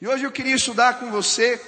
E 0.00 0.08
hoje 0.08 0.24
eu 0.24 0.32
queria 0.32 0.54
estudar 0.54 0.98
com 0.98 1.10
você 1.10 1.60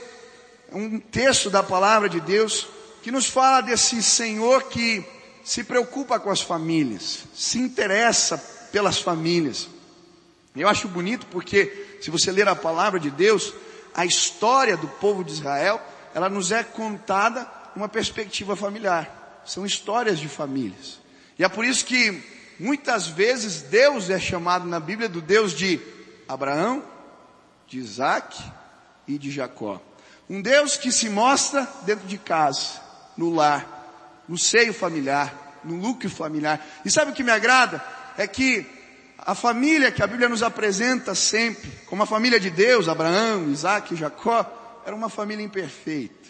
um 0.72 0.98
texto 0.98 1.50
da 1.50 1.62
palavra 1.62 2.08
de 2.08 2.18
Deus 2.18 2.66
que 3.02 3.10
nos 3.10 3.26
fala 3.26 3.60
desse 3.60 4.02
Senhor 4.02 4.70
que 4.70 5.04
se 5.44 5.62
preocupa 5.62 6.18
com 6.18 6.30
as 6.30 6.40
famílias, 6.40 7.24
se 7.34 7.58
interessa 7.58 8.38
pelas 8.72 8.98
famílias. 8.98 9.68
Eu 10.56 10.66
acho 10.66 10.88
bonito 10.88 11.26
porque 11.26 11.98
se 12.00 12.10
você 12.10 12.32
ler 12.32 12.48
a 12.48 12.56
palavra 12.56 12.98
de 12.98 13.10
Deus, 13.10 13.52
a 13.94 14.06
história 14.06 14.78
do 14.78 14.88
povo 14.88 15.22
de 15.22 15.32
Israel, 15.32 15.78
ela 16.14 16.30
nos 16.30 16.50
é 16.50 16.64
contada 16.64 17.46
uma 17.76 17.88
perspectiva 17.88 18.56
familiar. 18.56 19.42
São 19.44 19.66
histórias 19.66 20.18
de 20.18 20.28
famílias. 20.28 20.98
E 21.38 21.44
é 21.44 21.48
por 21.50 21.66
isso 21.66 21.84
que 21.84 22.22
muitas 22.58 23.08
vezes 23.08 23.60
Deus 23.60 24.08
é 24.08 24.18
chamado 24.18 24.66
na 24.66 24.80
Bíblia 24.80 25.08
do 25.08 25.20
Deus 25.20 25.52
de 25.52 25.78
Abraão, 26.26 26.91
de 27.72 27.78
Isaac 27.78 28.38
e 29.08 29.16
de 29.16 29.30
Jacó. 29.30 29.80
Um 30.28 30.42
Deus 30.42 30.76
que 30.76 30.92
se 30.92 31.08
mostra 31.08 31.66
dentro 31.86 32.06
de 32.06 32.18
casa, 32.18 32.82
no 33.16 33.34
lar, 33.34 34.22
no 34.28 34.36
seio 34.36 34.74
familiar, 34.74 35.60
no 35.64 35.78
núcleo 35.78 36.10
familiar. 36.10 36.64
E 36.84 36.90
sabe 36.90 37.12
o 37.12 37.14
que 37.14 37.24
me 37.24 37.30
agrada? 37.30 37.82
É 38.18 38.26
que 38.26 38.66
a 39.16 39.34
família 39.34 39.90
que 39.90 40.02
a 40.02 40.06
Bíblia 40.06 40.28
nos 40.28 40.42
apresenta 40.42 41.14
sempre, 41.14 41.70
como 41.86 42.02
a 42.02 42.06
família 42.06 42.38
de 42.38 42.50
Deus, 42.50 42.88
Abraão, 42.88 43.50
Isaac 43.50 43.94
e 43.94 43.96
Jacó, 43.96 44.82
era 44.84 44.94
uma 44.94 45.08
família 45.08 45.44
imperfeita. 45.44 46.28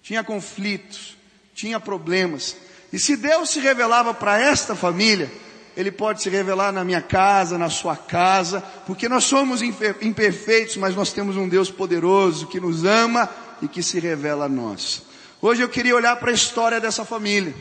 Tinha 0.00 0.24
conflitos, 0.24 1.18
tinha 1.54 1.78
problemas. 1.78 2.56
E 2.90 2.98
se 2.98 3.14
Deus 3.14 3.50
se 3.50 3.60
revelava 3.60 4.14
para 4.14 4.40
esta 4.40 4.74
família, 4.74 5.30
Ele 5.76 5.90
pode 5.90 6.22
se 6.22 6.28
revelar 6.28 6.72
na 6.72 6.84
minha 6.84 7.00
casa, 7.00 7.56
na 7.56 7.70
sua 7.70 7.96
casa, 7.96 8.62
porque 8.86 9.08
nós 9.08 9.24
somos 9.24 9.62
imperfeitos, 9.62 10.76
mas 10.76 10.94
nós 10.94 11.12
temos 11.12 11.36
um 11.36 11.48
Deus 11.48 11.70
poderoso 11.70 12.46
que 12.46 12.60
nos 12.60 12.84
ama 12.84 13.28
e 13.60 13.68
que 13.68 13.82
se 13.82 13.98
revela 13.98 14.44
a 14.44 14.48
nós. 14.48 15.02
Hoje 15.40 15.62
eu 15.62 15.68
queria 15.68 15.96
olhar 15.96 16.16
para 16.16 16.30
a 16.30 16.34
história 16.34 16.80
dessa 16.80 17.04
família 17.04 17.54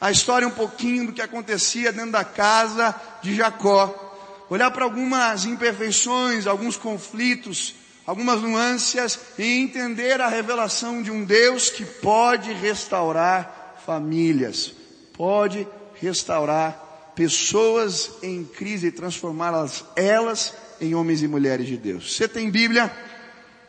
a 0.00 0.10
história 0.10 0.48
um 0.48 0.52
pouquinho 0.52 1.06
do 1.06 1.12
que 1.12 1.20
acontecia 1.20 1.92
dentro 1.92 2.12
da 2.12 2.24
casa 2.24 2.94
de 3.20 3.34
Jacó. 3.34 4.08
Olhar 4.48 4.70
para 4.70 4.84
algumas 4.84 5.44
imperfeições, 5.44 6.46
alguns 6.46 6.76
conflitos, 6.76 7.74
algumas 8.06 8.40
nuances 8.40 9.20
e 9.38 9.44
entender 9.44 10.20
a 10.20 10.28
revelação 10.28 11.02
de 11.02 11.10
um 11.10 11.22
Deus 11.22 11.68
que 11.68 11.84
pode 11.84 12.50
restaurar 12.52 13.76
famílias, 13.84 14.72
pode 15.12 15.68
restaurar 16.00 16.89
pessoas 17.20 18.12
em 18.22 18.46
crise 18.46 18.86
e 18.86 18.90
transformá-las 18.90 19.84
elas 19.94 20.54
em 20.80 20.94
homens 20.94 21.22
e 21.22 21.28
mulheres 21.28 21.66
de 21.66 21.76
Deus. 21.76 22.16
Você 22.16 22.26
tem 22.26 22.50
Bíblia? 22.50 22.90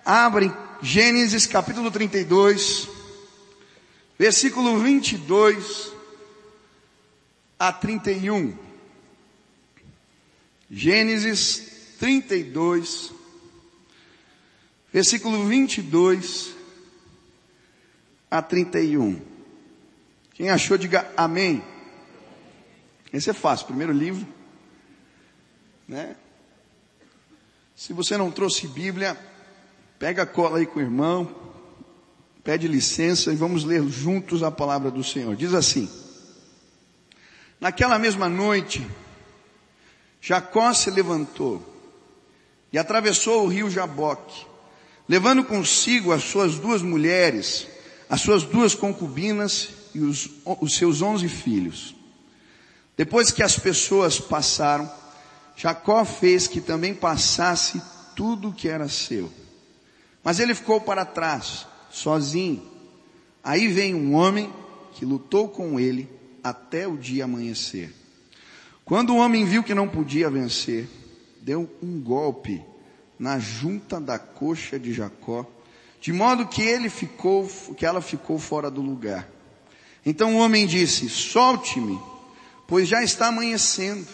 Abre 0.05 0.49
Gênesis 0.81 1.45
capítulo 1.47 1.91
32, 1.91 2.87
versículo 4.17 4.79
22 4.79 5.91
a 7.59 7.73
31. 7.73 8.57
Gênesis 10.69 11.97
32, 11.99 13.11
versículo 14.93 15.45
22 15.45 16.55
a 18.31 18.41
31. 18.41 19.19
Quem 20.35 20.49
achou, 20.49 20.77
diga 20.77 21.11
amém. 21.17 21.61
Esse 23.13 23.29
é 23.29 23.33
fácil, 23.33 23.67
primeiro 23.67 23.91
livro, 23.91 24.25
né? 25.87 26.15
Se 27.75 27.93
você 27.93 28.15
não 28.15 28.31
trouxe 28.31 28.67
Bíblia, 28.67 29.17
pega 29.99 30.23
a 30.23 30.25
cola 30.25 30.59
aí 30.59 30.65
com 30.65 30.79
o 30.79 30.81
irmão, 30.81 31.35
pede 32.43 32.67
licença 32.67 33.33
e 33.33 33.35
vamos 33.35 33.63
ler 33.63 33.83
juntos 33.89 34.43
a 34.43 34.51
palavra 34.51 34.89
do 34.89 35.03
Senhor. 35.03 35.35
Diz 35.35 35.53
assim: 35.53 35.89
Naquela 37.59 37.99
mesma 37.99 38.29
noite, 38.29 38.87
Jacó 40.21 40.73
se 40.73 40.89
levantou 40.89 41.61
e 42.71 42.77
atravessou 42.77 43.43
o 43.43 43.47
rio 43.47 43.69
Jaboque, 43.69 44.45
levando 45.09 45.43
consigo 45.43 46.13
as 46.13 46.23
suas 46.23 46.57
duas 46.57 46.81
mulheres, 46.81 47.67
as 48.09 48.21
suas 48.21 48.43
duas 48.43 48.73
concubinas 48.73 49.69
e 49.93 49.99
os, 49.99 50.29
os 50.45 50.75
seus 50.75 51.01
onze 51.01 51.27
filhos. 51.27 52.00
Depois 52.97 53.31
que 53.31 53.41
as 53.41 53.57
pessoas 53.57 54.19
passaram, 54.19 54.89
Jacó 55.55 56.03
fez 56.05 56.47
que 56.47 56.61
também 56.61 56.93
passasse 56.93 57.81
tudo 58.15 58.53
que 58.53 58.67
era 58.67 58.87
seu. 58.87 59.31
Mas 60.23 60.39
ele 60.39 60.53
ficou 60.53 60.81
para 60.81 61.05
trás, 61.05 61.65
sozinho. 61.89 62.61
Aí 63.43 63.67
vem 63.67 63.95
um 63.95 64.15
homem 64.15 64.51
que 64.93 65.05
lutou 65.05 65.49
com 65.49 65.79
ele 65.79 66.07
até 66.43 66.87
o 66.87 66.97
dia 66.97 67.25
amanhecer. 67.25 67.93
Quando 68.85 69.11
o 69.13 69.17
homem 69.17 69.45
viu 69.45 69.63
que 69.63 69.73
não 69.73 69.87
podia 69.87 70.29
vencer, 70.29 70.87
deu 71.41 71.69
um 71.81 71.99
golpe 71.99 72.61
na 73.17 73.39
junta 73.39 74.01
da 74.01 74.17
coxa 74.19 74.79
de 74.79 74.93
Jacó, 74.93 75.45
de 75.99 76.11
modo 76.11 76.47
que 76.47 76.61
ele 76.61 76.89
ficou, 76.89 77.47
que 77.77 77.85
ela 77.85 78.01
ficou 78.01 78.39
fora 78.39 78.69
do 78.69 78.81
lugar. 78.81 79.29
Então 80.05 80.35
o 80.35 80.39
homem 80.39 80.65
disse: 80.65 81.07
Solte-me, 81.07 81.99
pois 82.71 82.87
já 82.87 83.03
está 83.03 83.27
amanhecendo. 83.27 84.07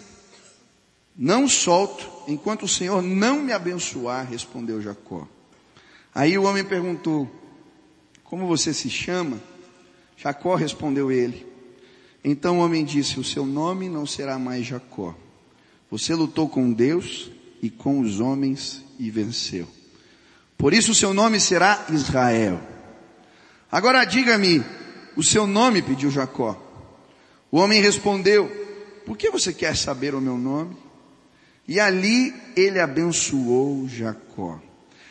Não 1.15 1.47
solto, 1.47 2.09
enquanto 2.27 2.63
o 2.63 2.67
Senhor 2.67 3.03
não 3.03 3.39
me 3.39 3.53
abençoar, 3.53 4.27
respondeu 4.27 4.81
Jacó. 4.81 5.27
Aí 6.13 6.35
o 6.39 6.43
homem 6.43 6.63
perguntou: 6.63 7.29
Como 8.23 8.47
você 8.47 8.73
se 8.73 8.89
chama? 8.89 9.39
Jacó 10.17 10.55
respondeu 10.55 11.11
ele: 11.11 11.45
então 12.23 12.57
o 12.57 12.63
homem 12.63 12.83
disse: 12.83 13.19
O 13.19 13.23
seu 13.23 13.45
nome 13.45 13.87
não 13.87 14.07
será 14.07 14.39
mais 14.39 14.65
Jacó. 14.65 15.15
Você 15.91 16.15
lutou 16.15 16.49
com 16.49 16.73
Deus 16.73 17.29
e 17.61 17.69
com 17.69 17.99
os 17.99 18.19
homens 18.19 18.83
e 18.97 19.11
venceu. 19.11 19.67
Por 20.57 20.73
isso 20.73 20.93
o 20.93 20.95
seu 20.95 21.13
nome 21.13 21.39
será 21.39 21.85
Israel. 21.91 22.59
Agora 23.71 24.03
diga-me, 24.03 24.65
o 25.15 25.21
seu 25.21 25.45
nome, 25.45 25.83
pediu 25.83 26.09
Jacó. 26.09 26.66
O 27.51 27.57
homem 27.57 27.81
respondeu: 27.81 28.49
Por 29.05 29.17
que 29.17 29.29
você 29.29 29.53
quer 29.53 29.75
saber 29.75 30.13
o 30.13 30.21
meu 30.21 30.37
nome? 30.37 30.75
E 31.67 31.79
ali 31.79 32.33
ele 32.55 32.79
abençoou 32.79 33.87
Jacó. 33.87 34.61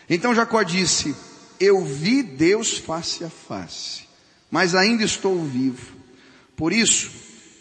Então 0.09 0.35
Jacó 0.35 0.63
disse: 0.63 1.15
Eu 1.59 1.85
vi 1.85 2.23
Deus 2.23 2.79
face 2.79 3.25
a 3.25 3.31
face, 3.31 4.05
mas 4.51 4.75
ainda 4.75 5.05
estou 5.05 5.43
vivo. 5.43 5.95
Por 6.57 6.73
isso, 6.73 7.11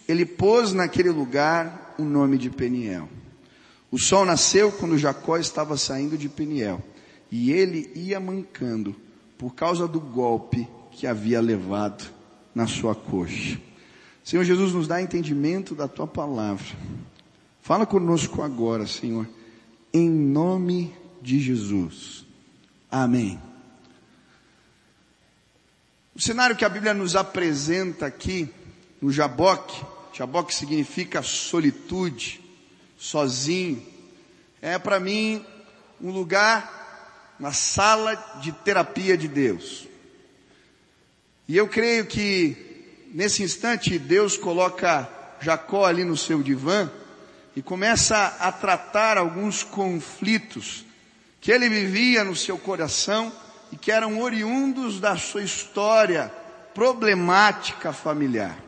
ele 0.08 0.26
pôs 0.26 0.74
naquele 0.74 1.10
lugar 1.10 1.96
o 1.98 2.04
nome 2.04 2.38
de 2.38 2.50
Peniel. 2.50 3.10
O 3.92 3.98
sol 3.98 4.26
nasceu 4.26 4.72
quando 4.72 4.98
Jacó 4.98 5.38
estava 5.38 5.78
saindo 5.78 6.18
de 6.18 6.28
Peniel, 6.28 6.82
e 7.32 7.52
ele 7.52 7.92
ia 7.96 8.20
mancando 8.20 8.96
por 9.38 9.54
causa 9.54 9.88
do 9.88 10.00
golpe 10.00 10.68
que 10.92 11.06
havia 11.06 11.42
levado 11.42 12.06
na 12.54 12.68
sua 12.68 12.96
coxa. 12.96 13.60
Senhor 14.26 14.44
Jesus, 14.44 14.74
nos 14.74 14.88
dá 14.88 15.00
entendimento 15.00 15.76
da 15.76 15.88
tua 15.88 16.08
palavra. 16.08 16.66
Fala 17.62 17.86
conosco 17.86 18.42
agora, 18.42 18.88
Senhor, 18.88 19.30
em 19.94 20.10
nome 20.10 20.96
de 21.22 21.40
Jesus. 21.40 22.26
Amém. 22.90 23.40
O 26.16 26.20
cenário 26.20 26.56
que 26.56 26.66
a 26.66 26.70
Bíblia 26.70 26.92
nos 26.92 27.16
apresenta 27.16 28.08
aqui 28.08 28.52
no 29.00 29.12
Jaboque. 29.12 29.86
Jaboque 30.12 30.56
significa 30.56 31.22
solitude, 31.22 32.42
sozinho. 32.98 33.86
É 34.60 34.80
para 34.80 35.00
mim 35.00 35.46
um 36.02 36.10
lugar, 36.10 37.36
uma 37.40 37.54
sala 37.54 38.16
de 38.42 38.52
terapia 38.52 39.16
de 39.16 39.28
Deus. 39.28 39.88
E 41.48 41.56
eu 41.56 41.68
creio 41.68 42.08
que 42.08 42.65
nesse 43.16 43.42
instante 43.44 43.98
Deus 43.98 44.36
coloca 44.36 45.08
Jacó 45.40 45.86
ali 45.86 46.04
no 46.04 46.18
seu 46.18 46.44
divã 46.44 46.92
e 47.56 47.62
começa 47.62 48.36
a 48.40 48.52
tratar 48.52 49.18
alguns 49.18 49.64
conflitos 49.64 50.86
que 51.40 51.50
ele 51.50 51.70
vivia 51.70 52.26
no 52.26 52.36
seu 52.36 52.58
coração 52.58 53.32
e 53.72 53.78
que 53.78 53.90
eram 53.90 54.20
oriundos 54.20 55.00
da 55.00 55.16
sua 55.16 55.44
história 55.44 56.30
problemática 56.74 57.94
familiar. 57.94 58.62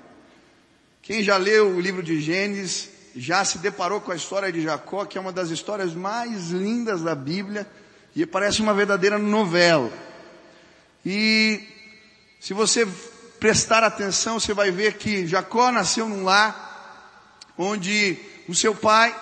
Quem 1.02 1.22
já 1.22 1.36
leu 1.36 1.76
o 1.76 1.82
livro 1.82 2.02
de 2.02 2.22
Gênesis 2.22 2.90
já 3.18 3.44
se 3.44 3.58
deparou 3.58 4.00
com 4.00 4.14
a 4.14 4.16
história 4.16 4.50
de 4.50 4.62
Jacó, 4.62 5.04
que 5.04 5.18
é 5.18 5.22
uma 5.22 5.34
das 5.34 5.50
histórias 5.50 5.94
mais 5.94 6.52
lindas 6.52 7.02
da 7.02 7.16
Bíblia 7.16 7.68
e 8.16 8.26
parece 8.26 8.62
uma 8.62 8.74
verdadeira 8.74 9.18
novela. 9.18 9.92
E 11.06 11.68
se 12.40 12.54
você 12.54 12.88
prestar 13.40 13.84
atenção, 13.84 14.40
você 14.40 14.54
vai 14.54 14.72
ver 14.72 14.94
que 14.94 15.28
Jacó 15.28 15.72
nasceu 15.72 16.08
num 16.08 16.24
lar 16.24 16.66
onde 17.58 18.18
o 18.48 18.56
seu 18.56 18.76
pai 18.76 19.16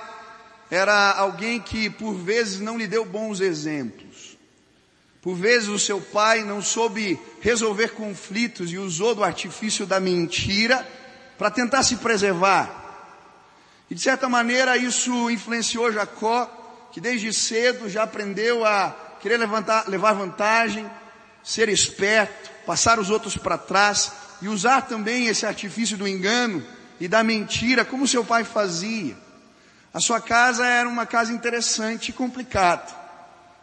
era 0.69 1.11
alguém 1.11 1.59
que 1.59 1.89
por 1.89 2.13
vezes 2.13 2.59
não 2.59 2.77
lhe 2.77 2.87
deu 2.87 3.05
bons 3.05 3.39
exemplos. 3.39 4.37
Por 5.21 5.35
vezes 5.35 5.69
o 5.69 5.79
seu 5.79 5.99
pai 5.99 6.43
não 6.43 6.61
soube 6.61 7.19
resolver 7.41 7.89
conflitos 7.89 8.71
e 8.71 8.77
usou 8.77 9.15
do 9.15 9.23
artifício 9.23 9.85
da 9.85 9.99
mentira 9.99 10.87
para 11.37 11.49
tentar 11.49 11.83
se 11.83 11.95
preservar. 11.97 12.83
E 13.89 13.95
de 13.95 14.01
certa 14.01 14.29
maneira 14.29 14.77
isso 14.77 15.29
influenciou 15.29 15.91
Jacó, 15.91 16.89
que 16.91 17.01
desde 17.01 17.33
cedo 17.33 17.89
já 17.89 18.03
aprendeu 18.03 18.65
a 18.65 18.95
querer 19.19 19.37
levantar, 19.37 19.87
levar 19.87 20.13
vantagem, 20.13 20.89
ser 21.43 21.69
esperto, 21.69 22.51
passar 22.65 22.99
os 22.99 23.09
outros 23.09 23.37
para 23.37 23.57
trás 23.57 24.11
e 24.41 24.47
usar 24.47 24.81
também 24.81 25.27
esse 25.27 25.45
artifício 25.45 25.97
do 25.97 26.07
engano 26.07 26.63
e 26.99 27.07
da 27.07 27.23
mentira, 27.23 27.85
como 27.85 28.07
seu 28.07 28.23
pai 28.23 28.43
fazia. 28.43 29.15
A 29.93 29.99
sua 29.99 30.19
casa 30.19 30.65
era 30.65 30.89
uma 30.89 31.05
casa 31.05 31.31
interessante 31.31 32.09
e 32.09 32.13
complicada, 32.13 32.93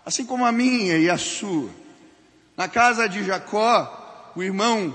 assim 0.04 0.25
como 0.25 0.46
a 0.46 0.52
minha 0.52 0.96
e 0.96 1.10
a 1.10 1.19
sua. 1.19 1.70
Na 2.56 2.69
casa 2.69 3.08
de 3.08 3.25
Jacó, 3.25 4.32
o 4.34 4.43
irmão 4.43 4.94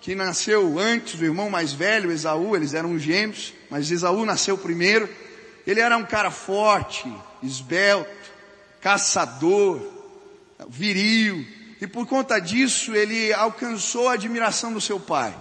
que 0.00 0.14
nasceu 0.14 0.78
antes, 0.78 1.20
o 1.20 1.24
irmão 1.24 1.50
mais 1.50 1.72
velho, 1.72 2.12
Esaú, 2.12 2.54
eles 2.54 2.74
eram 2.74 2.98
gêmeos, 2.98 3.52
mas 3.68 3.90
Esaú 3.90 4.24
nasceu 4.24 4.56
primeiro. 4.56 5.08
Ele 5.66 5.80
era 5.80 5.96
um 5.96 6.04
cara 6.04 6.30
forte, 6.30 7.12
esbelto, 7.42 8.10
caçador, 8.80 9.80
viril, 10.68 11.44
e 11.80 11.86
por 11.86 12.06
conta 12.06 12.40
disso 12.40 12.94
ele 12.94 13.32
alcançou 13.32 14.08
a 14.08 14.14
admiração 14.14 14.72
do 14.72 14.80
seu 14.80 14.98
pai, 14.98 15.34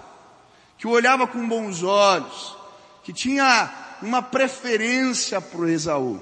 que 0.77 0.87
o 0.87 0.91
olhava 0.91 1.27
com 1.27 1.47
bons 1.47 1.83
olhos, 1.83 2.55
que 3.03 3.13
tinha 3.13 3.71
uma 4.01 4.21
preferência 4.21 5.39
por 5.39 5.69
Esaú. 5.69 6.21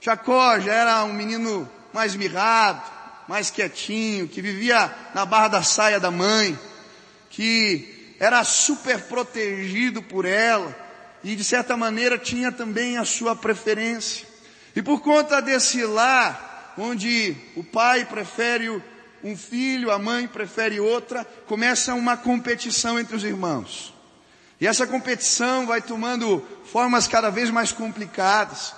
Jacó 0.00 0.58
já 0.60 0.72
era 0.72 1.04
um 1.04 1.12
menino 1.12 1.68
mais 1.92 2.14
mirrado, 2.14 2.82
mais 3.26 3.50
quietinho, 3.50 4.28
que 4.28 4.40
vivia 4.40 4.94
na 5.14 5.24
barra 5.24 5.48
da 5.48 5.62
saia 5.62 5.98
da 5.98 6.10
mãe, 6.10 6.58
que 7.30 8.16
era 8.18 8.42
super 8.44 9.00
protegido 9.02 10.02
por 10.02 10.24
ela 10.24 10.74
e 11.22 11.34
de 11.34 11.44
certa 11.44 11.76
maneira 11.76 12.18
tinha 12.18 12.52
também 12.52 12.96
a 12.96 13.04
sua 13.04 13.34
preferência. 13.34 14.26
E 14.74 14.82
por 14.82 15.00
conta 15.00 15.40
desse 15.40 15.84
lar, 15.84 16.74
onde 16.78 17.36
o 17.56 17.64
pai 17.64 18.04
prefere 18.04 18.70
um 19.22 19.36
filho, 19.36 19.90
a 19.90 19.98
mãe 19.98 20.26
prefere 20.26 20.80
outra, 20.80 21.24
começa 21.46 21.94
uma 21.94 22.16
competição 22.16 22.98
entre 22.98 23.16
os 23.16 23.24
irmãos. 23.24 23.94
E 24.60 24.66
essa 24.66 24.86
competição 24.86 25.66
vai 25.66 25.80
tomando 25.80 26.44
formas 26.64 27.06
cada 27.06 27.30
vez 27.30 27.50
mais 27.50 27.72
complicadas. 27.72 28.74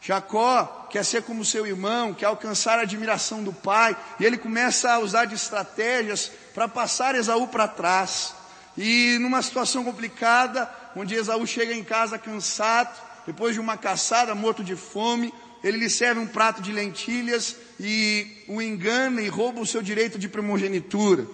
Jacó 0.00 0.86
quer 0.90 1.04
ser 1.04 1.22
como 1.22 1.44
seu 1.44 1.66
irmão, 1.66 2.12
quer 2.12 2.26
alcançar 2.26 2.78
a 2.78 2.82
admiração 2.82 3.42
do 3.42 3.52
pai, 3.52 3.96
e 4.20 4.24
ele 4.24 4.36
começa 4.36 4.92
a 4.92 4.98
usar 4.98 5.24
de 5.24 5.34
estratégias 5.34 6.30
para 6.52 6.68
passar 6.68 7.14
Esaú 7.14 7.48
para 7.48 7.66
trás. 7.66 8.34
E 8.76 9.16
numa 9.18 9.40
situação 9.40 9.82
complicada, 9.82 10.70
onde 10.94 11.14
Esaú 11.14 11.46
chega 11.46 11.72
em 11.72 11.82
casa 11.82 12.18
cansado, 12.18 12.94
depois 13.26 13.54
de 13.54 13.60
uma 13.60 13.78
caçada, 13.78 14.34
morto 14.34 14.62
de 14.62 14.76
fome, 14.76 15.32
ele 15.64 15.78
lhe 15.78 15.88
serve 15.88 16.20
um 16.20 16.26
prato 16.26 16.60
de 16.60 16.70
lentilhas 16.70 17.56
e 17.80 18.44
o 18.46 18.60
engana 18.60 19.22
e 19.22 19.28
rouba 19.28 19.62
o 19.62 19.66
seu 19.66 19.80
direito 19.80 20.18
de 20.18 20.28
primogenitura. 20.28 21.26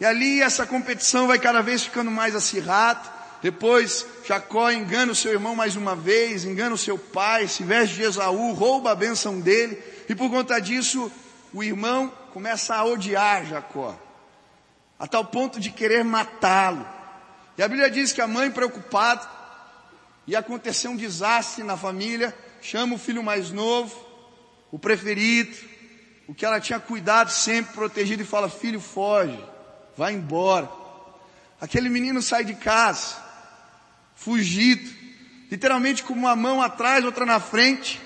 E 0.00 0.06
ali 0.06 0.40
essa 0.40 0.64
competição 0.64 1.26
vai 1.26 1.38
cada 1.38 1.60
vez 1.60 1.84
ficando 1.84 2.10
mais 2.10 2.34
acirrada. 2.34 3.12
Depois 3.42 4.06
Jacó 4.26 4.70
engana 4.70 5.12
o 5.12 5.14
seu 5.14 5.32
irmão 5.32 5.54
mais 5.54 5.76
uma 5.76 5.94
vez, 5.94 6.46
engana 6.46 6.74
o 6.74 6.78
seu 6.78 6.96
pai, 6.96 7.46
se 7.46 7.62
veste 7.62 7.96
de 7.96 8.04
Esaú, 8.04 8.54
rouba 8.54 8.92
a 8.92 8.94
bênção 8.94 9.38
dele, 9.38 9.78
e 10.08 10.14
por 10.14 10.30
conta 10.30 10.58
disso 10.58 11.12
o 11.52 11.62
irmão 11.62 12.10
começa 12.32 12.74
a 12.74 12.84
odiar 12.86 13.44
Jacó, 13.44 13.94
a 14.98 15.06
tal 15.06 15.26
ponto 15.26 15.60
de 15.60 15.70
querer 15.70 16.02
matá-lo. 16.02 16.88
E 17.58 17.62
a 17.62 17.68
Bíblia 17.68 17.90
diz 17.90 18.12
que 18.12 18.22
a 18.22 18.26
mãe 18.26 18.50
preocupada, 18.50 19.28
e 20.26 20.34
aconteceu 20.34 20.90
um 20.90 20.96
desastre 20.96 21.62
na 21.62 21.76
família, 21.76 22.34
chama 22.64 22.94
o 22.94 22.98
filho 22.98 23.22
mais 23.22 23.50
novo, 23.50 23.94
o 24.72 24.78
preferido, 24.78 25.54
o 26.26 26.34
que 26.34 26.46
ela 26.46 26.58
tinha 26.58 26.80
cuidado 26.80 27.30
sempre, 27.30 27.74
protegido, 27.74 28.22
e 28.22 28.26
fala: 28.26 28.48
Filho, 28.48 28.80
foge, 28.80 29.38
vai 29.96 30.14
embora. 30.14 30.68
Aquele 31.60 31.90
menino 31.90 32.22
sai 32.22 32.42
de 32.42 32.54
casa, 32.54 33.16
fugido, 34.16 34.90
literalmente 35.50 36.02
com 36.02 36.14
uma 36.14 36.34
mão 36.34 36.62
atrás, 36.62 37.04
outra 37.04 37.26
na 37.26 37.38
frente, 37.38 38.00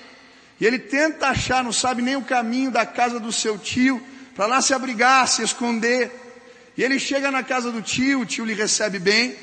e 0.59 0.65
ele 0.65 0.77
tenta 0.77 1.29
achar, 1.29 1.63
não 1.63 1.71
sabe 1.71 2.01
nem 2.01 2.17
o 2.17 2.21
caminho 2.21 2.69
da 2.69 2.85
casa 2.85 3.17
do 3.17 3.31
seu 3.31 3.57
tio, 3.57 4.05
para 4.35 4.45
lá 4.45 4.61
se 4.61 4.73
abrigar, 4.73 5.25
se 5.27 5.41
esconder. 5.41 6.11
E 6.75 6.83
ele 6.83 6.99
chega 6.99 7.31
na 7.31 7.43
casa 7.43 7.71
do 7.71 7.81
tio, 7.81 8.21
o 8.21 8.25
tio 8.25 8.45
lhe 8.45 8.53
recebe 8.53 8.99
bem, 8.99 9.35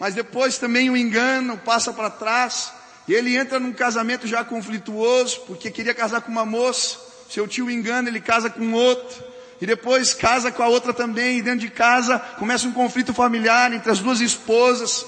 mas 0.00 0.14
depois 0.14 0.56
também 0.56 0.88
o 0.88 0.96
engana, 0.96 1.56
passa 1.56 1.92
para 1.92 2.10
trás, 2.10 2.72
e 3.06 3.12
ele 3.12 3.36
entra 3.36 3.60
num 3.60 3.72
casamento 3.72 4.26
já 4.26 4.44
conflituoso, 4.44 5.40
porque 5.46 5.70
queria 5.70 5.94
casar 5.94 6.22
com 6.22 6.32
uma 6.32 6.46
moça, 6.46 6.98
seu 7.28 7.46
tio 7.46 7.70
engana, 7.70 8.08
ele 8.08 8.20
casa 8.20 8.48
com 8.48 8.72
outro, 8.72 9.22
e 9.60 9.66
depois 9.66 10.14
casa 10.14 10.50
com 10.50 10.62
a 10.62 10.68
outra 10.68 10.92
também, 10.92 11.38
e 11.38 11.42
dentro 11.42 11.60
de 11.60 11.70
casa 11.70 12.18
começa 12.18 12.66
um 12.66 12.72
conflito 12.72 13.12
familiar 13.12 13.72
entre 13.72 13.90
as 13.90 14.00
duas 14.00 14.20
esposas. 14.20 15.06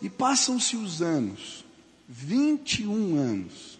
E 0.00 0.08
passam-se 0.08 0.76
os 0.76 1.00
anos, 1.00 1.64
21 2.08 3.16
anos. 3.18 3.78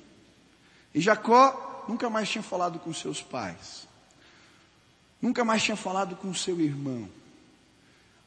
E 0.95 1.01
Jacó 1.01 1.85
nunca 1.89 2.09
mais 2.09 2.29
tinha 2.29 2.43
falado 2.43 2.79
com 2.79 2.93
seus 2.93 3.21
pais. 3.21 3.89
Nunca 5.21 5.45
mais 5.45 5.63
tinha 5.63 5.77
falado 5.77 6.17
com 6.17 6.33
seu 6.35 6.61
irmão. 6.61 7.09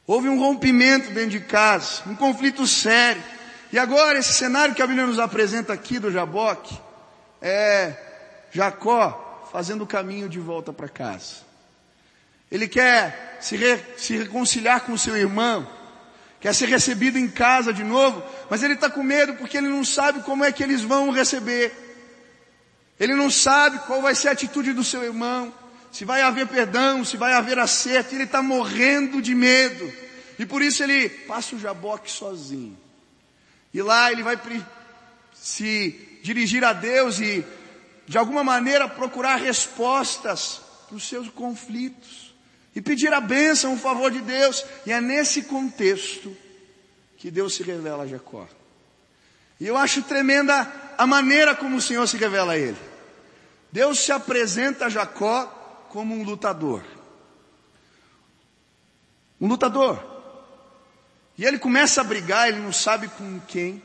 Houve 0.06 0.28
um 0.28 0.38
rompimento 0.38 1.10
dentro 1.10 1.30
de 1.30 1.40
casa, 1.40 2.02
um 2.06 2.14
conflito 2.14 2.66
sério. 2.66 3.22
E 3.72 3.78
agora 3.78 4.18
esse 4.18 4.32
cenário 4.32 4.74
que 4.74 4.82
a 4.82 4.86
Bíblia 4.86 5.06
nos 5.06 5.18
apresenta 5.18 5.72
aqui 5.72 5.98
do 5.98 6.10
Jaboque 6.10 6.78
é 7.40 7.94
Jacó 8.52 9.48
fazendo 9.52 9.84
o 9.84 9.86
caminho 9.86 10.28
de 10.28 10.38
volta 10.38 10.72
para 10.72 10.88
casa. 10.88 11.46
Ele 12.50 12.68
quer 12.68 13.38
se, 13.40 13.56
re, 13.56 13.78
se 13.96 14.16
reconciliar 14.16 14.82
com 14.82 14.96
seu 14.96 15.16
irmão 15.16 15.66
quer 16.46 16.54
ser 16.54 16.68
recebido 16.68 17.18
em 17.18 17.28
casa 17.28 17.72
de 17.72 17.82
novo, 17.82 18.22
mas 18.48 18.62
ele 18.62 18.74
está 18.74 18.88
com 18.88 19.02
medo 19.02 19.34
porque 19.34 19.56
ele 19.56 19.68
não 19.68 19.84
sabe 19.84 20.20
como 20.20 20.44
é 20.44 20.52
que 20.52 20.62
eles 20.62 20.82
vão 20.82 21.10
receber. 21.10 21.72
Ele 23.00 23.14
não 23.14 23.28
sabe 23.30 23.80
qual 23.80 24.00
vai 24.00 24.14
ser 24.14 24.28
a 24.28 24.30
atitude 24.32 24.72
do 24.72 24.84
seu 24.84 25.02
irmão, 25.02 25.52
se 25.90 26.04
vai 26.04 26.22
haver 26.22 26.46
perdão, 26.46 27.04
se 27.04 27.16
vai 27.16 27.32
haver 27.32 27.58
acerto, 27.58 28.14
ele 28.14 28.24
está 28.24 28.42
morrendo 28.42 29.20
de 29.20 29.34
medo. 29.34 29.92
E 30.38 30.46
por 30.46 30.62
isso 30.62 30.84
ele 30.84 31.08
passa 31.08 31.56
o 31.56 31.58
jaboque 31.58 32.10
sozinho. 32.10 32.78
E 33.76 33.82
lá 33.82 34.10
ele 34.10 34.22
vai 34.22 34.40
se 35.34 36.18
dirigir 36.22 36.64
a 36.64 36.72
Deus 36.72 37.20
e, 37.20 37.44
de 38.06 38.16
alguma 38.16 38.42
maneira, 38.42 38.88
procurar 38.88 39.36
respostas 39.36 40.62
para 40.86 40.96
os 40.96 41.06
seus 41.06 41.28
conflitos 41.28 42.34
e 42.74 42.80
pedir 42.80 43.12
a 43.12 43.20
bênção, 43.20 43.74
o 43.74 43.78
favor 43.78 44.10
de 44.10 44.22
Deus. 44.22 44.64
E 44.86 44.92
é 44.92 44.98
nesse 44.98 45.42
contexto 45.42 46.34
que 47.18 47.30
Deus 47.30 47.54
se 47.54 47.62
revela 47.62 48.04
a 48.04 48.06
Jacó. 48.06 48.48
E 49.60 49.66
eu 49.66 49.76
acho 49.76 50.00
tremenda 50.04 50.72
a 50.96 51.06
maneira 51.06 51.54
como 51.54 51.76
o 51.76 51.82
Senhor 51.82 52.06
se 52.06 52.16
revela 52.16 52.54
a 52.54 52.58
ele. 52.58 52.80
Deus 53.70 54.00
se 54.00 54.10
apresenta 54.10 54.86
a 54.86 54.88
Jacó 54.88 55.44
como 55.90 56.14
um 56.14 56.22
lutador. 56.22 56.82
Um 59.38 59.46
lutador. 59.46 60.15
E 61.38 61.44
ele 61.44 61.58
começa 61.58 62.00
a 62.00 62.04
brigar, 62.04 62.48
ele 62.48 62.60
não 62.60 62.72
sabe 62.72 63.08
com 63.08 63.40
quem. 63.40 63.82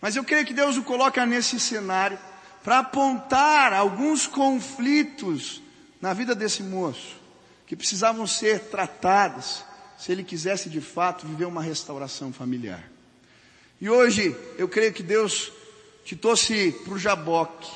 Mas 0.00 0.16
eu 0.16 0.24
creio 0.24 0.46
que 0.46 0.54
Deus 0.54 0.76
o 0.76 0.82
coloca 0.82 1.24
nesse 1.26 1.58
cenário 1.60 2.18
para 2.62 2.78
apontar 2.78 3.72
alguns 3.72 4.26
conflitos 4.26 5.62
na 6.00 6.12
vida 6.12 6.34
desse 6.34 6.62
moço 6.62 7.16
que 7.66 7.76
precisavam 7.76 8.26
ser 8.26 8.60
tratadas 8.60 9.64
se 9.98 10.12
ele 10.12 10.22
quisesse 10.22 10.68
de 10.68 10.80
fato 10.80 11.26
viver 11.26 11.46
uma 11.46 11.62
restauração 11.62 12.32
familiar. 12.32 12.90
E 13.80 13.90
hoje 13.90 14.36
eu 14.56 14.68
creio 14.68 14.92
que 14.92 15.02
Deus 15.02 15.52
te 16.04 16.14
trouxe 16.14 16.72
para 16.84 16.94
o 16.94 16.98
Jaboque, 16.98 17.70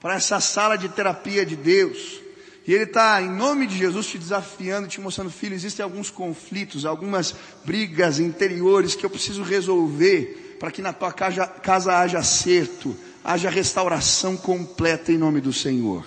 para 0.00 0.14
essa 0.14 0.40
sala 0.40 0.76
de 0.76 0.88
terapia 0.88 1.44
de 1.44 1.56
Deus. 1.56 2.20
E 2.66 2.72
Ele 2.72 2.84
está, 2.84 3.20
em 3.20 3.28
nome 3.28 3.66
de 3.66 3.76
Jesus, 3.76 4.06
te 4.06 4.16
desafiando, 4.16 4.88
te 4.88 5.00
mostrando, 5.00 5.30
filho, 5.30 5.54
existem 5.54 5.84
alguns 5.84 6.10
conflitos, 6.10 6.86
algumas 6.86 7.34
brigas 7.64 8.18
interiores 8.18 8.94
que 8.94 9.04
eu 9.04 9.10
preciso 9.10 9.42
resolver 9.42 10.56
para 10.58 10.70
que 10.70 10.80
na 10.80 10.92
tua 10.92 11.12
casa, 11.12 11.46
casa 11.46 11.98
haja 11.98 12.18
acerto, 12.18 12.96
haja 13.22 13.50
restauração 13.50 14.34
completa 14.34 15.12
em 15.12 15.18
nome 15.18 15.40
do 15.40 15.52
Senhor. 15.52 16.06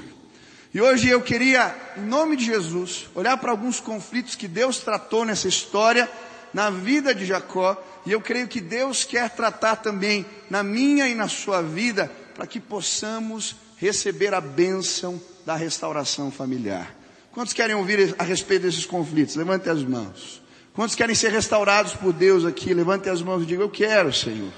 E 0.74 0.82
hoje 0.82 1.10
eu 1.10 1.22
queria, 1.22 1.76
em 1.96 2.02
nome 2.02 2.36
de 2.36 2.46
Jesus, 2.46 3.08
olhar 3.14 3.38
para 3.38 3.52
alguns 3.52 3.80
conflitos 3.80 4.34
que 4.34 4.48
Deus 4.48 4.80
tratou 4.80 5.26
nessa 5.26 5.48
história, 5.48 6.10
na 6.52 6.72
vida 6.72 7.14
de 7.14 7.26
Jacó, 7.26 7.82
e 8.04 8.12
eu 8.12 8.20
creio 8.20 8.48
que 8.48 8.60
Deus 8.60 9.04
quer 9.04 9.30
tratar 9.30 9.76
também 9.76 10.26
na 10.50 10.64
minha 10.64 11.08
e 11.08 11.14
na 11.14 11.28
sua 11.28 11.62
vida, 11.62 12.12
para 12.34 12.48
que 12.48 12.60
possamos 12.60 13.56
receber 13.78 14.34
a 14.34 14.42
bênção 14.42 15.22
da 15.48 15.56
restauração 15.56 16.30
familiar. 16.30 16.94
Quantos 17.32 17.54
querem 17.54 17.74
ouvir 17.74 18.14
a 18.20 18.24
respeito 18.24 18.64
desses 18.64 18.86
conflitos? 18.86 19.38
Levante 19.38 19.70
as 19.70 19.82
mãos. 19.82 20.42
Quantos 20.74 20.94
querem 20.94 21.16
ser 21.16 21.32
restaurados 21.32 21.94
por 21.94 22.12
Deus 22.12 22.44
aqui? 22.44 22.74
Levante 22.74 23.08
as 23.10 23.22
mãos 23.22 23.44
e 23.44 23.46
diga, 23.46 23.64
eu 23.64 23.70
quero, 23.70 24.12
Senhor. 24.12 24.52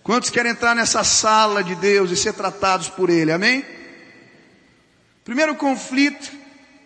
Quantos 0.00 0.30
querem 0.30 0.52
entrar 0.52 0.76
nessa 0.76 1.02
sala 1.02 1.64
de 1.64 1.74
Deus 1.74 2.12
e 2.12 2.16
ser 2.16 2.34
tratados 2.34 2.88
por 2.88 3.10
Ele? 3.10 3.32
Amém? 3.32 3.66
Primeiro 5.24 5.56
conflito 5.56 6.30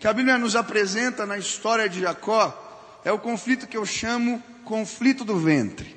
que 0.01 0.09
a 0.09 0.15
Bíblia 0.15 0.39
nos 0.39 0.57
apresenta 0.57 1.27
na 1.27 1.37
história 1.37 1.91
de 1.91 2.01
Jacó 2.01 3.03
é 3.05 3.13
o 3.13 3.19
conflito 3.19 3.67
que 3.67 3.77
eu 3.77 3.85
chamo 3.85 4.43
conflito 4.65 5.27
do 5.27 5.39
ventre. 5.39 5.95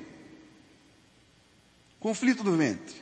Conflito 1.98 2.44
do 2.44 2.54
ventre. 2.54 2.96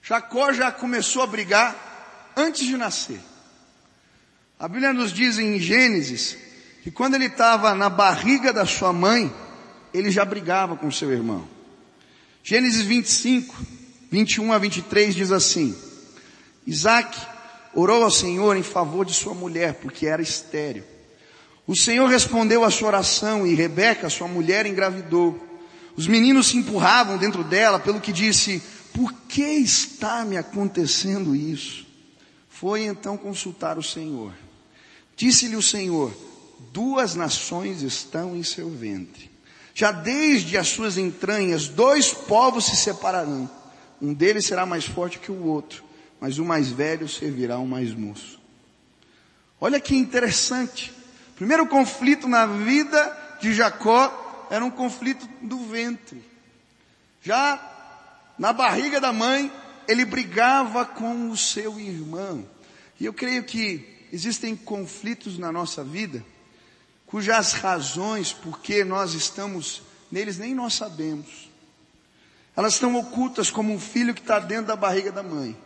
Jacó 0.00 0.50
já 0.50 0.72
começou 0.72 1.22
a 1.22 1.26
brigar 1.26 2.32
antes 2.34 2.66
de 2.66 2.78
nascer. 2.78 3.20
A 4.58 4.68
Bíblia 4.68 4.92
nos 4.92 5.12
diz 5.12 5.38
em 5.38 5.58
Gênesis 5.58 6.36
que 6.82 6.90
quando 6.90 7.14
ele 7.14 7.26
estava 7.26 7.74
na 7.74 7.88
barriga 7.88 8.52
da 8.52 8.64
sua 8.64 8.92
mãe, 8.92 9.32
ele 9.92 10.10
já 10.10 10.24
brigava 10.24 10.76
com 10.76 10.90
seu 10.90 11.10
irmão. 11.10 11.48
Gênesis 12.42 12.82
25, 12.82 13.54
21 14.10 14.52
a 14.52 14.58
23 14.58 15.14
diz 15.14 15.32
assim: 15.32 15.74
Isaac 16.66 17.18
orou 17.74 18.04
ao 18.04 18.10
Senhor 18.10 18.56
em 18.56 18.62
favor 18.62 19.04
de 19.04 19.12
sua 19.12 19.34
mulher, 19.34 19.74
porque 19.74 20.06
era 20.06 20.22
estéril. 20.22 20.84
O 21.66 21.74
Senhor 21.74 22.06
respondeu 22.06 22.62
à 22.62 22.70
sua 22.70 22.88
oração 22.88 23.46
e 23.46 23.54
Rebeca, 23.54 24.10
sua 24.10 24.28
mulher, 24.28 24.66
engravidou. 24.66 25.42
Os 25.96 26.06
meninos 26.06 26.48
se 26.48 26.56
empurravam 26.56 27.16
dentro 27.16 27.42
dela, 27.42 27.80
pelo 27.80 28.00
que 28.00 28.12
disse, 28.12 28.62
por 28.92 29.12
que 29.28 29.42
está 29.42 30.24
me 30.24 30.36
acontecendo 30.36 31.34
isso? 31.34 31.86
Foi 32.48 32.82
então 32.82 33.16
consultar 33.16 33.78
o 33.78 33.82
Senhor. 33.82 34.43
Disse-lhe 35.16 35.56
o 35.56 35.62
Senhor, 35.62 36.12
duas 36.72 37.14
nações 37.14 37.82
estão 37.82 38.36
em 38.36 38.42
seu 38.42 38.68
ventre. 38.68 39.30
Já 39.74 39.90
desde 39.90 40.56
as 40.56 40.68
suas 40.68 40.96
entranhas, 40.96 41.68
dois 41.68 42.12
povos 42.12 42.66
se 42.66 42.76
separarão. 42.76 43.50
Um 44.00 44.12
deles 44.12 44.46
será 44.46 44.64
mais 44.64 44.84
forte 44.84 45.18
que 45.18 45.32
o 45.32 45.46
outro, 45.46 45.84
mas 46.20 46.38
o 46.38 46.44
mais 46.44 46.68
velho 46.68 47.08
servirá 47.08 47.54
ao 47.54 47.66
mais 47.66 47.92
moço. 47.94 48.40
Olha 49.60 49.80
que 49.80 49.96
interessante. 49.96 50.92
Primeiro 51.36 51.66
conflito 51.66 52.28
na 52.28 52.46
vida 52.46 53.36
de 53.40 53.52
Jacó 53.54 54.46
era 54.50 54.64
um 54.64 54.70
conflito 54.70 55.28
do 55.42 55.58
ventre. 55.66 56.22
Já 57.22 57.60
na 58.38 58.52
barriga 58.52 59.00
da 59.00 59.12
mãe, 59.12 59.50
ele 59.88 60.04
brigava 60.04 60.84
com 60.84 61.30
o 61.30 61.36
seu 61.36 61.80
irmão. 61.80 62.44
E 63.00 63.06
eu 63.06 63.12
creio 63.12 63.42
que 63.44 63.93
existem 64.14 64.54
conflitos 64.54 65.38
na 65.38 65.50
nossa 65.50 65.82
vida, 65.82 66.24
cujas 67.04 67.52
razões 67.52 68.32
por 68.32 68.60
que 68.60 68.84
nós 68.84 69.12
estamos 69.12 69.82
neles 70.08 70.38
nem 70.38 70.54
nós 70.54 70.74
sabemos. 70.74 71.50
Elas 72.56 72.74
estão 72.74 72.94
ocultas 72.94 73.50
como 73.50 73.74
um 73.74 73.80
filho 73.80 74.14
que 74.14 74.20
está 74.20 74.38
dentro 74.38 74.66
da 74.66 74.76
barriga 74.76 75.10
da 75.10 75.24
mãe. 75.24 75.58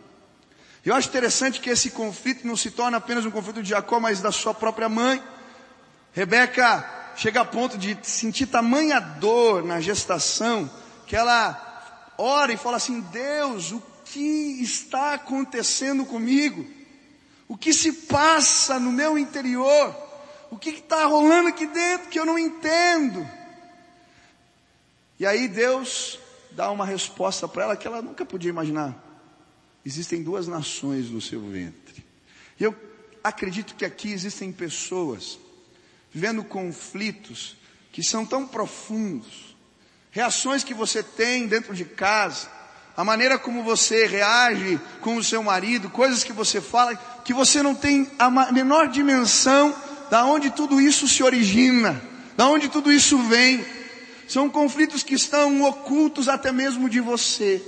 Eu 0.83 0.95
acho 0.95 1.09
interessante 1.09 1.59
que 1.59 1.69
esse 1.69 1.91
conflito 1.91 2.47
não 2.47 2.55
se 2.55 2.71
torna 2.71 2.97
apenas 2.97 3.23
um 3.23 3.29
conflito 3.29 3.61
de 3.61 3.69
Jacó, 3.69 3.99
mas 3.99 4.19
da 4.19 4.31
sua 4.31 4.55
própria 4.55 4.89
mãe. 4.89 5.21
Rebeca 6.11 7.13
chega 7.15 7.41
a 7.41 7.45
ponto 7.45 7.77
de 7.77 7.95
sentir 8.01 8.47
tamanha 8.47 8.99
dor 8.99 9.63
na 9.63 9.79
gestação 9.79 10.67
que 11.05 11.15
ela 11.15 12.15
ora 12.17 12.51
e 12.51 12.57
fala 12.57 12.77
assim: 12.77 12.99
Deus, 13.01 13.71
o 13.71 13.83
que 14.05 14.59
está 14.63 15.13
acontecendo 15.13 16.03
comigo? 16.03 16.78
O 17.49 17.57
que 17.57 17.73
se 17.73 17.91
passa 17.91 18.79
no 18.79 18.91
meu 18.91 19.17
interior? 19.17 19.95
O 20.51 20.57
que 20.57 20.69
está 20.69 21.05
rolando 21.05 21.49
aqui 21.49 21.65
dentro 21.65 22.07
que 22.07 22.19
eu 22.19 22.25
não 22.25 22.37
entendo? 22.37 23.27
E 25.19 25.25
aí 25.25 25.47
Deus 25.47 26.19
dá 26.51 26.69
uma 26.69 26.85
resposta 26.85 27.47
para 27.47 27.63
ela 27.63 27.75
que 27.75 27.87
ela 27.87 28.03
nunca 28.03 28.23
podia 28.23 28.49
imaginar. 28.49 28.95
Existem 29.83 30.21
duas 30.21 30.47
nações 30.47 31.09
no 31.09 31.19
seu 31.19 31.41
ventre. 31.41 32.05
E 32.59 32.63
eu 32.63 32.75
acredito 33.23 33.73
que 33.73 33.83
aqui 33.83 34.11
existem 34.11 34.51
pessoas 34.51 35.39
vivendo 36.11 36.43
conflitos 36.43 37.57
que 37.91 38.03
são 38.03 38.25
tão 38.25 38.47
profundos, 38.47 39.55
reações 40.11 40.63
que 40.63 40.73
você 40.73 41.01
tem 41.01 41.47
dentro 41.47 41.73
de 41.73 41.83
casa, 41.83 42.47
a 42.95 43.03
maneira 43.03 43.39
como 43.39 43.63
você 43.63 44.05
reage 44.05 44.79
com 45.01 45.15
o 45.15 45.23
seu 45.23 45.41
marido, 45.41 45.89
coisas 45.89 46.23
que 46.23 46.33
você 46.33 46.59
fala, 46.59 46.93
que 47.23 47.33
você 47.33 47.61
não 47.61 47.75
tem 47.75 48.09
a 48.17 48.29
menor 48.51 48.87
dimensão 48.87 49.75
da 50.09 50.25
onde 50.25 50.49
tudo 50.49 50.81
isso 50.81 51.07
se 51.07 51.23
origina, 51.23 52.01
da 52.35 52.47
onde 52.47 52.69
tudo 52.69 52.91
isso 52.91 53.17
vem. 53.23 53.63
São 54.27 54.49
conflitos 54.49 55.03
que 55.03 55.15
estão 55.15 55.63
ocultos 55.63 56.27
até 56.27 56.51
mesmo 56.51 56.89
de 56.89 56.99
você. 56.99 57.61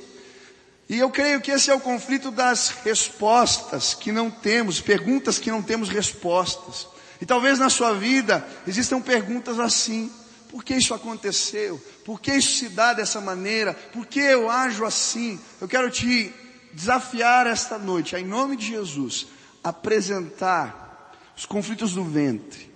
E 0.90 1.00
eu 1.00 1.10
creio 1.10 1.40
que 1.40 1.52
esse 1.52 1.72
é 1.72 1.74
o 1.74 1.80
conflito 1.80 2.30
das 2.32 2.70
respostas 2.84 3.94
que 3.94 4.12
não 4.12 4.30
temos, 4.30 4.82
perguntas 4.82 5.40
que 5.40 5.50
não 5.50 5.62
temos 5.62 5.90
respostas. 5.90 6.88
E 7.22 7.26
talvez 7.26 7.60
na 7.60 7.70
sua 7.70 7.94
vida 7.94 8.46
existam 8.68 9.00
perguntas 9.00 9.60
assim: 9.60 10.12
por 10.50 10.66
que 10.66 10.76
isso 10.76 10.94
aconteceu? 10.94 11.82
Por 12.04 12.20
que 12.20 12.34
isso 12.34 12.58
se 12.58 12.70
dá 12.70 12.94
dessa 12.94 13.22
maneira? 13.22 13.74
Por 13.74 14.06
que 14.06 14.20
eu 14.20 14.50
ajo 14.50 14.84
assim? 14.84 15.40
Eu 15.62 15.68
quero 15.68 15.90
te 15.90 16.34
desafiar 16.74 17.48
esta 17.48 17.78
noite, 17.78 18.16
em 18.16 18.26
nome 18.26 18.58
de 18.58 18.68
Jesus, 18.68 19.28
apresentar 19.64 21.14
os 21.36 21.46
conflitos 21.46 21.94
do 21.94 22.04
ventre, 22.04 22.70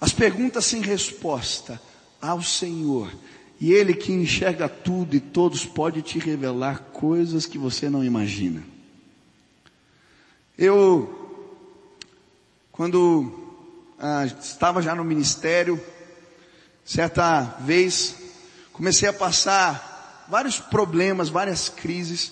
as 0.00 0.12
perguntas 0.12 0.64
sem 0.64 0.80
resposta 0.82 1.80
ao 2.20 2.42
Senhor. 2.42 3.12
E 3.60 3.72
Ele 3.72 3.94
que 3.94 4.12
enxerga 4.12 4.68
tudo 4.68 5.14
e 5.16 5.20
todos 5.20 5.64
pode 5.64 6.02
te 6.02 6.18
revelar 6.18 6.90
coisas 6.92 7.46
que 7.46 7.56
você 7.56 7.88
não 7.88 8.04
imagina. 8.04 8.62
Eu, 10.58 11.52
quando 12.72 13.32
ah, 13.98 14.26
estava 14.26 14.82
já 14.82 14.94
no 14.94 15.04
ministério, 15.04 15.80
Certa 16.84 17.40
vez, 17.60 18.14
comecei 18.70 19.08
a 19.08 19.12
passar 19.12 20.26
vários 20.28 20.60
problemas, 20.60 21.30
várias 21.30 21.70
crises, 21.70 22.30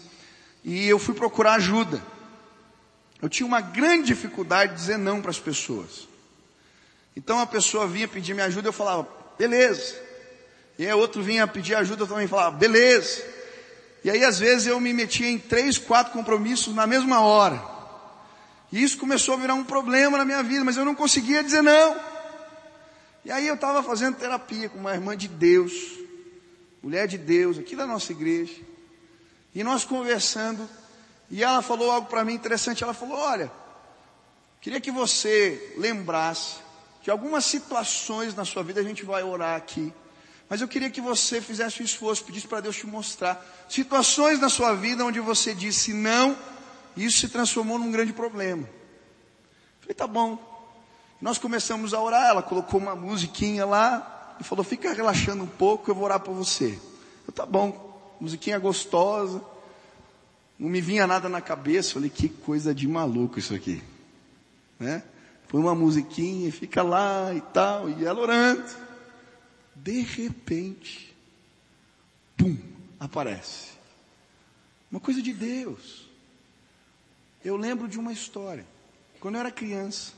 e 0.63 0.87
eu 0.87 0.99
fui 0.99 1.15
procurar 1.15 1.55
ajuda. 1.55 2.03
Eu 3.23 3.29
tinha 3.29 3.47
uma 3.47 3.61
grande 3.61 4.09
dificuldade 4.09 4.73
de 4.73 4.81
dizer 4.81 4.99
não 4.99 5.23
para 5.23 5.31
as 5.31 5.39
pessoas. 5.39 6.09
Então 7.17 7.39
a 7.39 7.47
pessoa 7.47 7.87
vinha 7.87 8.09
pedir 8.09 8.35
minha 8.35 8.47
ajuda, 8.47 8.69
eu 8.69 8.73
falava, 8.73 9.07
beleza. 9.39 9.95
E 10.77 10.85
aí 10.85 10.93
outro 10.93 11.23
vinha 11.23 11.47
pedir 11.47 11.77
ajuda, 11.77 12.03
eu 12.03 12.09
também 12.09 12.27
falava, 12.27 12.57
beleza. 12.57 13.23
E 14.03 14.11
aí 14.11 14.25
às 14.25 14.41
vezes 14.41 14.67
eu 14.67 14.81
me 14.81 14.93
metia 14.93 15.29
em 15.29 15.39
três, 15.39 15.79
quatro 15.79 16.13
compromissos 16.13 16.75
na 16.75 16.85
mesma 16.85 17.21
hora. 17.21 17.63
E 18.73 18.83
isso 18.83 18.99
começou 18.99 19.35
a 19.35 19.37
virar 19.37 19.55
um 19.55 19.63
problema 19.63 20.19
na 20.19 20.25
minha 20.25 20.43
vida, 20.43 20.65
mas 20.65 20.77
eu 20.77 20.85
não 20.85 20.95
conseguia 20.95 21.45
dizer 21.45 21.63
não. 21.63 21.97
E 23.25 23.31
aí 23.31 23.47
eu 23.47 23.55
estava 23.55 23.85
fazendo 23.85 24.17
terapia 24.17 24.69
com 24.69 24.79
uma 24.79 24.93
irmã 24.93 25.17
de 25.17 25.29
Deus, 25.29 25.73
mulher 26.83 27.07
de 27.07 27.19
Deus, 27.19 27.57
aqui 27.57 27.77
da 27.77 27.87
nossa 27.87 28.11
igreja. 28.11 28.55
E 29.55 29.63
nós 29.63 29.85
conversando, 29.85 30.69
e 31.33 31.43
ela 31.43 31.63
falou 31.63 31.91
algo 31.91 32.09
para 32.09 32.23
mim 32.27 32.35
interessante. 32.35 32.85
Ela 32.85 32.93
falou: 32.93 33.19
Olha, 33.19 33.51
queria 34.61 34.79
que 34.79 34.91
você 34.91 35.75
lembrasse 35.79 36.57
que 37.03 37.11
algumas 37.11 37.47
situações 37.47 38.35
na 38.35 38.45
sua 38.45 38.63
vida 38.63 38.81
a 38.81 38.85
gente 38.85 39.03
vai 39.03 39.23
orar 39.23 39.57
aqui. 39.57 39.93
Mas 40.47 40.61
eu 40.61 40.69
queria 40.69 40.91
que 40.91 41.01
você 41.01 41.41
fizesse 41.41 41.81
o 41.81 41.85
esforço, 41.85 42.23
pedisse 42.23 42.47
para 42.47 42.61
Deus 42.61 42.77
te 42.77 42.87
mostrar 42.87 43.43
situações 43.67 44.39
na 44.39 44.51
sua 44.51 44.75
vida 44.75 45.03
onde 45.03 45.19
você 45.21 45.55
disse 45.55 45.95
não, 45.95 46.37
e 46.95 47.07
isso 47.07 47.21
se 47.21 47.29
transformou 47.31 47.79
num 47.79 47.91
grande 47.91 48.13
problema. 48.13 48.65
Eu 48.65 49.81
falei, 49.81 49.95
tá 49.95 50.07
bom, 50.07 50.39
nós 51.19 51.39
começamos 51.39 51.95
a 51.95 52.01
orar, 52.03 52.29
ela 52.29 52.43
colocou 52.43 52.79
uma 52.79 52.95
musiquinha 52.95 53.65
lá 53.65 54.37
e 54.39 54.45
falou: 54.45 54.63
fica 54.63 54.93
relaxando 54.93 55.45
um 55.45 55.49
pouco, 55.49 55.91
eu 55.91 55.95
vou 55.95 56.05
orar 56.05 56.21
por 56.21 56.35
você. 56.35 56.79
Eu, 57.27 57.33
tá 57.33 57.47
bom, 57.47 58.17
musiquinha 58.21 58.59
gostosa, 58.59 59.43
não 60.63 60.71
me 60.71 60.81
vinha 60.81 61.09
nada 61.09 61.29
na 61.29 61.41
cabeça, 61.41 61.95
falei: 61.95 62.09
que 62.09 62.29
coisa 62.29 62.73
de 62.73 62.87
maluco 62.87 63.37
isso 63.37 63.53
aqui, 63.53 63.83
né? 64.79 65.03
Põe 65.49 65.61
uma 65.61 65.75
musiquinha, 65.75 66.53
fica 66.53 66.85
lá 66.85 67.35
e 67.35 67.41
tal, 67.41 67.91
e 67.91 68.05
ela 68.05 68.21
orando. 68.21 68.65
De 69.75 70.03
repente, 70.03 71.15
pum, 72.37 72.57
aparece. 73.01 73.73
Uma 74.89 75.01
coisa 75.01 75.21
de 75.21 75.33
Deus. 75.33 76.09
Eu 77.45 77.57
lembro 77.57 77.89
de 77.89 77.99
uma 77.99 78.13
história. 78.13 78.65
Quando 79.19 79.35
eu 79.35 79.41
era 79.41 79.51
criança, 79.51 80.13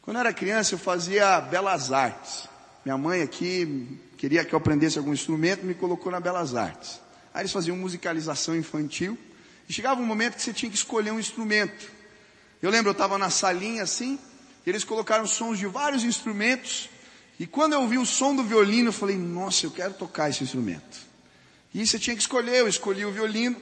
quando 0.00 0.16
eu 0.16 0.20
era 0.20 0.32
criança, 0.32 0.74
eu 0.74 0.78
fazia 0.78 1.38
belas 1.38 1.92
artes. 1.92 2.48
Minha 2.82 2.96
mãe 2.96 3.20
aqui 3.20 4.00
queria 4.16 4.42
que 4.42 4.54
eu 4.54 4.56
aprendesse 4.56 4.96
algum 4.96 5.12
instrumento, 5.12 5.66
me 5.66 5.74
colocou 5.74 6.10
na 6.10 6.18
belas 6.18 6.56
artes. 6.56 7.01
Aí 7.32 7.42
eles 7.42 7.52
faziam 7.52 7.76
musicalização 7.76 8.56
infantil. 8.56 9.18
E 9.68 9.72
chegava 9.72 10.00
um 10.00 10.06
momento 10.06 10.36
que 10.36 10.42
você 10.42 10.52
tinha 10.52 10.70
que 10.70 10.76
escolher 10.76 11.12
um 11.12 11.20
instrumento. 11.20 11.90
Eu 12.60 12.70
lembro, 12.70 12.90
eu 12.90 12.92
estava 12.92 13.18
na 13.18 13.30
salinha 13.30 13.82
assim, 13.82 14.18
Eles 14.66 14.84
colocaram 14.84 15.26
sons 15.26 15.58
de 15.58 15.66
vários 15.66 16.04
instrumentos. 16.04 16.88
E 17.38 17.46
quando 17.46 17.72
eu 17.72 17.80
ouvi 17.80 17.98
o 17.98 18.06
som 18.06 18.34
do 18.34 18.44
violino, 18.44 18.88
eu 18.88 18.92
falei, 18.92 19.16
nossa, 19.16 19.66
eu 19.66 19.70
quero 19.70 19.94
tocar 19.94 20.30
esse 20.30 20.44
instrumento. 20.44 21.00
E 21.74 21.84
você 21.84 21.98
tinha 21.98 22.14
que 22.14 22.22
escolher, 22.22 22.58
eu 22.58 22.68
escolhi 22.68 23.04
o 23.04 23.10
violino 23.10 23.56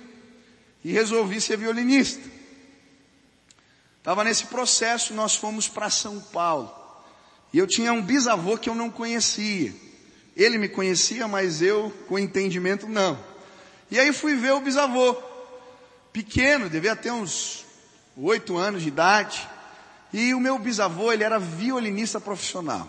e 0.85 0.93
resolvi 0.93 1.41
ser 1.41 1.57
violinista. 1.57 2.29
Estava 3.99 4.25
nesse 4.25 4.47
processo, 4.47 5.15
nós 5.15 5.35
fomos 5.35 5.69
para 5.69 5.89
São 5.89 6.21
Paulo. 6.21 6.75
E 7.53 7.59
eu 7.59 7.67
tinha 7.67 7.93
um 7.93 8.03
bisavô 8.03 8.59
que 8.59 8.69
eu 8.69 8.75
não 8.75 8.91
conhecia. 8.91 9.75
Ele 10.37 10.59
me 10.59 10.69
conhecia, 10.69 11.27
mas 11.27 11.63
eu, 11.63 11.91
com 12.09 12.19
entendimento, 12.19 12.89
não. 12.89 13.30
E 13.91 13.99
aí 13.99 14.13
fui 14.13 14.37
ver 14.37 14.53
o 14.53 14.61
bisavô. 14.61 15.15
Pequeno, 16.13 16.69
devia 16.69 16.95
ter 16.95 17.11
uns 17.11 17.65
oito 18.17 18.57
anos 18.57 18.83
de 18.83 18.89
idade. 18.89 19.49
E 20.13 20.35
o 20.35 20.41
meu 20.41 20.59
bisavô, 20.59 21.13
ele 21.13 21.25
era 21.25 21.39
violinista 21.39 22.21
profissional. 22.21 22.89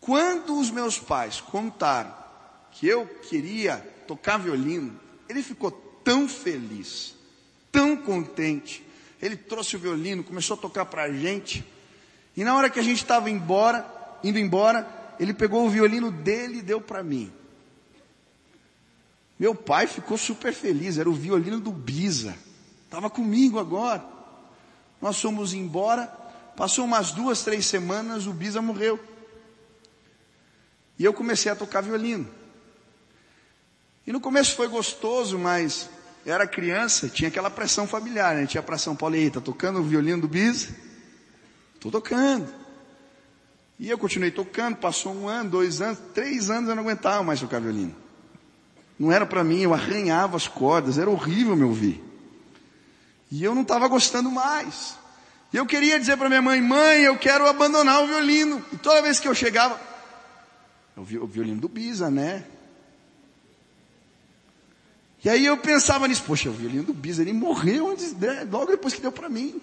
Quando 0.00 0.58
os 0.58 0.70
meus 0.70 0.98
pais 0.98 1.40
contaram 1.40 2.14
que 2.72 2.86
eu 2.86 3.06
queria 3.06 3.76
tocar 4.06 4.38
violino, 4.38 4.98
ele 5.28 5.42
ficou 5.42 5.70
tão 6.04 6.28
feliz, 6.28 7.14
tão 7.70 7.96
contente. 7.96 8.84
Ele 9.20 9.36
trouxe 9.36 9.76
o 9.76 9.78
violino, 9.78 10.24
começou 10.24 10.56
a 10.56 10.60
tocar 10.60 10.84
para 10.86 11.02
a 11.02 11.12
gente. 11.12 11.64
E 12.36 12.44
na 12.44 12.54
hora 12.56 12.70
que 12.70 12.78
a 12.78 12.82
gente 12.82 13.02
estava 13.02 13.28
embora, 13.28 13.86
indo 14.22 14.38
embora, 14.38 14.88
ele 15.18 15.34
pegou 15.34 15.66
o 15.66 15.70
violino 15.70 16.10
dele 16.10 16.58
e 16.58 16.62
deu 16.62 16.80
para 16.80 17.02
mim. 17.02 17.32
Meu 19.38 19.54
pai 19.54 19.86
ficou 19.86 20.18
super 20.18 20.52
feliz, 20.52 20.98
era 20.98 21.08
o 21.08 21.14
violino 21.14 21.60
do 21.60 21.70
Bisa. 21.70 22.34
Estava 22.84 23.08
comigo 23.08 23.58
agora. 23.58 24.04
Nós 25.00 25.20
fomos 25.20 25.52
embora, 25.52 26.06
passou 26.56 26.84
umas 26.84 27.12
duas, 27.12 27.42
três 27.42 27.66
semanas, 27.66 28.26
o 28.26 28.32
Bisa 28.32 28.60
morreu. 28.60 28.98
E 30.98 31.04
eu 31.04 31.12
comecei 31.12 31.52
a 31.52 31.56
tocar 31.56 31.82
violino. 31.82 32.28
E 34.04 34.12
no 34.12 34.20
começo 34.20 34.56
foi 34.56 34.66
gostoso, 34.66 35.38
mas 35.38 35.88
eu 36.26 36.34
era 36.34 36.46
criança, 36.46 37.08
tinha 37.08 37.28
aquela 37.28 37.50
pressão 37.50 37.86
familiar, 37.86 38.34
né? 38.34 38.46
Tinha 38.46 38.62
para 38.62 38.76
São 38.76 38.96
Paulo, 38.96 39.14
e 39.14 39.30
tá 39.30 39.40
tocando 39.40 39.78
o 39.78 39.84
violino 39.84 40.22
do 40.22 40.28
Bisa? 40.28 40.74
Tô 41.78 41.90
tocando. 41.90 42.52
E 43.78 43.88
eu 43.88 43.96
continuei 43.96 44.32
tocando, 44.32 44.76
passou 44.76 45.14
um 45.14 45.28
ano, 45.28 45.50
dois 45.50 45.80
anos, 45.80 46.00
três 46.12 46.50
anos 46.50 46.68
eu 46.68 46.74
não 46.74 46.82
aguentava 46.82 47.22
mais 47.22 47.38
tocar 47.38 47.60
violino. 47.60 47.94
Não 48.98 49.12
era 49.12 49.24
para 49.24 49.44
mim, 49.44 49.60
eu 49.60 49.72
arranhava 49.72 50.36
as 50.36 50.48
cordas, 50.48 50.98
era 50.98 51.08
horrível 51.08 51.54
me 51.54 51.64
ouvir. 51.64 52.02
E 53.30 53.44
eu 53.44 53.54
não 53.54 53.62
estava 53.62 53.86
gostando 53.86 54.30
mais. 54.30 54.96
E 55.52 55.56
eu 55.56 55.64
queria 55.64 55.98
dizer 55.98 56.16
para 56.16 56.28
minha 56.28 56.42
mãe, 56.42 56.60
mãe, 56.60 57.02
eu 57.02 57.16
quero 57.16 57.46
abandonar 57.46 58.02
o 58.02 58.06
violino. 58.06 58.64
E 58.72 58.76
toda 58.76 59.02
vez 59.02 59.20
que 59.20 59.28
eu 59.28 59.34
chegava, 59.34 59.80
o 60.96 61.04
violino 61.04 61.60
do 61.60 61.68
Bisa, 61.68 62.10
né? 62.10 62.44
E 65.24 65.28
aí 65.28 65.46
eu 65.46 65.56
pensava 65.56 66.06
nisso, 66.06 66.22
poxa, 66.24 66.48
o 66.48 66.52
violino 66.52 66.84
do 66.84 66.94
Bisa, 66.94 67.22
ele 67.22 67.32
morreu 67.32 67.90
antes, 67.90 68.12
né? 68.14 68.46
logo 68.50 68.66
depois 68.66 68.94
que 68.94 69.00
deu 69.00 69.12
para 69.12 69.28
mim. 69.28 69.60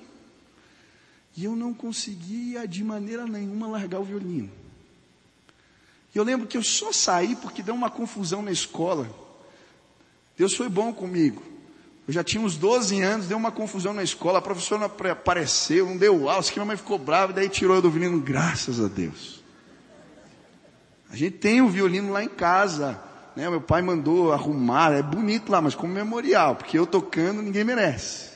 E 1.35 1.43
eu 1.43 1.55
não 1.55 1.73
conseguia 1.73 2.67
de 2.67 2.83
maneira 2.83 3.25
nenhuma 3.25 3.67
largar 3.67 3.99
o 3.99 4.03
violino. 4.03 4.49
E 6.13 6.17
eu 6.17 6.23
lembro 6.23 6.47
que 6.47 6.55
eu 6.55 6.63
só 6.63 6.93
saí 6.93 7.35
porque 7.35 7.61
deu 7.61 7.75
uma 7.75 7.89
confusão 7.89 8.41
na 8.41 8.51
escola. 8.51 9.24
Deus 10.37 10.53
foi 10.53 10.69
bom 10.69 10.93
comigo. 10.93 11.41
Eu 12.07 12.13
já 12.13 12.23
tinha 12.23 12.43
uns 12.43 12.55
12 12.55 13.01
anos, 13.01 13.27
deu 13.27 13.37
uma 13.37 13.51
confusão 13.51 13.93
na 13.93 14.03
escola, 14.03 14.37
a 14.37 14.41
professora 14.41 14.87
não 14.87 15.11
apareceu, 15.11 15.87
não 15.87 15.97
deu 15.97 16.29
aula, 16.29 16.43
que 16.43 16.53
minha 16.53 16.65
mãe 16.65 16.77
ficou 16.77 16.99
brava, 16.99 17.31
e 17.31 17.35
daí 17.35 17.49
tirou 17.49 17.75
eu 17.75 17.81
do 17.81 17.89
violino, 17.89 18.19
graças 18.19 18.79
a 18.79 18.87
Deus. 18.87 19.43
A 21.09 21.15
gente 21.15 21.37
tem 21.37 21.61
o 21.61 21.69
violino 21.69 22.11
lá 22.11 22.23
em 22.23 22.29
casa, 22.29 23.01
né? 23.35 23.49
Meu 23.49 23.61
pai 23.61 23.81
mandou 23.81 24.31
arrumar, 24.31 24.91
é 24.91 25.01
bonito 25.01 25.51
lá, 25.51 25.61
mas 25.61 25.73
como 25.73 25.93
memorial, 25.93 26.55
porque 26.55 26.77
eu 26.77 26.85
tocando 26.85 27.41
ninguém 27.41 27.63
merece. 27.63 28.31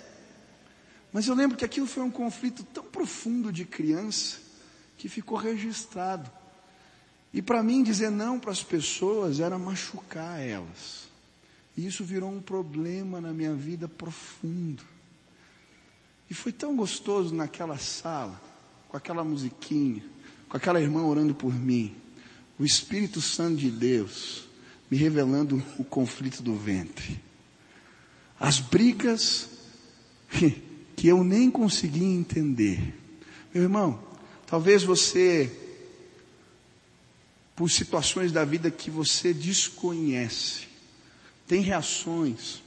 Mas 1.12 1.28
eu 1.28 1.36
lembro 1.36 1.58
que 1.58 1.66
aquilo 1.66 1.88
foi 1.88 2.04
um 2.04 2.12
conflito 2.12 2.64
tão 2.64 2.84
profundo 2.84 3.52
de 3.52 3.66
criança, 3.66 4.38
que 4.98 5.10
ficou 5.10 5.38
registrado. 5.38 6.30
E 7.34 7.42
para 7.42 7.62
mim 7.62 7.84
dizer 7.84 8.10
não 8.10 8.40
para 8.40 8.52
as 8.52 8.64
pessoas 8.64 9.40
era 9.40 9.60
machucar 9.60 10.40
elas. 10.40 11.09
E 11.80 11.86
isso 11.88 12.04
virou 12.04 12.30
um 12.30 12.42
problema 12.42 13.22
na 13.22 13.32
minha 13.32 13.56
vida 13.56 13.88
profundo. 13.88 14.84
E 16.30 16.34
foi 16.34 16.52
tão 16.52 16.76
gostoso 16.76 17.34
naquela 17.34 17.78
sala, 17.78 18.38
com 18.90 18.98
aquela 18.98 19.24
musiquinha, 19.24 20.04
com 20.50 20.58
aquela 20.58 20.82
irmã 20.82 21.04
orando 21.04 21.34
por 21.34 21.56
mim, 21.56 21.96
o 22.60 22.66
Espírito 22.66 23.22
Santo 23.22 23.56
de 23.56 23.72
Deus 23.72 24.46
me 24.92 24.98
revelando 24.98 25.64
o 25.78 25.86
conflito 25.86 26.44
do 26.44 26.54
ventre. 26.54 27.18
As 28.38 28.60
brigas 28.60 29.48
que 30.98 31.08
eu 31.08 31.24
nem 31.24 31.50
conseguia 31.50 32.04
entender. 32.06 32.94
Meu 33.54 33.64
irmão, 33.64 34.04
talvez 34.46 34.84
você, 34.84 35.50
por 37.56 37.72
situações 37.72 38.34
da 38.34 38.44
vida 38.44 38.70
que 38.70 38.92
você 38.92 39.34
desconhece, 39.34 40.69
tem 41.50 41.62
reações, 41.62 42.62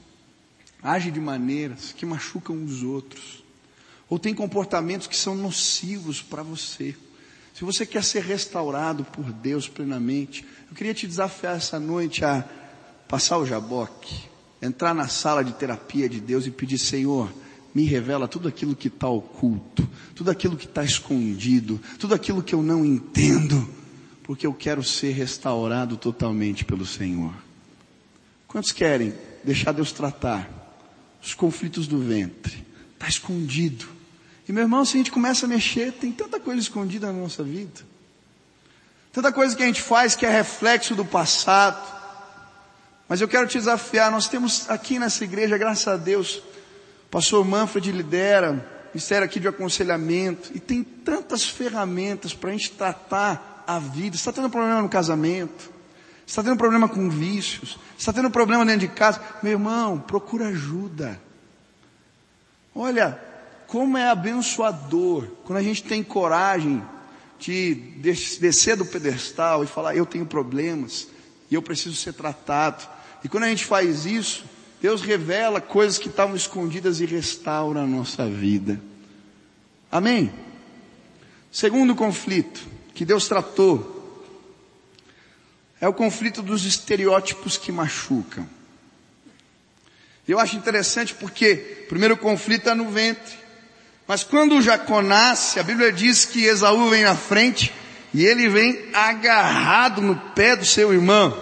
age 0.82 1.12
de 1.12 1.20
maneiras 1.20 1.94
que 1.96 2.04
machucam 2.04 2.64
os 2.64 2.82
outros, 2.82 3.44
ou 4.10 4.18
tem 4.18 4.34
comportamentos 4.34 5.06
que 5.06 5.16
são 5.16 5.36
nocivos 5.36 6.20
para 6.20 6.42
você. 6.42 6.96
Se 7.54 7.64
você 7.64 7.86
quer 7.86 8.02
ser 8.02 8.24
restaurado 8.24 9.04
por 9.04 9.32
Deus 9.32 9.68
plenamente, 9.68 10.44
eu 10.68 10.74
queria 10.74 10.92
te 10.92 11.06
desafiar 11.06 11.56
essa 11.56 11.78
noite 11.78 12.24
a 12.24 12.44
passar 13.06 13.38
o 13.38 13.46
jaboque, 13.46 14.24
entrar 14.60 14.92
na 14.92 15.06
sala 15.06 15.44
de 15.44 15.52
terapia 15.52 16.08
de 16.08 16.20
Deus 16.20 16.44
e 16.44 16.50
pedir, 16.50 16.78
Senhor, 16.78 17.32
me 17.72 17.84
revela 17.84 18.26
tudo 18.26 18.48
aquilo 18.48 18.74
que 18.74 18.88
está 18.88 19.08
oculto, 19.08 19.88
tudo 20.12 20.28
aquilo 20.28 20.56
que 20.56 20.66
está 20.66 20.82
escondido, 20.82 21.80
tudo 22.00 22.16
aquilo 22.16 22.42
que 22.42 22.54
eu 22.54 22.64
não 22.64 22.84
entendo, 22.84 23.68
porque 24.24 24.44
eu 24.44 24.52
quero 24.52 24.82
ser 24.82 25.12
restaurado 25.12 25.96
totalmente 25.96 26.64
pelo 26.64 26.84
Senhor. 26.84 27.32
Quantos 28.52 28.70
querem 28.70 29.14
deixar 29.42 29.72
Deus 29.72 29.92
tratar 29.92 30.46
os 31.22 31.32
conflitos 31.32 31.86
do 31.86 31.98
ventre? 31.98 32.66
Está 32.92 33.08
escondido. 33.08 33.88
E 34.46 34.52
meu 34.52 34.64
irmão, 34.64 34.84
se 34.84 34.94
a 34.94 34.98
gente 34.98 35.10
começa 35.10 35.46
a 35.46 35.48
mexer, 35.48 35.90
tem 35.92 36.12
tanta 36.12 36.38
coisa 36.38 36.60
escondida 36.60 37.06
na 37.06 37.18
nossa 37.18 37.42
vida. 37.42 37.80
Tanta 39.10 39.32
coisa 39.32 39.56
que 39.56 39.62
a 39.62 39.66
gente 39.66 39.80
faz 39.80 40.14
que 40.14 40.26
é 40.26 40.30
reflexo 40.30 40.94
do 40.94 41.02
passado. 41.02 41.82
Mas 43.08 43.22
eu 43.22 43.28
quero 43.28 43.46
te 43.46 43.56
desafiar, 43.56 44.10
nós 44.10 44.28
temos 44.28 44.68
aqui 44.68 44.98
nessa 44.98 45.24
igreja, 45.24 45.56
graças 45.56 45.88
a 45.88 45.96
Deus, 45.96 46.42
pastor 47.10 47.42
Manfred 47.46 47.90
lidera, 47.90 48.68
ministério 48.92 49.24
aqui 49.24 49.40
de 49.40 49.48
aconselhamento, 49.48 50.50
e 50.54 50.60
tem 50.60 50.84
tantas 50.84 51.42
ferramentas 51.42 52.34
para 52.34 52.50
a 52.50 52.52
gente 52.52 52.72
tratar 52.72 53.64
a 53.66 53.78
vida. 53.78 54.14
Você 54.14 54.20
está 54.20 54.32
tendo 54.32 54.50
problema 54.50 54.82
no 54.82 54.90
casamento, 54.90 55.71
está 56.32 56.42
tendo 56.42 56.56
problema 56.56 56.88
com 56.88 57.10
vícios, 57.10 57.78
está 57.98 58.10
tendo 58.10 58.30
problema 58.30 58.64
dentro 58.64 58.80
de 58.80 58.88
casa, 58.88 59.20
meu 59.42 59.52
irmão, 59.52 59.98
procura 59.98 60.48
ajuda. 60.48 61.20
Olha, 62.74 63.20
como 63.66 63.98
é 63.98 64.08
abençoador 64.08 65.26
quando 65.44 65.58
a 65.58 65.62
gente 65.62 65.84
tem 65.84 66.02
coragem 66.02 66.82
de 67.38 67.74
descer 67.74 68.78
do 68.78 68.86
pedestal 68.86 69.62
e 69.62 69.66
falar, 69.66 69.94
eu 69.94 70.06
tenho 70.06 70.24
problemas 70.24 71.06
e 71.50 71.54
eu 71.54 71.60
preciso 71.60 71.96
ser 71.96 72.14
tratado. 72.14 72.88
E 73.22 73.28
quando 73.28 73.44
a 73.44 73.48
gente 73.48 73.66
faz 73.66 74.06
isso, 74.06 74.46
Deus 74.80 75.02
revela 75.02 75.60
coisas 75.60 75.98
que 75.98 76.08
estavam 76.08 76.34
escondidas 76.34 76.98
e 76.98 77.04
restaura 77.04 77.80
a 77.80 77.86
nossa 77.86 78.26
vida. 78.26 78.80
Amém? 79.90 80.32
Segundo 81.50 81.94
conflito 81.94 82.66
que 82.94 83.04
Deus 83.04 83.28
tratou 83.28 83.91
é 85.82 85.88
o 85.88 85.92
conflito 85.92 86.42
dos 86.42 86.64
estereótipos 86.64 87.58
que 87.58 87.72
machucam. 87.72 88.48
Eu 90.28 90.38
acho 90.38 90.54
interessante 90.54 91.12
porque 91.12 91.82
o 91.86 91.88
primeiro 91.88 92.16
conflito 92.16 92.70
é 92.70 92.74
no 92.74 92.88
ventre. 92.88 93.34
Mas 94.06 94.22
quando 94.22 94.62
Jacó 94.62 95.02
nasce, 95.02 95.58
a 95.58 95.64
Bíblia 95.64 95.92
diz 95.92 96.24
que 96.24 96.44
Esaú 96.44 96.88
vem 96.88 97.02
na 97.02 97.16
frente 97.16 97.74
e 98.14 98.24
ele 98.24 98.48
vem 98.48 98.90
agarrado 98.94 100.00
no 100.00 100.14
pé 100.36 100.54
do 100.54 100.64
seu 100.64 100.92
irmão. 100.92 101.36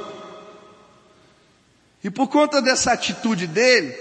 E 2.02 2.08
por 2.08 2.28
conta 2.28 2.62
dessa 2.62 2.92
atitude 2.92 3.46
dele, 3.46 3.94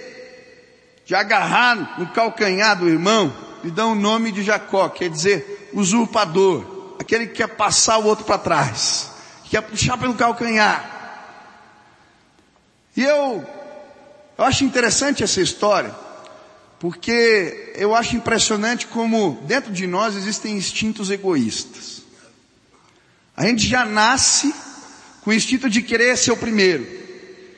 de 1.06 1.16
agarrar 1.16 2.00
no 2.00 2.08
calcanhar 2.14 2.80
do 2.80 2.88
irmão, 2.88 3.36
lhe 3.62 3.72
dão 3.72 3.92
o 3.92 3.96
nome 3.96 4.32
de 4.32 4.42
Jacó, 4.42 4.88
quer 4.88 5.10
dizer 5.10 5.70
usurpador, 5.74 6.96
aquele 6.98 7.28
que 7.28 7.34
quer 7.34 7.50
passar 7.50 7.98
o 7.98 8.06
outro 8.06 8.24
para 8.24 8.38
trás 8.38 9.19
que 9.50 9.56
ia 9.56 9.62
puxar 9.64 9.98
pelo 9.98 10.14
calcanhar. 10.14 10.98
E 12.96 13.04
eu, 13.04 13.44
eu 14.38 14.44
acho 14.46 14.64
interessante 14.64 15.24
essa 15.24 15.42
história, 15.42 15.94
porque 16.80 17.74
eu 17.76 17.96
acho 17.96 18.16
impressionante 18.16 18.86
como 18.86 19.42
dentro 19.48 19.74
de 19.74 19.88
nós 19.88 20.16
existem 20.16 20.56
instintos 20.56 21.10
egoístas. 21.10 22.04
A 23.36 23.44
gente 23.46 23.68
já 23.68 23.86
nasce 23.86 24.54
com 25.22 25.32
o 25.32 25.34
instinto 25.34 25.68
de 25.68 25.82
querer 25.82 26.16
ser 26.16 26.32
o 26.32 26.38
primeiro, 26.38 26.86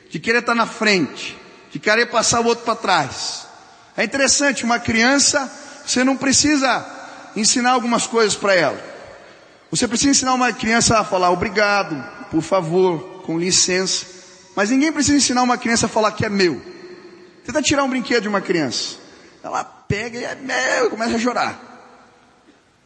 de 0.08 0.18
querer 0.18 0.38
estar 0.38 0.54
na 0.54 0.66
frente, 0.66 1.36
de 1.70 1.78
querer 1.78 2.06
passar 2.06 2.40
o 2.40 2.46
outro 2.46 2.64
para 2.64 2.74
trás. 2.74 3.46
É 3.94 4.02
interessante, 4.02 4.64
uma 4.64 4.78
criança, 4.78 5.50
você 5.86 6.02
não 6.02 6.16
precisa 6.16 6.86
ensinar 7.36 7.72
algumas 7.72 8.06
coisas 8.06 8.34
para 8.34 8.54
ela. 8.54 8.91
Você 9.72 9.88
precisa 9.88 10.10
ensinar 10.10 10.34
uma 10.34 10.52
criança 10.52 10.98
a 10.98 11.04
falar 11.04 11.30
obrigado, 11.30 11.96
por 12.30 12.42
favor, 12.42 13.22
com 13.24 13.38
licença. 13.38 14.04
Mas 14.54 14.68
ninguém 14.68 14.92
precisa 14.92 15.16
ensinar 15.16 15.42
uma 15.42 15.56
criança 15.56 15.86
a 15.86 15.88
falar 15.88 16.12
que 16.12 16.26
é 16.26 16.28
meu. 16.28 16.60
Tenta 17.42 17.62
tirar 17.62 17.82
um 17.82 17.88
brinquedo 17.88 18.24
de 18.24 18.28
uma 18.28 18.42
criança. 18.42 18.96
Ela 19.42 19.64
pega 19.64 20.18
e 20.18 20.24
é 20.24 20.34
meu, 20.34 20.90
começa 20.90 21.16
a 21.16 21.18
chorar. 21.18 21.58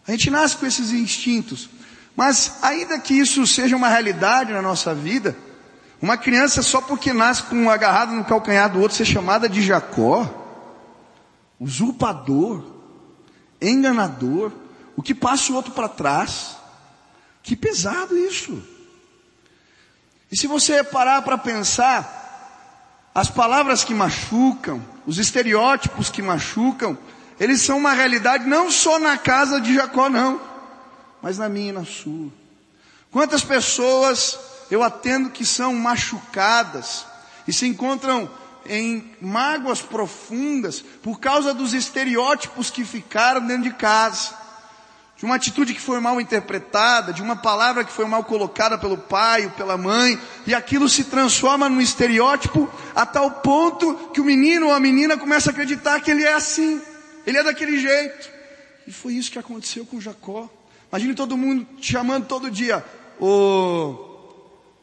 A 0.07 0.13
gente 0.13 0.31
nasce 0.31 0.57
com 0.57 0.65
esses 0.65 0.93
instintos. 0.93 1.69
Mas 2.15 2.53
ainda 2.63 3.01
que 3.01 3.15
isso 3.15 3.45
seja 3.49 3.75
uma 3.75 3.89
realidade 3.89 4.53
na 4.53 4.63
nossa 4.63 4.95
vida, 4.95 5.37
uma 6.01 6.17
criança 6.17 6.63
só 6.63 6.81
porque 6.81 7.13
nasce 7.13 7.43
com 7.43 7.57
um 7.57 7.69
agarrado 7.69 8.13
no 8.13 8.25
calcanhar 8.25 8.71
do 8.71 8.81
outro 8.81 8.97
ser 8.97 9.07
chamada 9.07 9.49
de 9.49 9.61
Jacó, 9.61 10.25
usurpador, 11.59 12.63
enganador, 13.61 14.53
o 14.97 15.03
que 15.03 15.13
passa 15.13 15.53
o 15.53 15.57
outro 15.57 15.73
para 15.73 15.89
trás. 15.89 16.56
Que 17.47 17.55
pesado 17.55 18.19
isso. 18.19 18.61
E 20.33 20.37
se 20.37 20.49
você 20.49 20.83
parar 20.83 21.23
para 21.23 21.39
pensar, 21.39 23.13
as 23.15 23.31
palavras 23.31 23.85
que 23.85 23.95
machucam, 23.95 24.85
os 25.07 25.17
estereótipos 25.17 26.11
que 26.11 26.21
machucam, 26.21 26.99
eles 27.39 27.63
são 27.63 27.79
uma 27.79 27.93
realidade 27.93 28.49
não 28.49 28.69
só 28.69 28.99
na 28.99 29.17
casa 29.17 29.61
de 29.61 29.73
Jacó, 29.77 30.09
não, 30.09 30.41
mas 31.23 31.39
na 31.39 31.49
minha 31.49 31.69
e 31.69 31.73
na 31.73 31.85
sua. 31.85 32.33
Quantas 33.13 33.45
pessoas 33.45 34.37
eu 34.69 34.83
atendo 34.83 35.31
que 35.31 35.47
são 35.47 35.73
machucadas 35.73 37.07
e 37.47 37.53
se 37.53 37.65
encontram 37.65 38.29
em 38.69 39.09
mágoas 39.21 39.81
profundas 39.81 40.81
por 41.01 41.21
causa 41.21 41.55
dos 41.55 41.73
estereótipos 41.75 42.71
que 42.71 42.85
ficaram 42.85 43.47
dentro 43.47 43.63
de 43.63 43.75
casa 43.75 44.46
de 45.17 45.25
uma 45.25 45.37
atitude 45.37 45.73
que 45.73 45.81
foi 45.81 45.99
mal 45.99 46.21
interpretada, 46.21 47.13
de 47.13 47.23
uma 47.23 47.37
palavra 47.37 47.85
que 47.85 47.93
foi 47.93 48.05
mal 48.05 48.23
colocada 48.23 48.77
pelo 48.77 48.99
pai 48.99 49.47
ou 49.47 49.51
pela 49.53 49.77
mãe, 49.77 50.21
e 50.47 50.55
aquilo 50.55 50.89
se 50.89 51.05
transforma 51.05 51.69
num 51.69 51.81
estereótipo 51.81 52.69
a 52.95 53.07
tal 53.07 53.31
ponto 53.31 54.11
que 54.13 54.21
o 54.21 54.25
menino 54.25 54.67
ou 54.67 54.73
a 54.73 54.81
menina 54.81 55.17
começa 55.17 55.49
a 55.49 55.53
acreditar 55.53 56.01
que 56.01 56.11
ele 56.11 56.23
é 56.23 56.35
assim, 56.35 56.83
ele 57.27 57.39
é 57.39 57.43
daquele 57.43 57.81
jeito. 57.81 58.31
E 58.87 58.93
foi 58.93 59.15
isso 59.15 59.31
que 59.31 59.39
aconteceu 59.39 59.87
com 59.87 60.01
Jacó. 60.01 60.51
Imagine 60.93 61.15
todo 61.15 61.37
mundo 61.37 61.67
te 61.81 61.93
chamando 61.93 62.27
todo 62.27 62.51
dia, 62.51 62.85
ô 63.19 63.97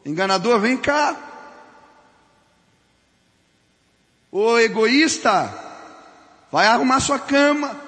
enganador, 0.04 0.58
vem 0.58 0.76
cá. 0.76 1.16
Ô 4.32 4.58
egoísta, 4.58 5.54
vai 6.50 6.66
arrumar 6.66 6.98
sua 6.98 7.20
cama 7.20 7.83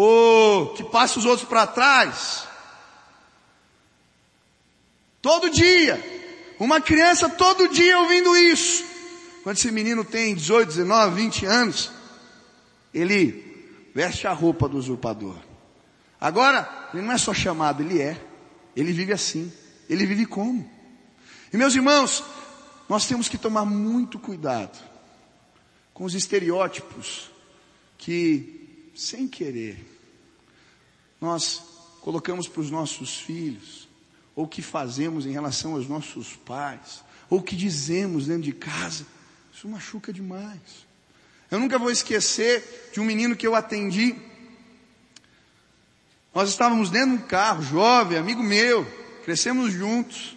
ou 0.00 0.68
que 0.74 0.84
passa 0.84 1.18
os 1.18 1.24
outros 1.24 1.48
para 1.48 1.66
trás. 1.66 2.46
Todo 5.20 5.50
dia, 5.50 6.00
uma 6.56 6.80
criança 6.80 7.28
todo 7.28 7.66
dia 7.66 7.98
ouvindo 7.98 8.36
isso. 8.36 8.84
Quando 9.42 9.56
esse 9.56 9.72
menino 9.72 10.04
tem 10.04 10.36
18, 10.36 10.68
19, 10.68 11.20
20 11.20 11.46
anos, 11.46 11.90
ele 12.94 13.90
veste 13.92 14.24
a 14.28 14.32
roupa 14.32 14.68
do 14.68 14.76
usurpador. 14.78 15.34
Agora, 16.20 16.90
ele 16.94 17.02
não 17.02 17.12
é 17.12 17.18
só 17.18 17.34
chamado, 17.34 17.82
ele 17.82 18.00
é. 18.00 18.24
Ele 18.76 18.92
vive 18.92 19.12
assim. 19.12 19.52
Ele 19.90 20.06
vive 20.06 20.26
como? 20.26 20.70
E 21.52 21.56
meus 21.56 21.74
irmãos, 21.74 22.22
nós 22.88 23.04
temos 23.04 23.28
que 23.28 23.36
tomar 23.36 23.64
muito 23.64 24.16
cuidado 24.16 24.78
com 25.92 26.04
os 26.04 26.14
estereótipos 26.14 27.32
que 27.96 28.57
sem 28.98 29.28
querer, 29.28 29.78
nós 31.20 31.62
colocamos 32.00 32.48
para 32.48 32.60
os 32.60 32.68
nossos 32.68 33.16
filhos, 33.16 33.88
ou 34.34 34.46
que 34.48 34.60
fazemos 34.60 35.24
em 35.24 35.30
relação 35.30 35.74
aos 35.74 35.88
nossos 35.88 36.34
pais, 36.34 37.04
ou 37.30 37.40
que 37.40 37.54
dizemos 37.54 38.26
dentro 38.26 38.42
de 38.42 38.52
casa, 38.52 39.06
isso 39.54 39.68
machuca 39.68 40.12
demais. 40.12 40.58
Eu 41.48 41.60
nunca 41.60 41.78
vou 41.78 41.92
esquecer 41.92 42.90
de 42.92 42.98
um 42.98 43.04
menino 43.04 43.36
que 43.36 43.46
eu 43.46 43.54
atendi. 43.54 44.16
Nós 46.34 46.50
estávamos 46.50 46.90
dentro 46.90 47.18
de 47.18 47.22
um 47.22 47.26
carro, 47.26 47.62
jovem, 47.62 48.18
amigo 48.18 48.42
meu, 48.42 48.84
crescemos 49.24 49.72
juntos. 49.72 50.36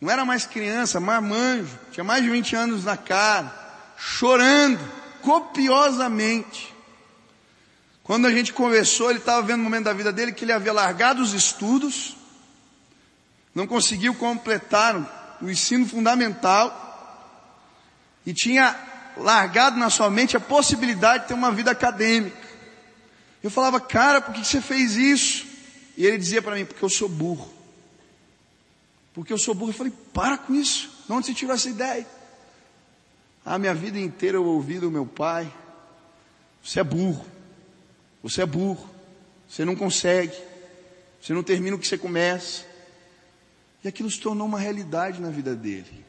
Não 0.00 0.10
era 0.10 0.24
mais 0.24 0.44
criança, 0.44 0.98
marmanjo, 0.98 1.78
tinha 1.92 2.02
mais 2.02 2.24
de 2.24 2.30
20 2.30 2.56
anos 2.56 2.84
na 2.84 2.96
cara, 2.96 3.94
chorando 3.96 4.80
copiosamente. 5.22 6.77
Quando 8.08 8.26
a 8.26 8.32
gente 8.32 8.54
conversou, 8.54 9.10
ele 9.10 9.18
estava 9.18 9.42
vendo 9.42 9.58
no 9.58 9.64
momento 9.64 9.84
da 9.84 9.92
vida 9.92 10.10
dele 10.10 10.32
que 10.32 10.42
ele 10.42 10.52
havia 10.52 10.72
largado 10.72 11.20
os 11.20 11.34
estudos, 11.34 12.16
não 13.54 13.66
conseguiu 13.66 14.14
completar 14.14 15.36
o 15.42 15.50
ensino 15.50 15.86
fundamental 15.86 16.86
e 18.24 18.32
tinha 18.32 18.74
largado 19.14 19.76
na 19.76 19.90
sua 19.90 20.08
mente 20.08 20.34
a 20.38 20.40
possibilidade 20.40 21.24
de 21.24 21.28
ter 21.28 21.34
uma 21.34 21.52
vida 21.52 21.70
acadêmica. 21.70 22.48
Eu 23.42 23.50
falava, 23.50 23.78
cara, 23.78 24.22
por 24.22 24.32
que 24.32 24.42
você 24.42 24.62
fez 24.62 24.96
isso? 24.96 25.46
E 25.94 26.06
ele 26.06 26.16
dizia 26.16 26.40
para 26.40 26.56
mim, 26.56 26.64
porque 26.64 26.82
eu 26.82 26.88
sou 26.88 27.10
burro. 27.10 27.52
Porque 29.12 29.34
eu 29.34 29.38
sou 29.38 29.54
burro. 29.54 29.72
Eu 29.72 29.76
falei, 29.76 29.92
para 30.14 30.38
com 30.38 30.54
isso. 30.54 30.88
De 31.04 31.12
onde 31.12 31.26
você 31.26 31.34
tirou 31.34 31.54
essa 31.54 31.68
ideia? 31.68 32.06
A 33.44 33.58
minha 33.58 33.74
vida 33.74 33.98
inteira 33.98 34.38
eu 34.38 34.46
ouvi 34.46 34.78
do 34.78 34.90
meu 34.90 35.04
pai, 35.04 35.52
você 36.62 36.80
é 36.80 36.84
burro. 36.84 37.36
Você 38.22 38.42
é 38.42 38.46
burro. 38.46 38.88
Você 39.48 39.64
não 39.64 39.76
consegue. 39.76 40.36
Você 41.20 41.32
não 41.32 41.42
termina 41.42 41.76
o 41.76 41.78
que 41.78 41.86
você 41.86 41.98
começa. 41.98 42.64
E 43.82 43.88
aquilo 43.88 44.10
se 44.10 44.20
tornou 44.20 44.46
uma 44.46 44.58
realidade 44.58 45.20
na 45.20 45.30
vida 45.30 45.54
dele. 45.54 46.04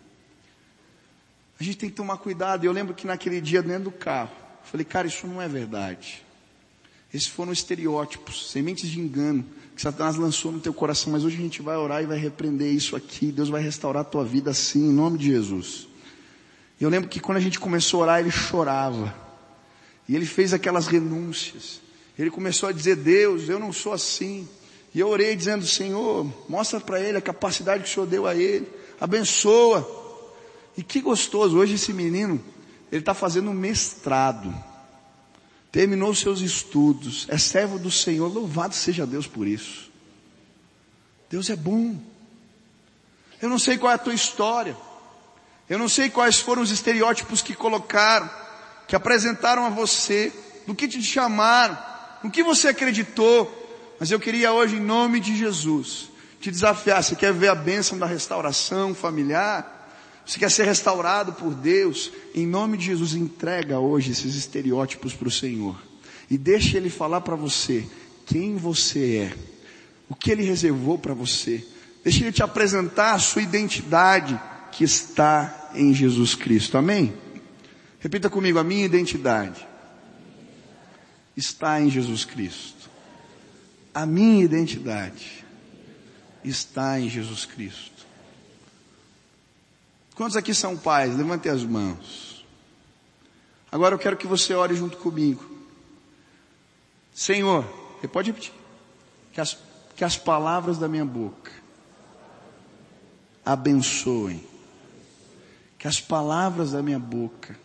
A 1.59 1.63
gente 1.63 1.77
tem 1.77 1.89
que 1.89 1.95
tomar 1.95 2.17
cuidado. 2.17 2.65
Eu 2.65 2.71
lembro 2.71 2.93
que 2.93 3.05
naquele 3.05 3.41
dia 3.41 3.61
dentro 3.61 3.85
do 3.85 3.91
carro, 3.91 4.31
falei, 4.63 4.85
cara, 4.85 5.07
isso 5.07 5.27
não 5.27 5.41
é 5.41 5.47
verdade. 5.47 6.23
Esses 7.13 7.27
foram 7.27 7.51
estereótipos, 7.51 8.51
sementes 8.51 8.89
de 8.89 8.99
engano 8.99 9.45
que 9.75 9.81
Satanás 9.81 10.15
lançou 10.15 10.51
no 10.51 10.59
teu 10.59 10.73
coração. 10.73 11.11
Mas 11.11 11.23
hoje 11.23 11.37
a 11.37 11.41
gente 11.41 11.61
vai 11.61 11.75
orar 11.77 12.03
e 12.03 12.05
vai 12.05 12.17
repreender 12.17 12.71
isso 12.73 12.95
aqui. 12.95 13.31
Deus 13.31 13.49
vai 13.49 13.61
restaurar 13.61 14.01
a 14.01 14.05
tua 14.05 14.23
vida 14.23 14.51
assim, 14.51 14.89
em 14.89 14.93
nome 14.93 15.17
de 15.17 15.27
Jesus. 15.27 15.87
E 16.79 16.83
eu 16.83 16.89
lembro 16.89 17.09
que 17.09 17.19
quando 17.19 17.37
a 17.37 17.41
gente 17.41 17.59
começou 17.59 18.01
a 18.01 18.03
orar, 18.03 18.19
ele 18.19 18.31
chorava. 18.31 19.13
E 20.07 20.15
ele 20.15 20.25
fez 20.25 20.53
aquelas 20.53 20.87
renúncias. 20.87 21.81
Ele 22.19 22.29
começou 22.29 22.67
a 22.67 22.73
dizer: 22.73 22.97
Deus, 22.97 23.47
eu 23.47 23.57
não 23.57 23.71
sou 23.71 23.93
assim. 23.93 24.45
E 24.93 24.99
eu 24.99 25.07
orei 25.07 25.33
dizendo: 25.37 25.65
Senhor, 25.65 26.29
mostra 26.49 26.81
para 26.81 26.99
ele 26.99 27.17
a 27.17 27.21
capacidade 27.21 27.83
que 27.83 27.89
o 27.89 27.93
Senhor 27.93 28.05
deu 28.05 28.27
a 28.27 28.35
ele, 28.35 28.67
abençoa. 28.99 29.97
E 30.75 30.83
que 30.83 30.99
gostoso, 30.99 31.57
hoje 31.57 31.75
esse 31.75 31.93
menino, 31.93 32.43
ele 32.91 33.01
está 33.01 33.13
fazendo 33.13 33.49
um 33.49 33.53
mestrado, 33.53 34.53
terminou 35.71 36.13
seus 36.13 36.41
estudos, 36.41 37.25
é 37.29 37.37
servo 37.37 37.79
do 37.79 37.89
Senhor, 37.89 38.27
louvado 38.27 38.75
seja 38.75 39.07
Deus 39.07 39.25
por 39.25 39.47
isso. 39.47 39.89
Deus 41.29 41.49
é 41.49 41.55
bom. 41.55 41.97
Eu 43.41 43.47
não 43.47 43.57
sei 43.57 43.77
qual 43.77 43.93
é 43.93 43.95
a 43.95 43.99
tua 43.99 44.13
história, 44.13 44.75
eu 45.69 45.79
não 45.79 45.87
sei 45.87 46.09
quais 46.09 46.39
foram 46.39 46.61
os 46.61 46.71
estereótipos 46.71 47.41
que 47.41 47.55
colocaram, 47.55 48.29
que 48.87 48.95
apresentaram 48.95 49.65
a 49.65 49.69
você, 49.69 50.33
do 50.67 50.75
que 50.75 50.87
te 50.87 51.01
chamaram, 51.01 51.88
no 52.23 52.31
que 52.31 52.43
você 52.43 52.69
acreditou, 52.69 53.55
mas 53.99 54.11
eu 54.11 54.19
queria 54.19 54.51
hoje, 54.53 54.77
em 54.77 54.81
nome 54.81 55.19
de 55.19 55.35
Jesus, 55.35 56.09
te 56.39 56.49
desafiar. 56.49 57.03
Você 57.03 57.15
quer 57.15 57.33
ver 57.33 57.49
a 57.49 57.55
bênção 57.55 57.97
da 57.97 58.05
restauração 58.05 58.93
familiar? 58.93 59.75
Você 60.25 60.39
quer 60.39 60.51
ser 60.51 60.65
restaurado 60.65 61.33
por 61.33 61.53
Deus? 61.53 62.11
Em 62.35 62.45
nome 62.45 62.77
de 62.77 62.85
Jesus, 62.85 63.13
entrega 63.13 63.79
hoje 63.79 64.11
esses 64.11 64.35
estereótipos 64.35 65.13
para 65.13 65.27
o 65.27 65.31
Senhor. 65.31 65.81
E 66.29 66.37
deixe 66.37 66.77
Ele 66.77 66.89
falar 66.89 67.21
para 67.21 67.35
você 67.35 67.85
quem 68.25 68.55
você 68.55 69.29
é. 69.29 69.37
O 70.07 70.15
que 70.15 70.31
Ele 70.31 70.43
reservou 70.43 70.97
para 70.97 71.13
você. 71.13 71.65
Deixe 72.03 72.23
Ele 72.23 72.31
te 72.31 72.43
apresentar 72.43 73.13
a 73.13 73.19
sua 73.19 73.41
identidade 73.41 74.39
que 74.71 74.83
está 74.83 75.71
em 75.73 75.93
Jesus 75.93 76.35
Cristo. 76.35 76.77
Amém? 76.77 77.13
Repita 77.99 78.29
comigo, 78.29 78.59
a 78.59 78.63
minha 78.63 78.85
identidade 78.85 79.68
está 81.39 81.81
em 81.81 81.89
Jesus 81.89 82.25
Cristo. 82.25 82.89
A 83.93 84.05
minha 84.05 84.43
identidade 84.43 85.45
está 86.43 86.99
em 86.99 87.09
Jesus 87.09 87.45
Cristo. 87.45 88.05
Quantos 90.15 90.35
aqui 90.35 90.53
são 90.53 90.77
pais? 90.77 91.15
Levante 91.15 91.47
as 91.47 91.63
mãos. 91.63 92.45
Agora 93.71 93.95
eu 93.95 93.99
quero 93.99 94.17
que 94.17 94.27
você 94.27 94.53
ore 94.53 94.75
junto 94.75 94.97
comigo. 94.97 95.43
Senhor, 97.13 97.63
você 97.99 98.07
pode 98.07 98.31
repetir. 98.31 98.53
Que 99.31 99.39
as, 99.39 99.57
que 99.95 100.03
as 100.03 100.17
palavras 100.17 100.77
da 100.77 100.87
minha 100.87 101.05
boca 101.05 101.51
abençoem. 103.45 104.43
Que 105.77 105.87
as 105.87 106.01
palavras 106.01 106.71
da 106.71 106.81
minha 106.83 106.99
boca 106.99 107.57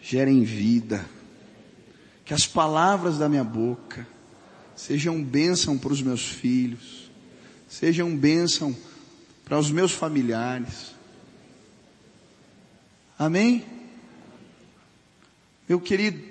gerem 0.00 0.44
vida. 0.44 1.04
Que 2.30 2.34
as 2.34 2.46
palavras 2.46 3.18
da 3.18 3.28
minha 3.28 3.42
boca 3.42 4.06
sejam 4.76 5.20
bênção 5.20 5.76
para 5.76 5.92
os 5.92 6.00
meus 6.00 6.28
filhos, 6.28 7.10
sejam 7.68 8.16
bênção 8.16 8.72
para 9.44 9.58
os 9.58 9.68
meus 9.68 9.90
familiares. 9.90 10.94
Amém? 13.18 13.64
Meu 15.68 15.80
querido, 15.80 16.22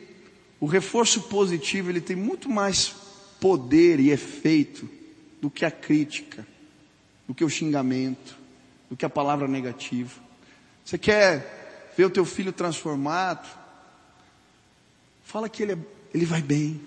o 0.57 0.65
reforço 0.67 1.23
positivo 1.23 1.89
ele 1.89 1.99
tem 1.99 2.15
muito 2.15 2.47
mais 2.47 2.95
poder 3.41 3.99
e 3.99 4.09
efeito 4.09 4.89
do 5.41 5.51
que 5.51 5.65
a 5.65 5.71
crítica, 5.71 6.47
do 7.27 7.35
que 7.35 7.43
o 7.43 7.49
xingamento, 7.49 8.37
do 8.89 8.95
que 8.95 9.03
a 9.03 9.09
palavra 9.09 9.49
negativa. 9.49 10.17
Você 10.85 10.97
quer 10.97 11.91
ver 11.97 12.05
o 12.05 12.09
teu 12.09 12.23
filho 12.23 12.53
transformado? 12.53 13.58
Fala 15.29 15.47
que 15.47 15.61
ele, 15.61 15.73
é, 15.73 15.77
ele 16.11 16.25
vai 16.25 16.41
bem, 16.41 16.81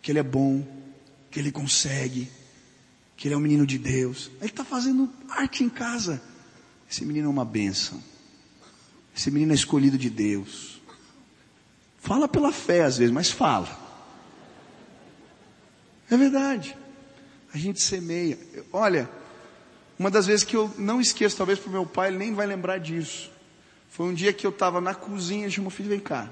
que 0.00 0.12
ele 0.12 0.20
é 0.20 0.22
bom, 0.22 0.64
que 1.32 1.40
ele 1.40 1.50
consegue, 1.50 2.30
que 3.16 3.26
ele 3.26 3.34
é 3.34 3.36
um 3.36 3.40
menino 3.40 3.66
de 3.66 3.76
Deus. 3.76 4.30
Ele 4.40 4.50
está 4.50 4.64
fazendo 4.64 5.12
arte 5.28 5.64
em 5.64 5.68
casa. 5.68 6.22
Esse 6.88 7.04
menino 7.04 7.26
é 7.26 7.28
uma 7.28 7.44
bênção. 7.44 8.00
Esse 9.16 9.32
menino 9.32 9.50
é 9.50 9.56
escolhido 9.56 9.98
de 9.98 10.08
Deus. 10.08 10.80
Fala 11.98 12.28
pela 12.28 12.52
fé 12.52 12.82
às 12.84 12.98
vezes, 12.98 13.12
mas 13.12 13.32
fala. 13.32 13.68
É 16.08 16.16
verdade. 16.16 16.78
A 17.52 17.58
gente 17.58 17.82
semeia. 17.82 18.38
Olha, 18.72 19.10
uma 19.98 20.08
das 20.08 20.26
vezes 20.26 20.44
que 20.44 20.56
eu 20.56 20.72
não 20.78 21.00
esqueço, 21.00 21.36
talvez 21.36 21.58
para 21.58 21.68
o 21.68 21.72
meu 21.72 21.84
pai, 21.84 22.10
ele 22.10 22.18
nem 22.18 22.32
vai 22.32 22.46
lembrar 22.46 22.78
disso. 22.78 23.28
Foi 23.90 24.06
um 24.06 24.14
dia 24.14 24.32
que 24.32 24.46
eu 24.46 24.50
estava 24.50 24.80
na 24.80 24.94
cozinha 24.94 25.48
de 25.48 25.60
meu 25.60 25.70
filho, 25.70 25.88
vem 25.88 25.98
cá. 25.98 26.30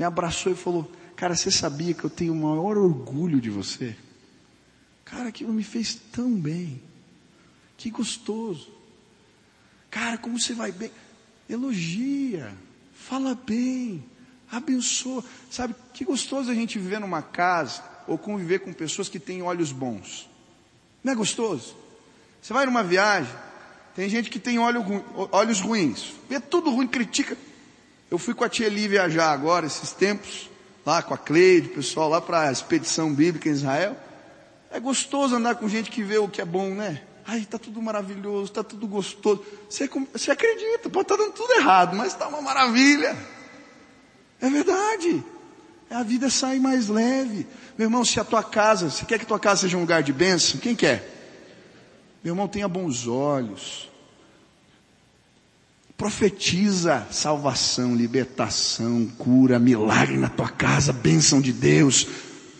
Me 0.00 0.06
abraçou 0.06 0.50
e 0.50 0.56
falou, 0.56 0.90
cara, 1.14 1.36
você 1.36 1.50
sabia 1.50 1.92
que 1.92 2.02
eu 2.02 2.08
tenho 2.08 2.32
o 2.32 2.36
maior 2.36 2.78
orgulho 2.78 3.38
de 3.38 3.50
você? 3.50 3.94
Cara, 5.04 5.28
aquilo 5.28 5.52
me 5.52 5.62
fez 5.62 5.94
tão 5.94 6.32
bem. 6.32 6.80
Que 7.76 7.90
gostoso. 7.90 8.72
Cara, 9.90 10.16
como 10.16 10.40
você 10.40 10.54
vai 10.54 10.72
bem? 10.72 10.90
Elogia, 11.46 12.50
fala 12.94 13.34
bem, 13.34 14.02
abençoa. 14.50 15.22
Sabe, 15.50 15.74
que 15.92 16.02
gostoso 16.02 16.50
a 16.50 16.54
gente 16.54 16.78
viver 16.78 16.98
numa 16.98 17.20
casa 17.20 17.84
ou 18.06 18.16
conviver 18.16 18.60
com 18.60 18.72
pessoas 18.72 19.06
que 19.06 19.20
têm 19.20 19.42
olhos 19.42 19.70
bons. 19.70 20.30
Não 21.04 21.12
é 21.12 21.14
gostoso? 21.14 21.76
Você 22.40 22.54
vai 22.54 22.64
numa 22.64 22.82
viagem, 22.82 23.34
tem 23.94 24.08
gente 24.08 24.30
que 24.30 24.38
tem 24.38 24.58
olhos 24.58 25.60
ruins, 25.60 26.14
vê 26.26 26.40
tudo 26.40 26.70
ruim, 26.70 26.88
critica. 26.88 27.36
Eu 28.10 28.18
fui 28.18 28.34
com 28.34 28.42
a 28.42 28.48
tia 28.48 28.66
Eli 28.66 28.88
viajar 28.88 29.30
agora, 29.30 29.66
esses 29.66 29.92
tempos, 29.92 30.50
lá 30.84 31.00
com 31.02 31.14
a 31.14 31.18
Cleide, 31.18 31.68
o 31.68 31.74
pessoal 31.74 32.08
lá 32.08 32.20
para 32.20 32.48
a 32.48 32.52
expedição 32.52 33.14
bíblica 33.14 33.48
em 33.48 33.52
Israel. 33.52 33.96
É 34.70 34.80
gostoso 34.80 35.36
andar 35.36 35.54
com 35.54 35.68
gente 35.68 35.90
que 35.90 36.02
vê 36.02 36.18
o 36.18 36.28
que 36.28 36.40
é 36.40 36.44
bom, 36.44 36.74
né? 36.74 37.02
Ai, 37.26 37.40
está 37.40 37.58
tudo 37.58 37.80
maravilhoso, 37.80 38.46
está 38.46 38.64
tudo 38.64 38.88
gostoso. 38.88 39.44
Você, 39.68 39.88
você 40.12 40.32
acredita, 40.32 40.90
pode 40.90 41.04
estar 41.04 41.16
tá 41.16 41.22
dando 41.22 41.34
tudo 41.34 41.52
errado, 41.52 41.96
mas 41.96 42.08
está 42.08 42.26
uma 42.26 42.42
maravilha. 42.42 43.16
É 44.40 44.50
verdade. 44.50 45.22
A 45.90 46.02
vida 46.02 46.30
sai 46.30 46.58
mais 46.58 46.88
leve. 46.88 47.46
Meu 47.76 47.86
irmão, 47.86 48.04
se 48.04 48.18
a 48.18 48.24
tua 48.24 48.42
casa, 48.42 48.90
você 48.90 49.04
quer 49.04 49.18
que 49.18 49.24
a 49.24 49.28
tua 49.28 49.40
casa 49.40 49.62
seja 49.62 49.76
um 49.76 49.80
lugar 49.80 50.02
de 50.02 50.12
bênção? 50.12 50.58
Quem 50.58 50.74
quer? 50.74 51.08
Meu 52.22 52.32
irmão, 52.32 52.48
tenha 52.48 52.68
bons 52.68 53.06
olhos. 53.06 53.89
Profetiza 56.00 57.06
salvação, 57.10 57.94
libertação, 57.94 59.06
cura, 59.18 59.58
milagre 59.58 60.16
na 60.16 60.30
tua 60.30 60.48
casa, 60.48 60.94
bênção 60.94 61.42
de 61.42 61.52
Deus. 61.52 62.06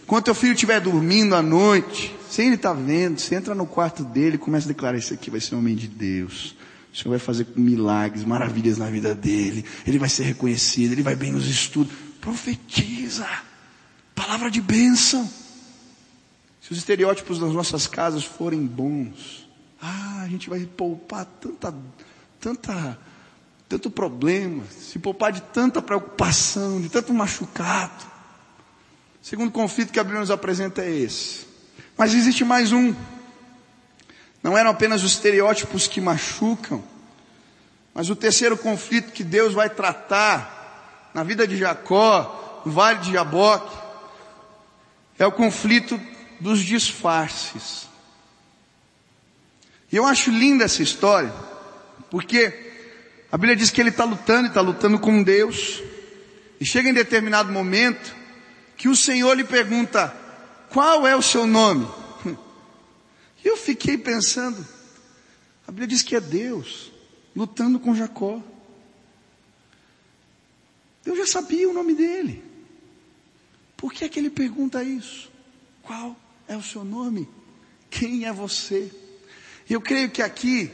Quando 0.06 0.24
teu 0.24 0.34
filho 0.34 0.52
estiver 0.52 0.78
dormindo 0.78 1.34
à 1.34 1.40
noite, 1.40 2.14
sem 2.28 2.48
ele 2.48 2.56
estar 2.56 2.74
tá 2.74 2.78
vendo, 2.78 3.18
você 3.18 3.34
entra 3.34 3.54
no 3.54 3.64
quarto 3.64 4.04
dele 4.04 4.34
e 4.34 4.38
começa 4.38 4.66
a 4.66 4.68
declarar: 4.68 4.98
Isso 4.98 5.14
aqui 5.14 5.30
vai 5.30 5.40
ser 5.40 5.54
um 5.54 5.58
homem 5.60 5.74
de 5.74 5.88
Deus. 5.88 6.54
O 6.92 6.96
Senhor 6.98 7.12
vai 7.12 7.18
fazer 7.18 7.46
milagres, 7.56 8.26
maravilhas 8.26 8.76
na 8.76 8.90
vida 8.90 9.14
dele. 9.14 9.64
Ele 9.86 9.98
vai 9.98 10.10
ser 10.10 10.24
reconhecido, 10.24 10.92
ele 10.92 11.02
vai 11.02 11.16
bem 11.16 11.32
nos 11.32 11.48
estudos. 11.48 11.94
Profetiza. 12.20 13.26
Palavra 14.14 14.50
de 14.50 14.60
bênção. 14.60 15.26
Se 16.60 16.72
os 16.72 16.76
estereótipos 16.76 17.38
das 17.38 17.54
nossas 17.54 17.86
casas 17.86 18.22
forem 18.22 18.66
bons, 18.66 19.48
ah, 19.80 20.20
a 20.24 20.28
gente 20.28 20.50
vai 20.50 20.60
poupar 20.66 21.24
tanta, 21.24 21.74
tanta, 22.38 22.98
tanto 23.70 23.88
problema, 23.88 24.64
se 24.68 24.98
poupar 24.98 25.30
de 25.30 25.40
tanta 25.42 25.80
preocupação, 25.80 26.80
de 26.80 26.88
tanto 26.88 27.14
machucado. 27.14 28.04
O 29.22 29.24
segundo 29.24 29.52
conflito 29.52 29.92
que 29.92 30.00
a 30.00 30.02
Bíblia 30.02 30.18
nos 30.18 30.30
apresenta 30.32 30.82
é 30.82 30.90
esse. 30.90 31.46
Mas 31.96 32.12
existe 32.12 32.44
mais 32.44 32.72
um. 32.72 32.92
Não 34.42 34.58
eram 34.58 34.70
apenas 34.70 35.04
os 35.04 35.12
estereótipos 35.12 35.86
que 35.86 36.00
machucam, 36.00 36.82
mas 37.94 38.10
o 38.10 38.16
terceiro 38.16 38.58
conflito 38.58 39.12
que 39.12 39.22
Deus 39.22 39.54
vai 39.54 39.70
tratar 39.70 41.10
na 41.14 41.22
vida 41.22 41.46
de 41.46 41.56
Jacó, 41.56 42.62
no 42.66 42.72
vale 42.72 42.98
de 42.98 43.12
Jaboque, 43.12 43.78
é 45.16 45.24
o 45.24 45.30
conflito 45.30 46.00
dos 46.40 46.58
disfarces. 46.58 47.88
E 49.92 49.96
eu 49.96 50.04
acho 50.04 50.32
linda 50.32 50.64
essa 50.64 50.82
história, 50.82 51.32
porque 52.10 52.69
a 53.30 53.36
Bíblia 53.38 53.54
diz 53.54 53.70
que 53.70 53.80
ele 53.80 53.90
está 53.90 54.04
lutando, 54.04 54.48
está 54.48 54.60
lutando 54.60 54.98
com 54.98 55.22
Deus, 55.22 55.82
e 56.60 56.66
chega 56.66 56.88
em 56.88 56.94
determinado 56.94 57.52
momento 57.52 58.14
que 58.76 58.88
o 58.88 58.96
Senhor 58.96 59.34
lhe 59.34 59.44
pergunta: 59.44 60.14
qual 60.68 61.06
é 61.06 61.14
o 61.14 61.22
seu 61.22 61.46
nome? 61.46 61.86
E 63.42 63.48
eu 63.48 63.56
fiquei 63.56 63.96
pensando, 63.96 64.66
a 65.66 65.70
Bíblia 65.70 65.86
diz 65.86 66.02
que 66.02 66.14
é 66.14 66.20
Deus 66.20 66.92
lutando 67.34 67.80
com 67.80 67.94
Jacó. 67.94 68.42
Deus 71.02 71.16
já 71.16 71.26
sabia 71.26 71.66
o 71.66 71.72
nome 71.72 71.94
dele. 71.94 72.44
Por 73.78 73.94
que 73.94 74.04
é 74.04 74.08
que 74.10 74.18
ele 74.18 74.28
pergunta 74.28 74.84
isso? 74.84 75.30
Qual 75.82 76.14
é 76.46 76.54
o 76.54 76.62
seu 76.62 76.84
nome? 76.84 77.26
Quem 77.88 78.26
é 78.26 78.32
você? 78.32 78.92
E 79.68 79.72
eu 79.72 79.80
creio 79.80 80.10
que 80.10 80.20
aqui, 80.20 80.70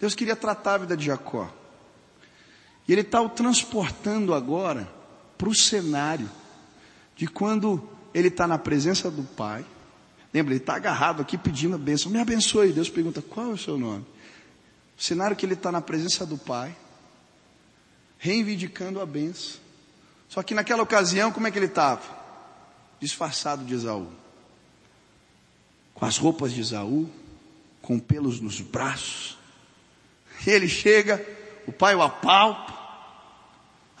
Deus 0.00 0.16
queria 0.16 0.34
tratar 0.34 0.74
a 0.74 0.78
vida 0.78 0.96
de 0.96 1.06
Jacó. 1.06 1.59
E 2.90 2.92
Ele 2.92 3.02
está 3.02 3.22
o 3.22 3.28
transportando 3.28 4.34
agora 4.34 4.92
para 5.38 5.48
o 5.48 5.54
cenário 5.54 6.28
de 7.14 7.28
quando 7.28 7.88
ele 8.12 8.26
está 8.26 8.48
na 8.48 8.58
presença 8.58 9.08
do 9.08 9.22
Pai. 9.22 9.64
Lembra, 10.34 10.54
ele 10.54 10.60
está 10.60 10.74
agarrado 10.74 11.22
aqui 11.22 11.38
pedindo 11.38 11.76
a 11.76 11.78
bênção. 11.78 12.10
Me 12.10 12.18
abençoe. 12.18 12.72
Deus 12.72 12.90
pergunta, 12.90 13.22
qual 13.22 13.50
é 13.50 13.54
o 13.54 13.56
seu 13.56 13.78
nome? 13.78 14.04
O 14.98 15.00
cenário 15.00 15.36
que 15.36 15.46
ele 15.46 15.54
está 15.54 15.70
na 15.70 15.80
presença 15.80 16.26
do 16.26 16.36
Pai, 16.36 16.76
reivindicando 18.18 19.00
a 19.00 19.06
bênção. 19.06 19.60
Só 20.28 20.42
que 20.42 20.52
naquela 20.52 20.82
ocasião, 20.82 21.30
como 21.30 21.46
é 21.46 21.52
que 21.52 21.60
ele 21.60 21.66
estava? 21.66 22.02
Disfarçado 22.98 23.64
de 23.64 23.72
Esaú. 23.72 24.08
Com 25.94 26.04
as 26.04 26.18
roupas 26.18 26.50
de 26.52 26.60
Esaú, 26.60 27.08
com 27.80 28.00
pelos 28.00 28.40
nos 28.40 28.60
braços. 28.60 29.38
E 30.44 30.50
ele 30.50 30.68
chega, 30.68 31.24
o 31.68 31.72
pai 31.72 31.94
o 31.94 32.02
apalpa, 32.02 32.79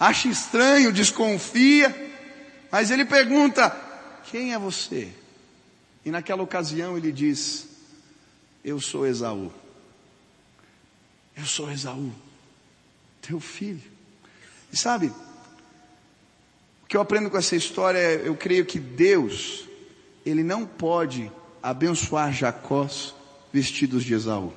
acha 0.00 0.28
estranho, 0.28 0.90
desconfia, 0.92 1.94
mas 2.72 2.90
ele 2.90 3.04
pergunta: 3.04 3.70
Quem 4.30 4.54
é 4.54 4.58
você? 4.58 5.12
E 6.04 6.10
naquela 6.10 6.42
ocasião 6.42 6.96
ele 6.96 7.12
diz: 7.12 7.68
Eu 8.64 8.80
sou 8.80 9.06
Esaú. 9.06 9.52
Eu 11.36 11.44
sou 11.44 11.70
Esaú, 11.70 12.10
teu 13.20 13.38
filho. 13.38 13.82
E 14.72 14.76
sabe, 14.76 15.12
o 16.82 16.86
que 16.88 16.96
eu 16.96 17.00
aprendo 17.00 17.30
com 17.30 17.36
essa 17.36 17.54
história 17.54 17.98
é, 17.98 18.26
eu 18.26 18.36
creio 18.36 18.64
que 18.64 18.78
Deus, 18.78 19.66
Ele 20.24 20.42
não 20.42 20.66
pode 20.66 21.30
abençoar 21.62 22.32
Jacó 22.32 22.88
vestidos 23.52 24.04
de 24.04 24.14
Esaú. 24.14 24.52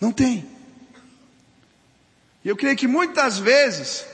Não 0.00 0.12
tem. 0.12 0.59
E 2.44 2.48
eu 2.48 2.56
creio 2.56 2.76
que 2.76 2.86
muitas 2.86 3.38
vezes, 3.38 4.04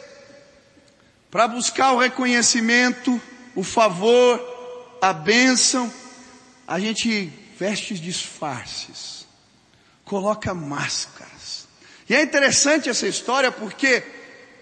para 1.31 1.47
buscar 1.47 1.93
o 1.93 1.99
reconhecimento, 1.99 3.21
o 3.55 3.63
favor, 3.63 4.41
a 5.01 5.13
bênção, 5.13 5.93
a 6.67 6.81
gente 6.81 7.33
veste 7.59 7.95
disfarces, 7.95 9.27
coloca 10.05 10.53
máscaras. 10.53 11.69
E 12.09 12.15
é 12.15 12.23
interessante 12.23 12.89
essa 12.89 13.07
história 13.07 13.51
porque 13.51 14.03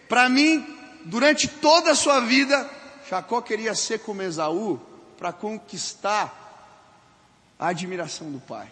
para 0.08 0.28
mim, 0.28 0.64
durante 1.04 1.48
toda 1.48 1.92
a 1.92 1.94
sua 1.94 2.20
vida, 2.20 2.70
Jacó 3.08 3.40
queria 3.40 3.74
ser 3.74 4.00
como 4.00 4.22
Esaú 4.22 4.80
para 5.18 5.32
conquistar 5.32 6.42
a 7.58 7.68
admiração 7.68 8.30
do 8.30 8.40
pai. 8.40 8.68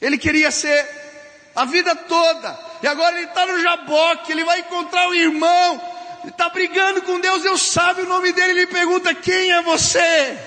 Ele 0.00 0.18
queria 0.18 0.50
ser 0.50 0.88
a 1.54 1.64
vida 1.64 1.94
toda, 1.94 2.50
e 2.82 2.86
agora 2.86 3.16
ele 3.16 3.28
está 3.28 3.46
no 3.46 3.60
Jaboque, 3.60 4.32
ele 4.32 4.44
vai 4.44 4.60
encontrar 4.60 5.08
o 5.08 5.14
irmão, 5.14 5.80
ele 6.22 6.30
está 6.30 6.48
brigando 6.48 7.00
com 7.02 7.20
Deus, 7.20 7.42
Deus 7.42 7.62
sabe 7.62 8.02
o 8.02 8.08
nome 8.08 8.32
dele, 8.32 8.60
ele 8.60 8.66
pergunta: 8.66 9.14
Quem 9.14 9.52
é 9.52 9.62
você? 9.62 10.38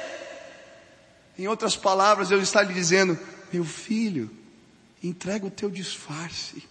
Em 1.40 1.48
outras 1.48 1.78
palavras, 1.78 2.30
Deus 2.30 2.44
está 2.44 2.62
lhe 2.62 2.74
dizendo: 2.74 3.18
Meu 3.54 3.64
filho, 3.64 4.30
entrega 5.02 5.46
o 5.46 5.52
teu 5.52 5.70
disfarce. 5.70 6.68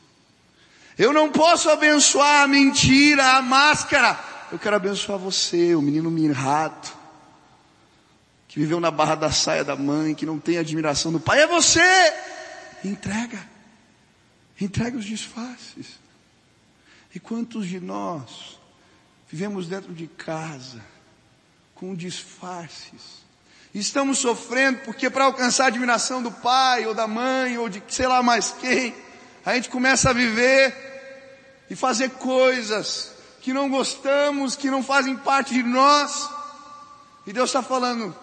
Eu 0.98 1.12
não 1.12 1.31
posso 1.31 1.70
abençoar 1.70 2.42
a 2.42 2.46
mentira, 2.46 3.37
a 3.37 3.42
máscara. 3.42 4.18
Eu 4.53 4.59
quero 4.59 4.77
abençoar 4.77 5.18
você, 5.18 5.74
o 5.74 5.83
menino 5.83 6.11
mirrado, 6.11 6.92
que 8.46 8.61
viveu 8.61 8.79
na 8.79 8.90
barra 8.90 9.14
da 9.14 9.33
saia 9.33 9.64
da 9.64 9.74
mãe, 9.74 10.14
que 10.14 10.27
não 10.27 10.38
tem 10.38 10.59
admiração 10.59 11.11
do 11.11 11.18
pai. 11.18 11.40
É 11.40 11.46
você! 11.46 11.81
Entrega. 12.85 13.53
Entrega 14.60 14.96
os 14.96 15.04
disfarces. 15.04 15.98
E 17.14 17.20
quantos 17.20 17.66
de 17.66 17.80
nós 17.80 18.58
vivemos 19.30 19.68
dentro 19.68 19.92
de 19.92 20.06
casa 20.06 20.80
com 21.74 21.94
disfarces? 21.94 23.24
Estamos 23.74 24.18
sofrendo 24.18 24.80
porque 24.84 25.10
para 25.10 25.24
alcançar 25.24 25.64
a 25.64 25.68
admiração 25.68 26.22
do 26.22 26.30
pai 26.30 26.86
ou 26.86 26.94
da 26.94 27.08
mãe 27.08 27.58
ou 27.58 27.68
de 27.68 27.82
sei 27.88 28.06
lá 28.06 28.22
mais 28.22 28.52
quem, 28.60 28.94
a 29.44 29.54
gente 29.54 29.68
começa 29.68 30.10
a 30.10 30.12
viver 30.12 30.74
e 31.68 31.74
fazer 31.74 32.10
coisas 32.10 33.12
que 33.40 33.52
não 33.52 33.68
gostamos, 33.68 34.56
que 34.56 34.70
não 34.70 34.82
fazem 34.82 35.16
parte 35.16 35.54
de 35.54 35.62
nós. 35.62 36.30
E 37.26 37.32
Deus 37.32 37.50
está 37.50 37.62
falando, 37.62 38.14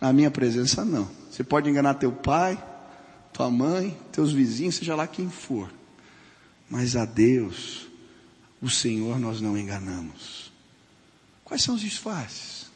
na 0.00 0.12
minha 0.12 0.30
presença 0.30 0.84
não. 0.84 1.08
Você 1.30 1.44
pode 1.44 1.68
enganar 1.70 1.94
teu 1.94 2.12
pai, 2.12 2.62
tua 3.36 3.50
mãe, 3.50 3.94
teus 4.10 4.32
vizinhos, 4.32 4.76
seja 4.76 4.96
lá 4.96 5.06
quem 5.06 5.28
for. 5.28 5.70
Mas 6.70 6.96
a 6.96 7.04
Deus, 7.04 7.86
o 8.62 8.70
Senhor, 8.70 9.18
nós 9.18 9.42
não 9.42 9.58
enganamos. 9.58 10.50
Quais 11.44 11.62
são 11.62 11.74
os 11.74 11.82
disfarces? 11.82 12.70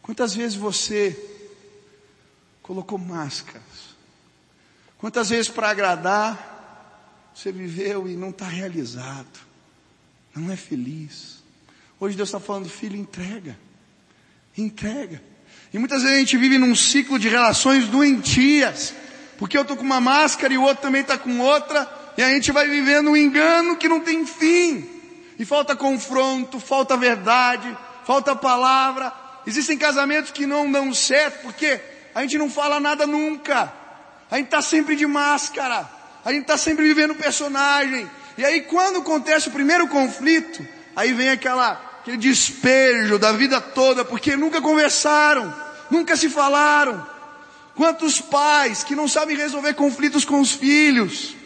Quantas 0.00 0.36
vezes 0.36 0.56
você 0.56 1.18
colocou 2.62 2.96
máscaras? 2.96 3.96
Quantas 4.98 5.30
vezes 5.30 5.48
para 5.48 5.70
agradar 5.70 7.32
você 7.34 7.50
viveu 7.50 8.08
e 8.08 8.14
não 8.14 8.30
está 8.30 8.46
realizado? 8.46 9.40
Não 10.32 10.52
é 10.52 10.56
feliz. 10.56 11.42
Hoje 11.98 12.16
Deus 12.16 12.28
está 12.28 12.38
falando, 12.38 12.68
filho, 12.68 12.96
entrega. 12.96 13.58
Entrega. 14.56 15.20
E 15.72 15.78
muitas 15.78 16.02
vezes 16.02 16.16
a 16.16 16.20
gente 16.20 16.36
vive 16.36 16.58
num 16.58 16.74
ciclo 16.74 17.18
de 17.18 17.28
relações 17.28 17.86
doentias, 17.88 18.94
porque 19.38 19.56
eu 19.56 19.62
estou 19.62 19.76
com 19.76 19.82
uma 19.82 20.00
máscara 20.00 20.52
e 20.52 20.58
o 20.58 20.62
outro 20.62 20.82
também 20.82 21.00
está 21.00 21.16
com 21.16 21.40
outra, 21.40 21.88
e 22.16 22.22
a 22.22 22.28
gente 22.28 22.52
vai 22.52 22.68
vivendo 22.68 23.10
um 23.10 23.16
engano 23.16 23.76
que 23.76 23.88
não 23.88 24.00
tem 24.00 24.26
fim. 24.26 24.86
E 25.38 25.44
falta 25.44 25.74
confronto, 25.74 26.60
falta 26.60 26.96
verdade, 26.96 27.76
falta 28.04 28.36
palavra. 28.36 29.12
Existem 29.46 29.78
casamentos 29.78 30.30
que 30.30 30.46
não 30.46 30.70
dão 30.70 30.92
certo 30.92 31.42
porque 31.42 31.80
a 32.14 32.20
gente 32.20 32.36
não 32.36 32.50
fala 32.50 32.78
nada 32.78 33.06
nunca. 33.06 33.72
A 34.30 34.36
gente 34.36 34.46
está 34.46 34.60
sempre 34.60 34.94
de 34.94 35.06
máscara. 35.06 35.88
A 36.24 36.30
gente 36.30 36.42
está 36.42 36.56
sempre 36.56 36.84
vivendo 36.84 37.14
personagem. 37.14 38.08
E 38.36 38.44
aí 38.44 38.60
quando 38.60 39.00
acontece 39.00 39.48
o 39.48 39.52
primeiro 39.52 39.88
conflito, 39.88 40.64
aí 40.94 41.12
vem 41.12 41.30
aquela 41.30 41.92
aquele 42.02 42.16
despejo 42.16 43.16
da 43.16 43.30
vida 43.32 43.60
toda, 43.60 44.04
porque 44.04 44.36
nunca 44.36 44.60
conversaram, 44.60 45.54
nunca 45.92 46.16
se 46.16 46.28
falaram. 46.28 47.06
Quantos 47.74 48.20
pais 48.20 48.82
que 48.82 48.96
não 48.96 49.06
sabem 49.06 49.36
resolver 49.36 49.74
conflitos 49.74 50.24
com 50.24 50.40
os 50.40 50.52
filhos. 50.52 51.36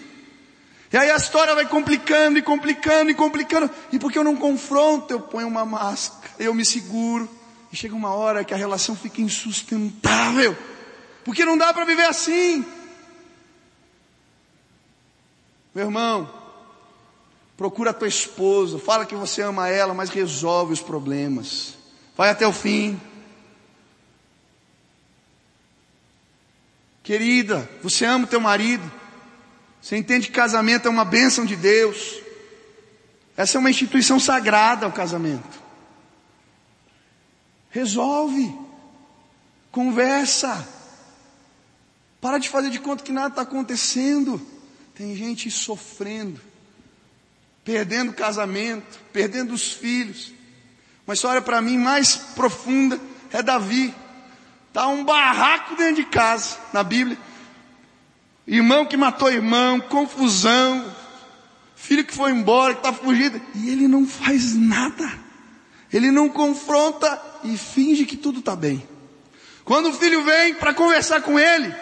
E 0.92 0.96
aí 0.96 1.10
a 1.10 1.16
história 1.16 1.54
vai 1.54 1.66
complicando 1.66 2.38
e 2.38 2.42
complicando 2.42 3.10
e 3.10 3.14
complicando. 3.14 3.70
E 3.92 3.98
porque 3.98 4.18
eu 4.18 4.24
não 4.24 4.36
confronto, 4.36 5.12
eu 5.12 5.20
ponho 5.20 5.48
uma 5.48 5.64
máscara, 5.64 6.32
eu 6.38 6.54
me 6.54 6.64
seguro. 6.64 7.28
E 7.72 7.76
chega 7.76 7.94
uma 7.94 8.14
hora 8.14 8.44
que 8.44 8.54
a 8.54 8.56
relação 8.56 8.96
fica 8.96 9.20
insustentável. 9.20 10.56
Porque 11.24 11.44
não 11.44 11.58
dá 11.58 11.74
para 11.74 11.84
viver 11.84 12.06
assim. 12.06 12.64
Meu 15.74 15.84
irmão, 15.84 16.30
Procura 17.56 17.90
a 17.90 17.94
tua 17.94 18.08
esposa, 18.08 18.78
fala 18.78 19.06
que 19.06 19.14
você 19.14 19.40
ama 19.40 19.68
ela, 19.68 19.94
mas 19.94 20.10
resolve 20.10 20.74
os 20.74 20.82
problemas. 20.82 21.74
Vai 22.14 22.28
até 22.28 22.46
o 22.46 22.52
fim. 22.52 23.00
Querida, 27.06 27.70
você 27.84 28.04
ama 28.04 28.24
o 28.24 28.28
teu 28.28 28.40
marido. 28.40 28.82
Você 29.80 29.96
entende 29.96 30.26
que 30.26 30.32
casamento 30.32 30.88
é 30.88 30.90
uma 30.90 31.04
bênção 31.04 31.46
de 31.46 31.54
Deus. 31.54 32.20
Essa 33.36 33.56
é 33.56 33.60
uma 33.60 33.70
instituição 33.70 34.18
sagrada, 34.18 34.88
o 34.88 34.92
casamento. 34.92 35.62
Resolve. 37.70 38.52
Conversa. 39.70 40.66
Para 42.20 42.38
de 42.38 42.48
fazer 42.48 42.70
de 42.70 42.80
conta 42.80 43.04
que 43.04 43.12
nada 43.12 43.28
está 43.28 43.42
acontecendo. 43.42 44.44
Tem 44.92 45.14
gente 45.14 45.48
sofrendo 45.48 46.40
perdendo 47.66 48.10
o 48.12 48.14
casamento, 48.14 49.00
perdendo 49.12 49.52
os 49.52 49.72
filhos. 49.72 50.32
Uma 51.04 51.14
história 51.14 51.42
para 51.42 51.60
mim 51.60 51.76
mais 51.76 52.14
profunda 52.16 52.98
é 53.32 53.42
Davi. 53.42 53.92
Tá 54.76 54.88
um 54.88 55.02
barraco 55.02 55.74
dentro 55.74 55.94
de 55.94 56.04
casa, 56.04 56.58
na 56.70 56.82
Bíblia. 56.82 57.16
Irmão 58.46 58.84
que 58.84 58.94
matou 58.94 59.32
irmão, 59.32 59.80
confusão, 59.80 60.94
filho 61.74 62.04
que 62.04 62.12
foi 62.12 62.30
embora, 62.30 62.74
que 62.74 62.80
está 62.80 62.92
fugido, 62.92 63.40
e 63.54 63.70
ele 63.70 63.88
não 63.88 64.06
faz 64.06 64.54
nada. 64.54 65.10
Ele 65.90 66.10
não 66.10 66.28
confronta 66.28 67.18
e 67.42 67.56
finge 67.56 68.04
que 68.04 68.18
tudo 68.18 68.40
está 68.40 68.54
bem. 68.54 68.86
Quando 69.64 69.88
o 69.88 69.94
filho 69.94 70.22
vem 70.22 70.54
para 70.56 70.74
conversar 70.74 71.22
com 71.22 71.38
ele, 71.38 71.74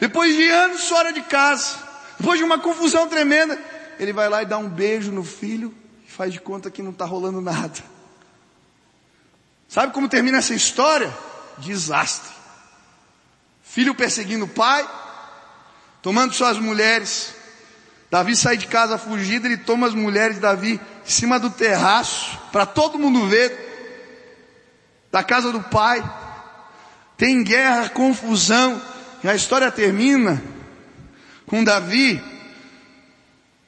depois 0.00 0.34
de 0.34 0.48
anos 0.48 0.88
fora 0.88 1.12
de 1.12 1.20
casa, 1.20 1.76
depois 2.18 2.38
de 2.38 2.44
uma 2.46 2.58
confusão 2.58 3.06
tremenda, 3.08 3.60
ele 3.98 4.14
vai 4.14 4.30
lá 4.30 4.42
e 4.42 4.46
dá 4.46 4.56
um 4.56 4.70
beijo 4.70 5.12
no 5.12 5.22
filho 5.22 5.74
e 6.08 6.10
faz 6.10 6.32
de 6.32 6.40
conta 6.40 6.70
que 6.70 6.82
não 6.82 6.92
está 6.92 7.04
rolando 7.04 7.42
nada. 7.42 7.84
Sabe 9.68 9.92
como 9.92 10.08
termina 10.08 10.38
essa 10.38 10.54
história? 10.54 11.12
Desastre. 11.58 12.30
Filho 13.62 13.94
perseguindo 13.94 14.44
o 14.44 14.48
pai, 14.48 14.88
tomando 16.02 16.34
suas 16.34 16.58
mulheres. 16.58 17.34
Davi 18.10 18.36
sai 18.36 18.56
de 18.56 18.66
casa 18.66 18.98
fugido, 18.98 19.46
ele 19.46 19.56
toma 19.56 19.86
as 19.86 19.94
mulheres 19.94 20.36
de 20.36 20.42
Davi 20.42 20.80
em 21.06 21.10
cima 21.10 21.38
do 21.38 21.48
terraço, 21.48 22.38
para 22.52 22.66
todo 22.66 22.98
mundo 22.98 23.26
ver, 23.26 23.70
da 25.10 25.24
casa 25.24 25.50
do 25.50 25.62
pai. 25.62 26.02
Tem 27.16 27.42
guerra, 27.42 27.88
confusão, 27.88 28.80
e 29.24 29.28
a 29.28 29.34
história 29.34 29.70
termina 29.70 30.42
com 31.46 31.64
Davi 31.64 32.22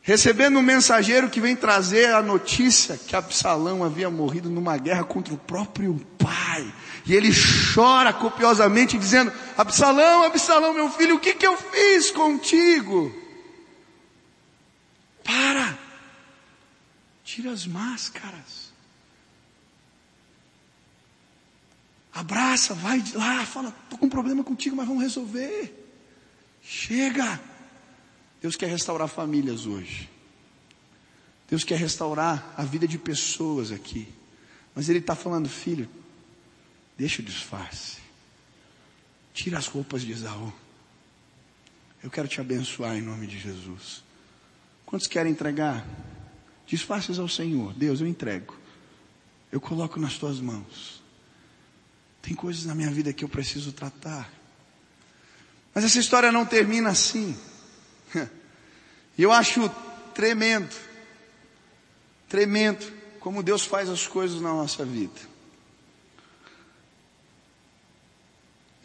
recebendo 0.04 0.58
um 0.58 0.62
mensageiro 0.62 1.30
que 1.30 1.40
vem 1.40 1.56
trazer 1.56 2.14
a 2.14 2.22
notícia 2.22 2.98
que 2.98 3.16
Absalão 3.16 3.82
havia 3.82 4.10
morrido 4.10 4.50
numa 4.50 4.76
guerra 4.76 5.02
contra 5.02 5.32
o 5.32 5.38
próprio 5.38 5.98
pai. 6.18 6.70
E 7.06 7.14
ele 7.14 7.30
chora 7.74 8.12
copiosamente 8.12 8.96
dizendo, 8.96 9.32
Absalão, 9.56 10.24
Absalão, 10.24 10.72
meu 10.72 10.90
filho, 10.90 11.16
o 11.16 11.20
que 11.20 11.34
que 11.34 11.46
eu 11.46 11.56
fiz 11.56 12.10
contigo? 12.10 13.14
Para! 15.22 15.78
Tira 17.22 17.50
as 17.50 17.66
máscaras. 17.66 18.72
Abraça, 22.12 22.74
vai 22.74 23.02
lá, 23.14 23.44
fala, 23.44 23.74
estou 23.84 23.98
com 23.98 24.06
um 24.06 24.10
problema 24.10 24.44
contigo, 24.44 24.76
mas 24.76 24.86
vamos 24.86 25.02
resolver. 25.02 25.74
Chega! 26.62 27.40
Deus 28.40 28.56
quer 28.56 28.68
restaurar 28.68 29.08
famílias 29.08 29.66
hoje. 29.66 30.08
Deus 31.48 31.64
quer 31.64 31.78
restaurar 31.78 32.54
a 32.56 32.64
vida 32.64 32.88
de 32.88 32.96
pessoas 32.96 33.70
aqui. 33.70 34.08
Mas 34.74 34.88
Ele 34.88 35.00
está 35.00 35.14
falando, 35.14 35.48
filho, 35.48 35.88
deixa 36.96 37.22
o 37.22 37.24
disfarce. 37.24 37.98
Tira 39.32 39.58
as 39.58 39.66
roupas 39.66 40.02
de 40.02 40.12
Esaú. 40.12 40.52
Eu 42.02 42.10
quero 42.10 42.28
te 42.28 42.40
abençoar 42.40 42.96
em 42.96 43.02
nome 43.02 43.26
de 43.26 43.38
Jesus. 43.38 44.04
Quantos 44.84 45.06
querem 45.06 45.32
entregar? 45.32 45.86
Disfarces 46.66 47.18
ao 47.18 47.28
Senhor. 47.28 47.72
Deus, 47.74 48.00
eu 48.00 48.06
entrego. 48.06 48.56
Eu 49.50 49.60
coloco 49.60 49.98
nas 49.98 50.18
tuas 50.18 50.40
mãos. 50.40 51.02
Tem 52.20 52.34
coisas 52.34 52.64
na 52.64 52.74
minha 52.74 52.90
vida 52.90 53.12
que 53.12 53.24
eu 53.24 53.28
preciso 53.28 53.72
tratar. 53.72 54.30
Mas 55.74 55.84
essa 55.84 55.98
história 55.98 56.30
não 56.30 56.46
termina 56.46 56.90
assim. 56.90 57.36
E 59.16 59.22
eu 59.22 59.30
acho 59.30 59.70
tremendo. 60.12 60.74
Tremendo 62.28 62.84
como 63.20 63.44
Deus 63.44 63.64
faz 63.64 63.88
as 63.88 64.08
coisas 64.08 64.40
na 64.40 64.48
nossa 64.48 64.84
vida. 64.84 65.20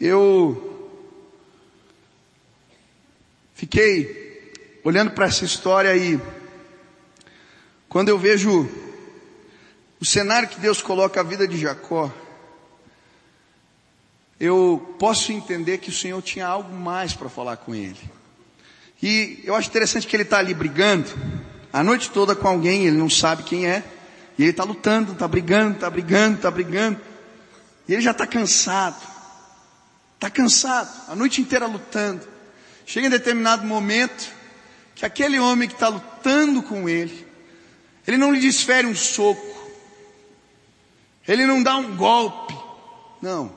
Eu 0.00 0.88
fiquei 3.52 4.50
olhando 4.82 5.10
para 5.10 5.26
essa 5.26 5.44
história 5.44 5.90
aí, 5.90 6.18
quando 7.86 8.08
eu 8.08 8.18
vejo 8.18 8.66
o 10.00 10.06
cenário 10.06 10.48
que 10.48 10.58
Deus 10.58 10.80
coloca 10.80 11.20
a 11.20 11.22
vida 11.22 11.46
de 11.46 11.58
Jacó, 11.58 12.10
eu 14.40 14.96
posso 14.98 15.32
entender 15.32 15.76
que 15.76 15.90
o 15.90 15.92
Senhor 15.92 16.22
tinha 16.22 16.46
algo 16.46 16.74
mais 16.74 17.12
para 17.12 17.28
falar 17.28 17.58
com 17.58 17.74
ele. 17.74 18.00
E 19.02 19.40
eu 19.44 19.54
acho 19.54 19.68
interessante 19.68 20.06
que 20.06 20.16
ele 20.16 20.22
está 20.22 20.38
ali 20.38 20.54
brigando, 20.54 21.10
a 21.70 21.84
noite 21.84 22.08
toda 22.08 22.34
com 22.34 22.48
alguém, 22.48 22.86
ele 22.86 22.96
não 22.96 23.10
sabe 23.10 23.42
quem 23.42 23.68
é, 23.68 23.84
e 24.38 24.44
ele 24.44 24.52
está 24.52 24.64
lutando, 24.64 25.12
está 25.12 25.28
brigando, 25.28 25.74
está 25.74 25.90
brigando, 25.90 26.36
está 26.36 26.50
brigando, 26.50 26.98
e 27.86 27.92
ele 27.92 28.00
já 28.00 28.12
está 28.12 28.26
cansado, 28.26 29.09
está 30.20 30.28
cansado, 30.28 31.10
a 31.10 31.16
noite 31.16 31.40
inteira 31.40 31.66
lutando. 31.66 32.28
Chega 32.84 33.06
em 33.06 33.10
determinado 33.10 33.66
momento, 33.66 34.30
que 34.94 35.06
aquele 35.06 35.40
homem 35.40 35.66
que 35.66 35.74
está 35.74 35.88
lutando 35.88 36.62
com 36.62 36.86
ele, 36.86 37.26
ele 38.06 38.18
não 38.18 38.30
lhe 38.30 38.38
desfere 38.38 38.86
um 38.86 38.94
soco, 38.94 39.40
ele 41.26 41.46
não 41.46 41.62
dá 41.62 41.74
um 41.76 41.96
golpe, 41.96 42.54
não, 43.22 43.56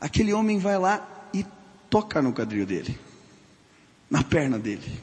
aquele 0.00 0.32
homem 0.32 0.56
vai 0.56 0.78
lá 0.78 1.28
e 1.34 1.44
toca 1.90 2.22
no 2.22 2.32
quadril 2.32 2.64
dele, 2.64 2.96
na 4.08 4.22
perna 4.22 4.56
dele. 4.56 5.02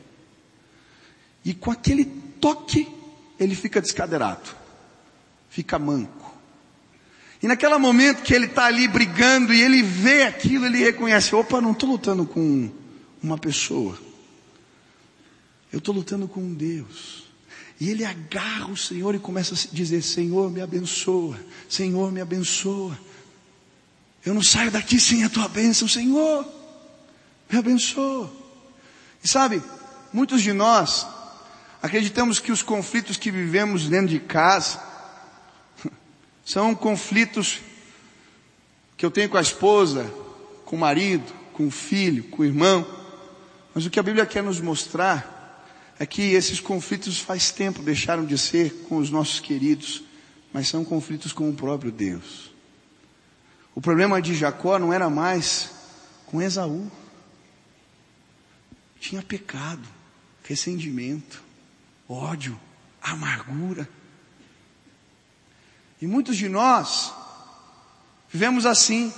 E 1.44 1.54
com 1.54 1.72
aquele 1.72 2.06
toque, 2.40 2.88
ele 3.38 3.56
fica 3.56 3.82
descadeirado, 3.82 4.50
fica 5.50 5.78
manco. 5.78 6.31
E 7.42 7.48
naquele 7.48 7.76
momento 7.78 8.22
que 8.22 8.34
ele 8.34 8.46
está 8.46 8.66
ali 8.66 8.88
brigando 8.88 9.54
e 9.54 9.62
ele 9.62 9.82
vê 9.82 10.24
aquilo, 10.24 10.66
ele 10.66 10.78
reconhece: 10.78 11.34
opa, 11.34 11.60
não 11.60 11.72
estou 11.72 11.90
lutando 11.90 12.26
com 12.26 12.70
uma 13.22 13.38
pessoa, 13.38 13.98
eu 15.72 15.80
estou 15.80 15.94
lutando 15.94 16.28
com 16.28 16.54
Deus. 16.54 17.32
E 17.80 17.90
ele 17.90 18.06
agarra 18.06 18.68
o 18.68 18.78
Senhor 18.78 19.16
e 19.16 19.20
começa 19.20 19.56
a 19.56 19.76
dizer: 19.76 20.04
Senhor, 20.04 20.52
me 20.52 20.62
abençoa, 20.62 21.40
Senhor, 21.68 22.12
me 22.12 22.22
abençoa. 22.22 22.98
Eu 24.24 24.36
não 24.36 24.44
saio 24.44 24.70
daqui 24.70 25.00
sem 25.00 25.24
a 25.24 25.30
tua 25.30 25.48
bênção, 25.48 25.88
Senhor. 25.88 26.48
Me 27.52 27.58
abençoa. 27.58 28.32
E 29.24 29.28
sabe, 29.28 29.64
muitos 30.14 30.44
de 30.44 30.54
nós 30.54 31.08
acreditamos 31.82 32.38
que 32.38 32.52
os 32.52 32.62
conflitos 32.62 33.18
que 33.18 33.32
vivemos 33.32 33.90
dentro 33.90 34.10
de 34.10 34.20
casa 34.20 34.91
são 36.46 36.74
conflitos 36.76 37.60
que 38.98 39.06
eu 39.06 39.12
tenho 39.12 39.30
com 39.30 39.38
a 39.38 39.42
esposa, 39.42 40.12
com 40.66 40.76
o 40.76 40.80
marido, 40.80 41.32
com 41.54 41.68
o 41.68 41.72
filho, 41.72 42.24
com 42.26 42.42
o 42.42 42.46
irmão. 42.46 42.86
Mas 43.74 43.86
o 43.86 43.90
que 43.90 44.00
a 44.00 44.04
Bíblia 44.04 44.26
quer 44.26 44.44
nos 44.44 44.60
mostrar 44.60 45.40
é 45.98 46.06
que 46.06 46.34
esses 46.34 46.60
conflitos 46.60 47.20
faz 47.20 47.52
tempo 47.52 47.82
deixaram 47.82 48.26
de 48.26 48.38
ser 48.38 48.74
com 48.88 48.98
os 48.98 49.10
nossos 49.10 49.40
queridos, 49.40 50.04
mas 50.52 50.68
são 50.68 50.84
conflitos 50.84 51.32
com 51.32 51.50
o 51.50 51.54
próprio 51.54 51.92
Deus. 51.92 52.52
O 53.74 53.82
problema 53.82 54.22
de 54.22 54.36
Jacó 54.36 54.78
não 54.78 54.92
era 54.92 55.10
mais 55.10 55.72
com 56.26 56.42
Esaú. 56.42 56.92
Tinha 59.00 59.22
pecado, 59.22 59.88
ressentimento, 60.44 61.42
ódio, 62.08 62.60
amargura. 63.02 63.88
E 66.02 66.08
muitos 66.08 66.36
de 66.36 66.50
nós 66.50 67.14
vivemos 68.32 68.66
assim, 68.66 69.14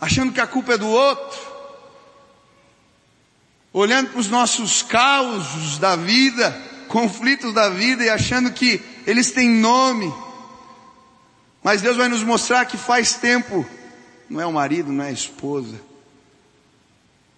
achando 0.00 0.32
que 0.32 0.40
a 0.40 0.46
culpa 0.46 0.72
é 0.72 0.78
do 0.78 0.88
outro, 0.88 1.38
olhando 3.72 4.10
para 4.10 4.20
os 4.20 4.28
nossos 4.28 4.82
causos 4.82 5.78
da 5.78 5.94
vida, 5.94 6.50
conflitos 6.88 7.54
da 7.54 7.68
vida 7.68 8.02
e 8.02 8.08
achando 8.08 8.50
que 8.50 8.82
eles 9.06 9.30
têm 9.30 9.48
nome. 9.48 10.12
Mas 11.62 11.82
Deus 11.82 11.96
vai 11.96 12.08
nos 12.08 12.22
mostrar 12.22 12.64
que 12.64 12.76
faz 12.76 13.14
tempo 13.14 13.64
não 14.28 14.40
é 14.40 14.46
o 14.46 14.52
marido, 14.52 14.92
não 14.92 15.04
é 15.04 15.08
a 15.08 15.12
esposa. 15.12 15.80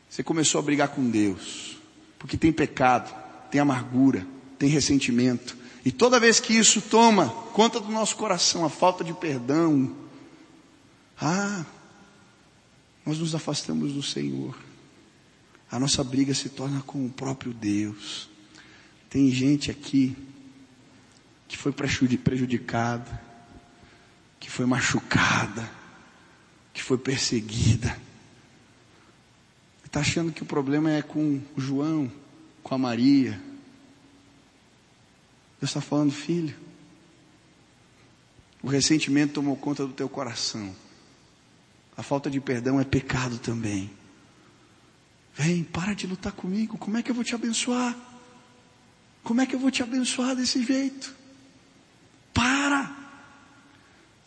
Você 0.09 0.23
começou 0.23 0.59
a 0.59 0.63
brigar 0.63 0.89
com 0.89 1.09
Deus, 1.09 1.79
porque 2.19 2.37
tem 2.37 2.53
pecado, 2.53 3.15
tem 3.51 3.61
amargura, 3.61 4.27
tem 4.59 4.69
ressentimento. 4.69 5.57
E 5.85 5.91
toda 5.91 6.21
vez 6.21 6.39
que 6.41 6.55
isso 6.55 6.83
toma 6.83 7.29
conta 7.53 7.81
do 7.81 7.91
nosso 7.91 8.17
coração, 8.17 8.65
a 8.65 8.71
falta 8.71 9.03
de 9.03 9.15
perdão, 9.15 9.95
ah, 11.21 11.65
nós 13.05 13.19
nos 13.19 13.35
afastamos 13.35 13.93
do 13.93 14.03
Senhor. 14.03 14.57
A 15.71 15.79
nossa 15.79 16.03
briga 16.03 16.35
se 16.35 16.49
torna 16.49 16.81
com 16.83 17.07
o 17.07 17.11
próprio 17.11 17.53
Deus. 17.53 18.29
Tem 19.09 19.31
gente 19.31 19.71
aqui 19.71 20.17
que 21.49 21.57
foi 21.57 21.73
prejudicada, 21.73 23.21
que 24.39 24.51
foi 24.51 24.67
machucada, 24.67 25.69
que 26.73 26.83
foi 26.83 26.99
perseguida. 26.99 27.97
Está 29.85 30.01
achando 30.01 30.33
que 30.33 30.43
o 30.43 30.47
problema 30.47 30.91
é 30.91 31.03
com 31.03 31.41
o 31.57 31.61
João, 31.61 32.11
com 32.63 32.75
a 32.75 32.79
Maria. 32.79 33.41
Deus 35.61 35.71
está 35.71 35.81
falando, 35.81 36.11
filho. 36.11 36.57
O 38.63 38.69
ressentimento 38.69 39.35
tomou 39.35 39.57
conta 39.57 39.87
do 39.87 39.93
teu 39.93 40.09
coração. 40.09 40.75
A 41.97 42.03
falta 42.03 42.31
de 42.31 42.41
perdão 42.41 42.81
é 42.81 42.85
pecado 42.85 43.39
também. 43.39 43.91
Vem, 45.35 45.63
para 45.63 45.95
de 45.95 46.07
lutar 46.07 46.33
comigo. 46.33 46.79
Como 46.79 46.97
é 46.97 47.03
que 47.03 47.11
eu 47.11 47.15
vou 47.15 47.25
te 47.25 47.35
abençoar? 47.35 47.97
Como 49.23 49.41
é 49.41 49.47
que 49.47 49.55
eu 49.55 49.61
vou 49.61 49.71
te 49.71 49.83
abençoar 49.83 50.35
desse 50.35 50.63
jeito? 50.63 51.15
Para! 52.33 52.97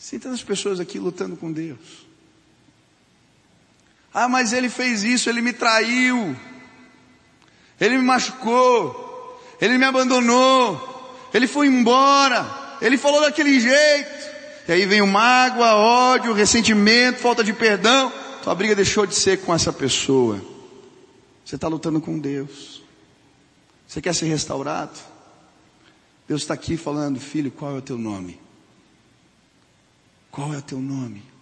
Tem 0.09 0.19
tantas 0.19 0.43
pessoas 0.43 0.79
aqui 0.79 0.99
lutando 0.99 1.35
com 1.35 1.51
Deus. 1.51 2.05
Ah, 4.13 4.29
mas 4.29 4.53
ele 4.53 4.69
fez 4.69 5.03
isso, 5.03 5.27
ele 5.29 5.41
me 5.41 5.53
traiu, 5.53 6.35
ele 7.79 7.97
me 7.97 8.03
machucou, 8.03 9.41
ele 9.59 9.75
me 9.77 9.85
abandonou, 9.85 10.92
ele 11.33 11.47
foi 11.47 11.67
embora, 11.67 12.77
ele 12.81 12.97
falou 12.97 13.21
daquele 13.21 13.59
jeito. 13.59 14.33
E 14.67 14.71
aí 14.71 14.85
vem 14.85 15.01
o 15.01 15.07
mágoa, 15.07 15.75
ódio, 15.75 16.33
ressentimento, 16.33 17.19
falta 17.19 17.43
de 17.43 17.51
perdão. 17.51 18.11
Tua 18.41 18.55
briga 18.55 18.75
deixou 18.75 19.05
de 19.05 19.15
ser 19.15 19.41
com 19.41 19.53
essa 19.53 19.73
pessoa. 19.73 20.41
Você 21.43 21.55
está 21.55 21.67
lutando 21.67 21.99
com 21.99 22.17
Deus. 22.17 22.81
Você 23.87 24.01
quer 24.01 24.15
ser 24.15 24.25
restaurado? 24.25 24.97
Deus 26.27 26.41
está 26.41 26.53
aqui 26.53 26.77
falando, 26.77 27.19
filho, 27.19 27.51
qual 27.51 27.75
é 27.75 27.77
o 27.77 27.81
teu 27.81 27.97
nome? 27.97 28.39
Qual 30.31 30.53
é 30.53 30.57
o 30.57 30.61
teu 30.61 30.79
nome? 30.79 31.32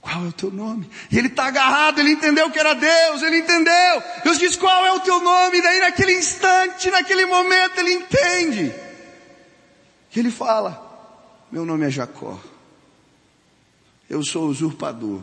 Qual 0.00 0.24
é 0.24 0.28
o 0.28 0.32
teu 0.32 0.50
nome? 0.50 0.88
E 1.10 1.18
ele 1.18 1.28
está 1.28 1.46
agarrado, 1.46 1.98
ele 1.98 2.12
entendeu 2.12 2.50
que 2.50 2.58
era 2.58 2.74
Deus, 2.74 3.22
ele 3.22 3.38
entendeu. 3.38 4.02
Deus 4.24 4.38
diz: 4.38 4.56
Qual 4.56 4.86
é 4.86 4.92
o 4.92 5.00
teu 5.00 5.20
nome? 5.20 5.58
E 5.58 5.62
daí, 5.62 5.80
naquele 5.80 6.12
instante, 6.12 6.90
naquele 6.90 7.26
momento, 7.26 7.78
ele 7.78 7.92
entende. 7.92 8.74
E 10.14 10.18
ele 10.18 10.30
fala: 10.30 11.46
Meu 11.50 11.64
nome 11.64 11.86
é 11.86 11.90
Jacó. 11.90 12.40
Eu 14.08 14.24
sou 14.24 14.48
usurpador. 14.48 15.22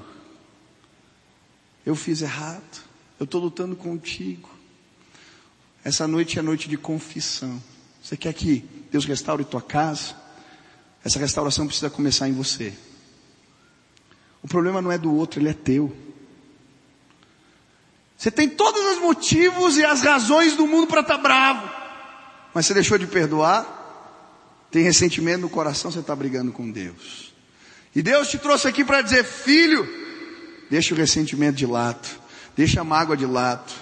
Eu 1.86 1.96
fiz 1.96 2.22
errado. 2.22 2.84
Eu 3.20 3.24
estou 3.24 3.42
lutando 3.42 3.76
contigo. 3.76 4.50
Essa 5.84 6.08
noite 6.08 6.38
é 6.38 6.42
noite 6.42 6.68
de 6.68 6.78
confissão. 6.78 7.62
Você 8.02 8.18
quer 8.18 8.34
que 8.34 8.60
Deus 8.92 9.06
restaure 9.06 9.44
tua 9.46 9.62
casa? 9.62 10.16
Essa 11.04 11.18
restauração 11.18 11.66
precisa 11.66 11.90
começar 11.90 12.28
em 12.28 12.34
você. 12.34 12.74
O 14.46 14.48
problema 14.48 14.80
não 14.80 14.92
é 14.92 14.98
do 15.00 15.12
outro, 15.12 15.40
ele 15.40 15.50
é 15.50 15.54
teu. 15.54 15.92
Você 18.16 18.30
tem 18.30 18.48
todos 18.48 18.80
os 18.92 19.00
motivos 19.00 19.76
e 19.76 19.84
as 19.84 20.02
razões 20.02 20.56
do 20.56 20.68
mundo 20.68 20.86
para 20.86 21.02
estar 21.02 21.16
tá 21.16 21.20
bravo. 21.20 21.68
Mas 22.54 22.68
você 22.68 22.76
deixou 22.76 22.96
de 23.00 23.08
perdoar, 23.08 23.66
tem 24.70 24.84
ressentimento 24.84 25.42
no 25.42 25.50
coração, 25.50 25.90
você 25.90 25.98
está 25.98 26.16
brigando 26.16 26.52
com 26.52 26.70
Deus. 26.70 27.34
E 27.96 28.04
Deus 28.04 28.30
te 28.30 28.38
trouxe 28.38 28.68
aqui 28.68 28.86
para 28.86 29.02
dizer, 29.02 29.24
filho, 29.24 29.84
deixa 30.70 30.94
o 30.94 30.98
ressentimento 30.98 31.56
de 31.56 31.66
lado, 31.66 32.08
deixa 32.56 32.82
a 32.82 32.84
mágoa 32.84 33.18
de 33.18 33.26
lado, 33.26 33.74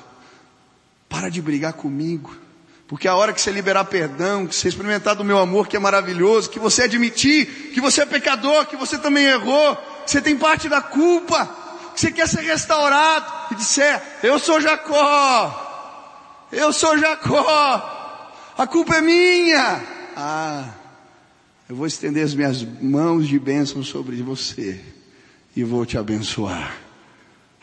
para 1.09 1.27
de 1.27 1.41
brigar 1.41 1.73
comigo. 1.73 2.33
Porque 2.87 3.09
a 3.09 3.15
hora 3.15 3.33
que 3.33 3.41
você 3.41 3.51
liberar 3.51 3.83
perdão, 3.83 4.47
que 4.47 4.55
você 4.55 4.69
experimentar 4.69 5.13
do 5.13 5.25
meu 5.25 5.39
amor 5.39 5.67
que 5.67 5.75
é 5.75 5.79
maravilhoso, 5.79 6.49
que 6.49 6.57
você 6.57 6.83
admitir 6.83 7.47
que 7.73 7.81
você 7.81 8.03
é 8.03 8.05
pecador, 8.05 8.65
que 8.65 8.77
você 8.77 8.97
também 8.97 9.25
errou, 9.25 9.77
você 10.05 10.21
tem 10.21 10.37
parte 10.37 10.69
da 10.69 10.81
culpa, 10.81 11.45
que 11.93 12.01
você 12.01 12.11
quer 12.11 12.27
ser 12.27 12.41
restaurado 12.41 13.53
e 13.53 13.55
disser, 13.55 14.01
eu 14.23 14.39
sou 14.39 14.59
Jacó, 14.59 16.47
eu 16.51 16.71
sou 16.73 16.97
Jacó, 16.97 18.31
a 18.57 18.67
culpa 18.67 18.95
é 18.95 19.01
minha. 19.01 19.83
Ah, 20.15 20.69
eu 21.69 21.75
vou 21.75 21.87
estender 21.87 22.23
as 22.23 22.35
minhas 22.35 22.63
mãos 22.63 23.27
de 23.27 23.39
bênção 23.39 23.83
sobre 23.83 24.21
você 24.21 24.79
e 25.55 25.63
vou 25.63 25.85
te 25.85 25.97
abençoar. 25.97 26.75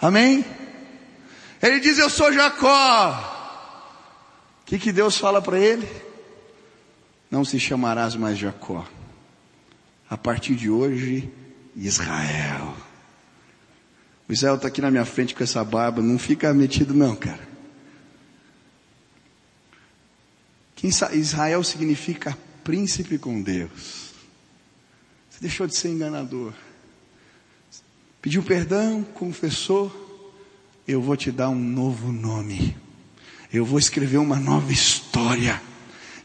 Amém? 0.01 0.45
Ele 1.63 1.79
diz: 1.81 1.99
Eu 1.99 2.09
sou 2.09 2.33
Jacó. 2.33 3.37
O 4.63 4.65
que, 4.65 4.79
que 4.79 4.93
Deus 4.93 5.19
fala 5.19 5.43
para 5.43 5.59
ele? 5.59 5.89
Não 7.31 7.45
se 7.45 7.61
chamarás 7.61 8.17
mais 8.17 8.39
Jacó. 8.39 8.87
A 10.09 10.17
partir 10.17 10.55
de 10.55 10.71
hoje, 10.71 11.31
Israel. 11.87 12.77
O 14.29 14.33
Israel 14.33 14.57
está 14.57 14.69
aqui 14.69 14.81
na 14.81 14.91
minha 14.91 15.05
frente 15.05 15.35
com 15.35 15.43
essa 15.43 15.65
barba, 15.65 16.03
não 16.03 16.19
fica 16.19 16.53
metido 16.55 16.95
não, 16.95 17.17
cara. 17.17 17.49
Israel 21.13 21.63
significa 21.63 22.37
príncipe 22.65 23.19
com 23.19 23.43
Deus. 23.43 24.13
Você 25.29 25.41
deixou 25.41 25.67
de 25.67 25.77
ser 25.77 25.89
enganador. 25.89 26.53
Pediu 28.23 28.43
perdão, 28.43 29.03
confessou. 29.03 30.09
Eu 30.87 31.03
vou 31.03 31.17
te 31.17 31.31
dar 31.31 31.49
um 31.49 31.59
novo 31.59 32.13
nome. 32.13 32.77
Eu 33.53 33.65
vou 33.65 33.79
escrever 33.79 34.19
uma 34.19 34.37
nova 34.37 34.73
história. 34.73 35.61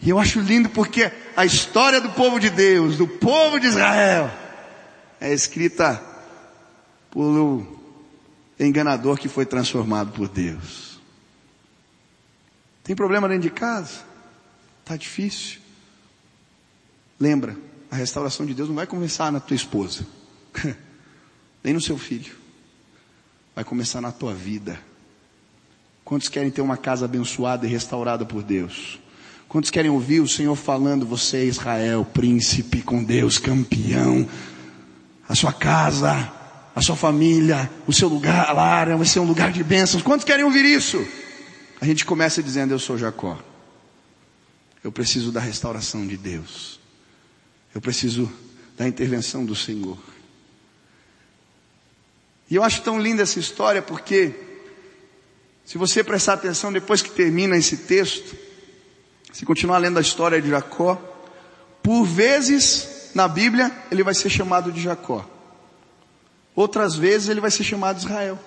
E 0.02 0.10
eu 0.10 0.20
acho 0.20 0.40
lindo 0.40 0.70
porque 0.70 1.12
a 1.36 1.46
história 1.46 2.00
do 2.00 2.10
povo 2.12 2.40
de 2.40 2.50
Deus, 2.50 2.98
do 2.98 3.08
povo 3.08 3.60
de 3.60 3.68
Israel, 3.68 4.32
é 5.26 5.34
escrita 5.34 6.00
pelo 7.10 7.66
enganador 8.60 9.18
que 9.18 9.28
foi 9.28 9.44
transformado 9.44 10.12
por 10.12 10.28
Deus. 10.30 11.00
Tem 12.84 12.96
problema 12.96 13.28
dentro 13.28 13.44
de 13.44 13.50
casa? 13.50 14.04
Tá 14.84 14.96
difícil. 14.96 15.60
Lembra, 17.20 17.58
a 17.90 17.96
restauração 17.96 18.46
de 18.46 18.54
Deus 18.54 18.70
não 18.70 18.76
vai 18.76 18.86
começar 18.86 19.32
na 19.32 19.40
tua 19.40 19.56
esposa, 19.56 20.06
nem 21.64 21.74
no 21.74 21.82
seu 21.82 21.98
filho. 21.98 22.36
Vai 23.56 23.64
começar 23.64 24.02
na 24.02 24.12
tua 24.12 24.34
vida. 24.34 24.80
Quantos 26.04 26.30
querem 26.30 26.52
ter 26.52 26.62
uma 26.62 26.78
casa 26.78 27.06
abençoada 27.06 27.66
e 27.66 27.70
restaurada 27.70 28.26
por 28.26 28.44
Deus? 28.44 29.00
Quantos 29.48 29.72
querem 29.72 29.90
ouvir 29.90 30.20
o 30.20 30.28
Senhor 30.28 30.56
falando, 30.56 31.04
você 31.04 31.38
é 31.38 31.46
Israel, 31.46 32.06
príncipe 32.06 32.84
com 32.84 33.04
Deus, 33.04 33.40
campeão, 33.40 34.28
a 35.28 35.36
sua 35.36 35.54
casa, 35.54 36.32
a 36.76 36.82
sua 36.82 36.96
família, 36.96 37.70
o 37.88 37.94
seu 37.94 38.08
lugar, 38.08 38.54
lá 38.54 38.86
vai 38.86 39.06
ser 39.06 39.20
um 39.20 39.26
lugar 39.26 39.52
de 39.52 39.64
bênçãos. 39.64 40.04
Quantos 40.04 40.26
querem 40.26 40.44
ouvir 40.44 40.66
isso? 40.66 41.06
A 41.80 41.86
gente 41.86 42.06
começa 42.06 42.44
dizendo, 42.44 42.74
eu 42.74 42.80
sou 42.80 42.98
Jacó. 42.98 43.40
Eu 44.84 44.92
preciso 44.92 45.32
da 45.32 45.40
restauração 45.40 46.06
de 46.06 46.18
Deus. 46.18 46.80
Eu 47.74 47.82
preciso 47.82 48.32
da 48.78 48.88
intervenção 48.88 49.46
do 49.46 49.56
Senhor. 49.56 49.98
E 52.50 52.56
eu 52.56 52.64
acho 52.64 52.82
tão 52.82 53.00
linda 53.00 53.24
essa 53.24 53.40
história 53.40 53.82
porque, 53.82 54.34
se 55.66 55.78
você 55.78 56.04
prestar 56.04 56.34
atenção 56.34 56.72
depois 56.72 57.02
que 57.02 57.10
termina 57.10 57.58
esse 57.58 57.78
texto, 57.78 58.36
se 59.34 59.46
continuar 59.46 59.80
lendo 59.80 59.98
a 59.98 60.02
história 60.02 60.42
de 60.42 60.50
Jacó, 60.50 60.96
por 61.82 62.06
vezes 62.06 62.95
na 63.16 63.30
Bíblia 63.30 63.72
ele 63.90 64.04
vai 64.04 64.14
ser 64.14 64.30
chamado 64.30 64.74
de 64.74 64.82
Jacó. 64.82 65.26
Outras 66.54 66.96
vezes 66.96 67.30
ele 67.30 67.40
vai 67.40 67.50
ser 67.50 67.64
chamado 67.64 67.96
de 67.96 68.06
Israel. 68.06 68.38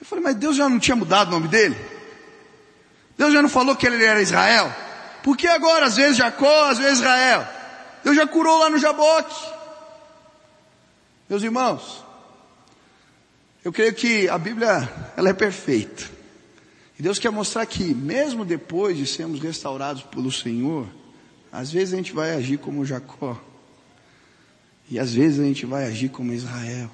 Eu 0.00 0.04
falei, 0.04 0.24
mas 0.24 0.34
Deus 0.34 0.56
já 0.56 0.68
não 0.68 0.80
tinha 0.80 0.96
mudado 0.96 1.28
o 1.28 1.30
nome 1.30 1.46
dele? 1.46 1.76
Deus 3.16 3.32
já 3.32 3.40
não 3.40 3.48
falou 3.48 3.76
que 3.76 3.86
ele 3.86 4.04
era 4.04 4.20
Israel? 4.20 4.74
Por 5.22 5.36
que 5.36 5.46
agora 5.46 5.86
às 5.86 5.96
vezes 5.96 6.16
Jacó, 6.16 6.68
às 6.68 6.78
vezes 6.78 6.98
Israel? 6.98 7.46
Deus 8.02 8.16
já 8.16 8.26
curou 8.26 8.58
lá 8.58 8.68
no 8.68 8.78
Jaboque. 8.78 9.34
Meus 11.28 11.42
irmãos, 11.42 12.04
eu 13.64 13.72
creio 13.72 13.94
que 13.94 14.28
a 14.28 14.38
Bíblia, 14.38 14.92
ela 15.16 15.28
é 15.28 15.32
perfeita. 15.32 16.04
E 16.98 17.02
Deus 17.02 17.18
quer 17.18 17.30
mostrar 17.30 17.64
que, 17.66 17.94
mesmo 17.94 18.44
depois 18.44 18.96
de 18.96 19.06
sermos 19.06 19.40
restaurados 19.40 20.02
pelo 20.02 20.32
Senhor, 20.32 20.86
às 21.52 21.70
vezes 21.70 21.94
a 21.94 21.96
gente 21.96 22.12
vai 22.12 22.32
agir 22.34 22.58
como 22.58 22.84
Jacó. 22.84 23.40
E 24.90 24.98
às 24.98 25.12
vezes 25.14 25.40
a 25.40 25.44
gente 25.44 25.66
vai 25.66 25.86
agir 25.86 26.08
como 26.08 26.32
Israel. 26.32 26.90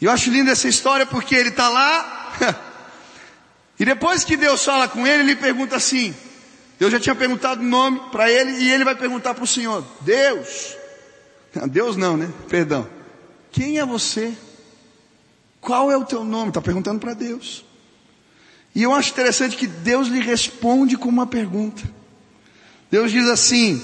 E 0.00 0.04
eu 0.04 0.10
acho 0.10 0.30
linda 0.30 0.52
essa 0.52 0.68
história 0.68 1.06
porque 1.06 1.34
ele 1.34 1.48
está 1.48 1.68
lá. 1.68 2.32
e 3.78 3.84
depois 3.84 4.24
que 4.24 4.36
Deus 4.36 4.64
fala 4.64 4.88
com 4.88 5.06
ele, 5.06 5.22
ele 5.22 5.36
pergunta 5.36 5.76
assim. 5.76 6.14
Deus 6.78 6.92
já 6.92 7.00
tinha 7.00 7.14
perguntado 7.14 7.62
o 7.62 7.64
nome 7.64 8.00
para 8.10 8.30
ele 8.30 8.52
e 8.52 8.70
ele 8.70 8.84
vai 8.84 8.94
perguntar 8.94 9.34
para 9.34 9.44
o 9.44 9.46
Senhor: 9.46 9.84
Deus. 10.02 10.76
Deus 11.70 11.96
não, 11.96 12.16
né? 12.16 12.30
Perdão. 12.48 12.88
Quem 13.50 13.78
é 13.78 13.86
você? 13.86 14.36
Qual 15.60 15.90
é 15.90 15.96
o 15.96 16.04
teu 16.04 16.22
nome? 16.22 16.48
Está 16.48 16.60
perguntando 16.60 17.00
para 17.00 17.14
Deus. 17.14 17.64
E 18.74 18.82
eu 18.82 18.92
acho 18.92 19.10
interessante 19.10 19.56
que 19.56 19.66
Deus 19.66 20.08
lhe 20.08 20.20
responde 20.20 20.98
com 20.98 21.08
uma 21.08 21.26
pergunta. 21.26 21.82
Deus 22.90 23.10
diz 23.10 23.28
assim: 23.28 23.80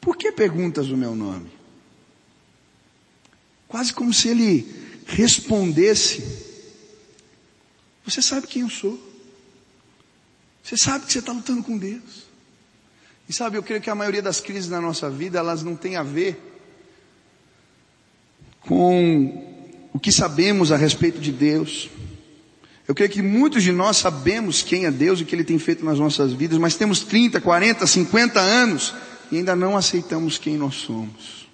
Por 0.00 0.16
que 0.16 0.32
perguntas 0.32 0.88
o 0.88 0.96
meu 0.96 1.14
nome? 1.14 1.50
Quase 3.68 3.92
como 3.92 4.12
se 4.12 4.28
ele 4.28 4.66
respondesse: 5.06 6.22
Você 8.04 8.20
sabe 8.20 8.46
quem 8.46 8.62
eu 8.62 8.70
sou. 8.70 9.08
Você 10.62 10.76
sabe 10.76 11.06
que 11.06 11.12
você 11.12 11.20
está 11.20 11.32
lutando 11.32 11.62
com 11.62 11.76
Deus. 11.76 12.28
E 13.28 13.32
sabe, 13.32 13.56
eu 13.56 13.62
creio 13.62 13.80
que 13.80 13.88
a 13.88 13.94
maioria 13.94 14.20
das 14.20 14.40
crises 14.40 14.68
na 14.68 14.80
nossa 14.80 15.08
vida, 15.08 15.38
elas 15.38 15.62
não 15.62 15.76
têm 15.76 15.94
a 15.96 16.02
ver 16.02 16.40
com 18.60 19.88
o 19.92 20.00
que 20.00 20.10
sabemos 20.10 20.72
a 20.72 20.76
respeito 20.76 21.20
de 21.20 21.30
Deus. 21.30 21.88
Eu 22.90 22.94
creio 22.94 23.08
que 23.08 23.22
muitos 23.22 23.62
de 23.62 23.70
nós 23.70 23.98
sabemos 23.98 24.64
quem 24.64 24.84
é 24.84 24.90
Deus 24.90 25.20
e 25.20 25.22
o 25.22 25.26
que 25.26 25.32
Ele 25.32 25.44
tem 25.44 25.60
feito 25.60 25.84
nas 25.84 25.96
nossas 25.96 26.32
vidas, 26.32 26.58
mas 26.58 26.74
temos 26.74 26.98
30, 26.98 27.40
40, 27.40 27.86
50 27.86 28.40
anos 28.40 28.92
e 29.30 29.36
ainda 29.36 29.54
não 29.54 29.76
aceitamos 29.76 30.38
quem 30.38 30.56
nós 30.56 30.74
somos. 30.74 31.48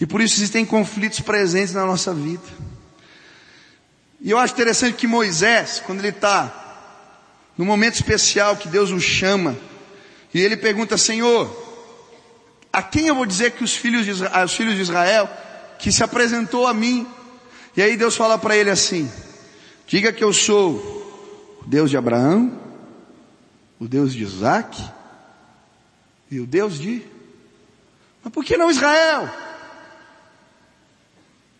E 0.00 0.06
por 0.06 0.20
isso 0.20 0.36
existem 0.36 0.64
conflitos 0.64 1.18
presentes 1.18 1.74
na 1.74 1.84
nossa 1.84 2.14
vida. 2.14 2.44
E 4.20 4.30
eu 4.30 4.38
acho 4.38 4.54
interessante 4.54 4.94
que 4.94 5.08
Moisés, 5.08 5.82
quando 5.84 5.98
ele 5.98 6.10
está 6.10 6.78
no 7.58 7.64
momento 7.64 7.94
especial 7.94 8.54
que 8.54 8.68
Deus 8.68 8.92
o 8.92 9.00
chama, 9.00 9.58
e 10.32 10.40
ele 10.40 10.56
pergunta, 10.56 10.96
Senhor, 10.96 11.50
a 12.72 12.80
quem 12.84 13.08
eu 13.08 13.16
vou 13.16 13.26
dizer 13.26 13.50
que 13.50 13.64
os 13.64 13.74
filhos 13.74 14.04
de 14.04 14.12
Israel, 14.12 14.44
os 14.44 14.54
filhos 14.54 14.76
de 14.76 14.82
Israel 14.82 15.28
que 15.76 15.90
se 15.90 16.04
apresentou 16.04 16.68
a 16.68 16.72
mim? 16.72 17.04
E 17.76 17.82
aí 17.82 17.96
Deus 17.96 18.14
fala 18.14 18.38
para 18.38 18.56
ele 18.56 18.70
assim, 18.70 19.10
Diga 19.90 20.12
que 20.12 20.22
eu 20.22 20.32
sou 20.32 20.76
o 21.60 21.64
Deus 21.66 21.90
de 21.90 21.96
Abraão, 21.96 22.56
o 23.76 23.88
Deus 23.88 24.14
de 24.14 24.22
Isaac 24.22 24.80
e 26.30 26.38
o 26.38 26.46
Deus 26.46 26.78
de. 26.78 27.04
Mas 28.22 28.32
por 28.32 28.44
que 28.44 28.56
não 28.56 28.70
Israel? 28.70 29.28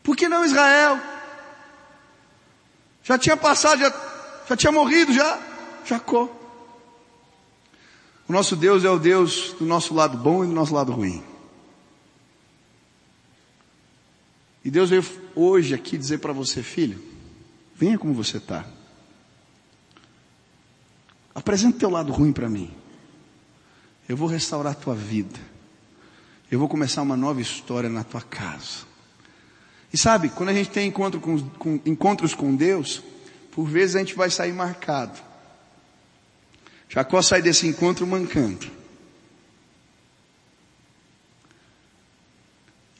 Por 0.04 0.16
que 0.16 0.28
não 0.28 0.44
Israel? 0.44 1.00
Já 3.02 3.18
tinha 3.18 3.36
passado, 3.36 3.80
já, 3.80 3.92
já 4.48 4.56
tinha 4.56 4.70
morrido 4.70 5.12
já. 5.12 5.36
Jacó. 5.84 6.28
O 8.28 8.32
nosso 8.32 8.54
Deus 8.54 8.84
é 8.84 8.90
o 8.90 9.00
Deus 9.00 9.56
do 9.58 9.66
nosso 9.66 9.92
lado 9.92 10.16
bom 10.16 10.44
e 10.44 10.46
do 10.46 10.52
nosso 10.52 10.72
lado 10.72 10.92
ruim. 10.92 11.20
E 14.64 14.70
Deus 14.70 14.88
veio 14.88 15.04
hoje 15.34 15.74
aqui 15.74 15.98
dizer 15.98 16.18
para 16.18 16.32
você, 16.32 16.62
filho, 16.62 17.09
Venha 17.80 17.98
como 17.98 18.12
você 18.12 18.36
está. 18.36 18.66
Apresenta 21.34 21.78
teu 21.78 21.88
lado 21.88 22.12
ruim 22.12 22.30
para 22.30 22.46
mim. 22.46 22.70
Eu 24.06 24.18
vou 24.18 24.28
restaurar 24.28 24.72
a 24.72 24.76
tua 24.76 24.94
vida. 24.94 25.40
Eu 26.50 26.58
vou 26.58 26.68
começar 26.68 27.00
uma 27.00 27.16
nova 27.16 27.40
história 27.40 27.88
na 27.88 28.04
tua 28.04 28.20
casa. 28.20 28.84
E 29.90 29.96
sabe, 29.96 30.28
quando 30.28 30.50
a 30.50 30.52
gente 30.52 30.68
tem 30.68 30.88
encontro 30.88 31.20
com, 31.20 31.40
com, 31.48 31.80
encontros 31.86 32.34
com 32.34 32.54
Deus, 32.54 33.02
por 33.50 33.64
vezes 33.64 33.96
a 33.96 34.00
gente 34.00 34.14
vai 34.14 34.28
sair 34.28 34.52
marcado. 34.52 35.18
Jacó 36.86 37.22
sai 37.22 37.40
desse 37.40 37.66
encontro 37.66 38.06
mancando. 38.06 38.70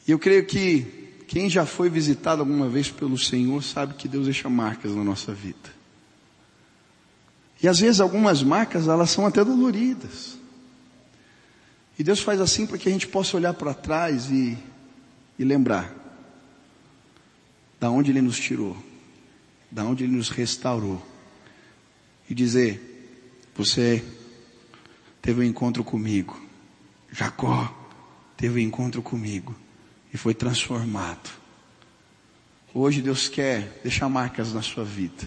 E 0.09 0.11
eu 0.11 0.18
creio 0.18 0.47
que 0.47 0.99
quem 1.31 1.49
já 1.49 1.64
foi 1.64 1.89
visitado 1.89 2.43
alguma 2.43 2.68
vez 2.68 2.91
pelo 2.91 3.16
Senhor 3.16 3.62
sabe 3.62 3.95
que 3.95 4.09
Deus 4.09 4.24
deixa 4.24 4.51
marcas 4.51 4.97
na 4.97 5.05
nossa 5.05 5.33
vida. 5.33 5.72
E 7.62 7.68
às 7.68 7.78
vezes 7.78 8.01
algumas 8.01 8.43
marcas 8.43 8.89
elas 8.89 9.11
são 9.11 9.24
até 9.24 9.45
doloridas. 9.45 10.37
E 11.97 12.03
Deus 12.03 12.18
faz 12.18 12.41
assim 12.41 12.66
para 12.66 12.76
que 12.76 12.89
a 12.89 12.93
gente 12.93 13.07
possa 13.07 13.37
olhar 13.37 13.55
para 13.55 13.72
trás 13.72 14.28
e, 14.28 14.59
e 15.39 15.45
lembrar 15.45 15.95
da 17.78 17.89
onde 17.89 18.11
Ele 18.11 18.22
nos 18.22 18.37
tirou, 18.37 18.76
da 19.70 19.85
onde 19.85 20.03
Ele 20.03 20.16
nos 20.16 20.31
restaurou. 20.31 21.01
E 22.28 22.35
dizer, 22.35 23.09
você 23.55 24.05
teve 25.22 25.43
um 25.43 25.45
encontro 25.45 25.85
comigo. 25.85 26.45
Jacó 27.12 27.72
teve 28.37 28.59
um 28.59 28.66
encontro 28.66 29.01
comigo 29.01 29.55
e 30.13 30.17
foi 30.17 30.35
transformado. 30.35 31.31
Hoje 32.73 33.03
Deus 33.03 33.29
quer 33.29 33.81
deixar 33.83 34.09
marcas 34.09 34.53
na 34.53 34.63
sua 34.63 34.85
vida 34.85 35.25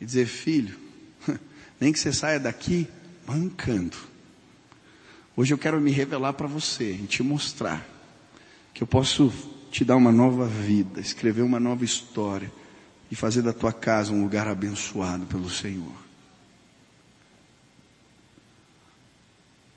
e 0.00 0.04
dizer, 0.04 0.26
filho, 0.26 0.78
nem 1.80 1.92
que 1.92 1.98
você 1.98 2.12
saia 2.12 2.38
daqui 2.38 2.86
mancando. 3.26 3.96
Hoje 5.36 5.54
eu 5.54 5.58
quero 5.58 5.80
me 5.80 5.90
revelar 5.90 6.32
para 6.34 6.46
você 6.46 6.92
e 6.92 7.06
te 7.06 7.22
mostrar 7.22 7.86
que 8.74 8.82
eu 8.82 8.86
posso 8.86 9.32
te 9.70 9.84
dar 9.84 9.96
uma 9.96 10.12
nova 10.12 10.46
vida, 10.46 11.00
escrever 11.00 11.42
uma 11.42 11.60
nova 11.60 11.84
história 11.84 12.50
e 13.10 13.16
fazer 13.16 13.42
da 13.42 13.52
tua 13.52 13.72
casa 13.72 14.12
um 14.12 14.22
lugar 14.22 14.46
abençoado 14.46 15.26
pelo 15.26 15.50
Senhor. 15.50 15.94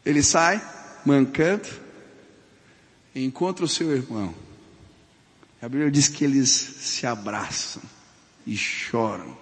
Ele 0.05 0.21
sai 0.21 0.61
mancando 1.05 1.82
encontra 3.15 3.65
o 3.65 3.69
seu 3.69 3.91
irmão. 3.91 4.33
A 5.61 5.69
Bíblia 5.69 5.89
diz 5.89 6.07
que 6.07 6.25
eles 6.25 6.49
se 6.49 7.05
abraçam 7.05 7.81
e 8.45 8.57
choram 8.57 9.37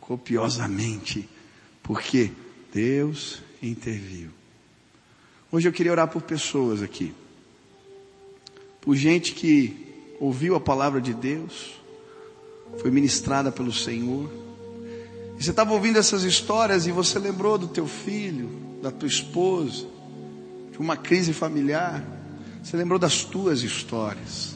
copiosamente, 0.00 1.28
porque 1.82 2.30
Deus 2.72 3.40
interviu. 3.62 4.30
Hoje 5.50 5.68
eu 5.68 5.72
queria 5.72 5.92
orar 5.92 6.08
por 6.08 6.22
pessoas 6.22 6.82
aqui, 6.82 7.14
por 8.80 8.94
gente 8.96 9.32
que 9.32 9.86
ouviu 10.20 10.54
a 10.54 10.60
palavra 10.60 11.00
de 11.00 11.14
Deus, 11.14 11.80
foi 12.78 12.90
ministrada 12.90 13.50
pelo 13.50 13.72
Senhor. 13.72 14.30
E 15.38 15.42
você 15.42 15.50
estava 15.50 15.72
ouvindo 15.72 15.98
essas 15.98 16.22
histórias 16.22 16.86
e 16.86 16.92
você 16.92 17.18
lembrou 17.18 17.56
do 17.56 17.68
teu 17.68 17.86
filho, 17.86 18.50
da 18.82 18.90
tua 18.90 19.08
esposa, 19.08 19.86
de 20.70 20.78
uma 20.78 20.96
crise 20.96 21.32
familiar. 21.32 22.04
Você 22.62 22.76
lembrou 22.76 22.98
das 22.98 23.24
tuas 23.24 23.62
histórias. 23.62 24.54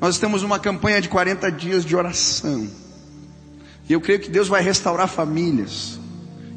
Nós 0.00 0.18
temos 0.18 0.42
uma 0.42 0.58
campanha 0.58 1.00
de 1.00 1.08
40 1.08 1.50
dias 1.50 1.84
de 1.84 1.96
oração. 1.96 2.68
E 3.88 3.92
eu 3.92 4.00
creio 4.00 4.20
que 4.20 4.28
Deus 4.28 4.48
vai 4.48 4.62
restaurar 4.62 5.08
famílias, 5.08 5.98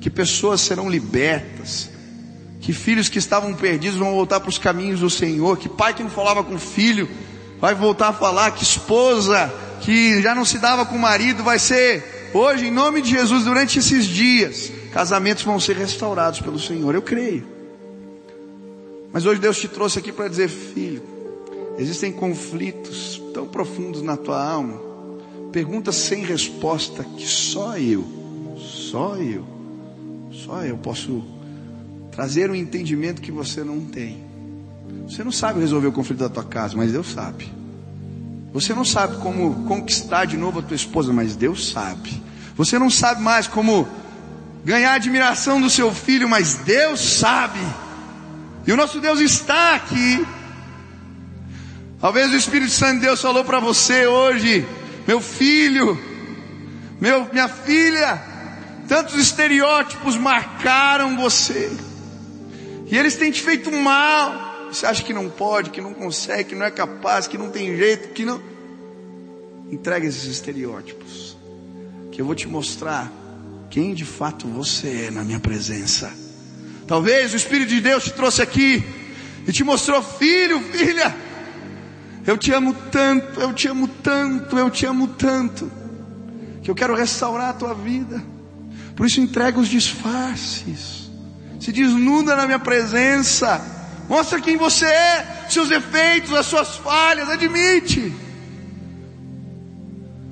que 0.01 0.09
pessoas 0.09 0.61
serão 0.61 0.89
libertas, 0.89 1.89
que 2.59 2.73
filhos 2.73 3.07
que 3.07 3.19
estavam 3.19 3.53
perdidos 3.53 3.97
vão 3.97 4.11
voltar 4.13 4.39
para 4.39 4.49
os 4.49 4.57
caminhos 4.57 4.99
do 4.99 5.09
Senhor, 5.09 5.57
que 5.57 5.69
pai 5.69 5.93
que 5.93 6.03
não 6.03 6.09
falava 6.09 6.43
com 6.43 6.57
filho 6.57 7.07
vai 7.59 7.75
voltar 7.75 8.09
a 8.09 8.13
falar, 8.13 8.51
que 8.51 8.63
esposa 8.63 9.53
que 9.81 10.21
já 10.21 10.33
não 10.33 10.43
se 10.43 10.57
dava 10.57 10.85
com 10.85 10.95
o 10.95 10.99
marido 10.99 11.43
vai 11.43 11.59
ser 11.59 12.31
hoje 12.33 12.67
em 12.67 12.71
nome 12.71 13.01
de 13.01 13.11
Jesus 13.11 13.45
durante 13.45 13.79
esses 13.79 14.05
dias, 14.05 14.71
casamentos 14.91 15.43
vão 15.43 15.59
ser 15.59 15.77
restaurados 15.77 16.41
pelo 16.41 16.59
Senhor. 16.59 16.93
Eu 16.93 17.01
creio. 17.01 17.58
Mas 19.11 19.25
hoje 19.25 19.41
Deus 19.41 19.57
te 19.57 19.67
trouxe 19.67 19.99
aqui 19.99 20.11
para 20.11 20.27
dizer, 20.27 20.47
filho, 20.47 21.01
existem 21.77 22.11
conflitos 22.11 23.21
tão 23.33 23.47
profundos 23.47 24.01
na 24.01 24.15
tua 24.15 24.43
alma, 24.43 24.79
perguntas 25.51 25.95
sem 25.95 26.23
resposta 26.23 27.03
que 27.03 27.25
só 27.25 27.77
eu, 27.77 28.05
só 28.57 29.15
eu, 29.17 29.45
só 30.31 30.63
eu 30.63 30.77
posso 30.77 31.23
trazer 32.11 32.51
um 32.51 32.55
entendimento 32.55 33.21
que 33.21 33.31
você 33.31 33.63
não 33.63 33.79
tem. 33.81 34.23
Você 35.07 35.23
não 35.23 35.31
sabe 35.31 35.59
resolver 35.59 35.87
o 35.87 35.91
conflito 35.91 36.19
da 36.19 36.29
tua 36.29 36.43
casa, 36.43 36.75
mas 36.77 36.91
Deus 36.91 37.11
sabe. 37.11 37.49
Você 38.53 38.73
não 38.73 38.83
sabe 38.83 39.17
como 39.17 39.65
conquistar 39.65 40.25
de 40.25 40.37
novo 40.37 40.59
a 40.59 40.61
tua 40.61 40.75
esposa, 40.75 41.13
mas 41.13 41.35
Deus 41.35 41.69
sabe. 41.71 42.21
Você 42.55 42.77
não 42.77 42.89
sabe 42.89 43.21
mais 43.21 43.47
como 43.47 43.87
ganhar 44.65 44.91
a 44.91 44.95
admiração 44.95 45.61
do 45.61 45.69
seu 45.69 45.93
filho, 45.93 46.27
mas 46.27 46.55
Deus 46.55 46.99
sabe. 46.99 47.59
E 48.65 48.71
o 48.71 48.77
nosso 48.77 48.99
Deus 48.99 49.19
está 49.19 49.75
aqui. 49.75 50.25
Talvez 51.99 52.31
o 52.31 52.35
Espírito 52.35 52.71
Santo 52.71 52.95
de 52.95 53.07
Deus 53.07 53.21
falou 53.21 53.43
para 53.43 53.59
você 53.59 54.07
hoje, 54.07 54.65
meu 55.07 55.19
filho, 55.19 55.99
meu, 56.99 57.27
minha 57.31 57.47
filha, 57.47 58.21
tantos 58.87 59.15
estereótipos 59.15 60.15
marcaram 60.15 61.17
você. 61.17 61.69
E 62.87 62.97
eles 62.97 63.15
têm 63.15 63.31
te 63.31 63.41
feito 63.41 63.71
mal. 63.71 64.67
Você 64.71 64.85
acha 64.85 65.03
que 65.03 65.13
não 65.13 65.29
pode, 65.29 65.69
que 65.69 65.81
não 65.81 65.93
consegue, 65.93 66.49
que 66.49 66.55
não 66.55 66.65
é 66.65 66.71
capaz, 66.71 67.27
que 67.27 67.37
não 67.37 67.49
tem 67.49 67.75
jeito, 67.75 68.09
que 68.09 68.23
não. 68.23 68.41
Entrega 69.71 70.07
esses 70.07 70.25
estereótipos. 70.25 71.37
Que 72.11 72.21
eu 72.21 72.25
vou 72.25 72.35
te 72.35 72.47
mostrar 72.47 73.11
quem 73.69 73.93
de 73.93 74.05
fato 74.05 74.47
você 74.47 75.07
é 75.07 75.11
na 75.11 75.23
minha 75.23 75.39
presença. 75.39 76.11
Talvez 76.89 77.33
o 77.33 77.35
Espírito 77.35 77.69
de 77.69 77.81
Deus 77.81 78.05
te 78.05 78.13
trouxe 78.13 78.41
aqui 78.41 78.83
e 79.47 79.51
te 79.51 79.63
mostrou, 79.63 80.01
filho, 80.01 80.59
filha, 80.59 81.15
eu 82.25 82.35
te 82.35 82.51
amo 82.51 82.73
tanto, 82.91 83.39
eu 83.39 83.53
te 83.53 83.67
amo 83.67 83.87
tanto, 83.87 84.57
eu 84.57 84.71
te 84.71 84.87
amo 84.87 85.07
tanto, 85.09 85.71
que 86.63 86.71
eu 86.71 86.73
quero 86.73 86.95
restaurar 86.95 87.49
a 87.49 87.53
tua 87.53 87.75
vida. 87.75 88.23
Por 88.95 89.05
isso 89.05 89.21
entrega 89.21 89.59
os 89.59 89.67
disfarces, 89.67 91.11
se 91.59 91.71
desnuda 91.71 92.35
na 92.35 92.47
minha 92.47 92.57
presença, 92.57 93.61
mostra 94.09 94.41
quem 94.41 94.57
você 94.57 94.87
é, 94.87 95.45
seus 95.47 95.69
defeitos, 95.69 96.33
as 96.33 96.47
suas 96.47 96.75
falhas, 96.77 97.29
admite. 97.29 98.11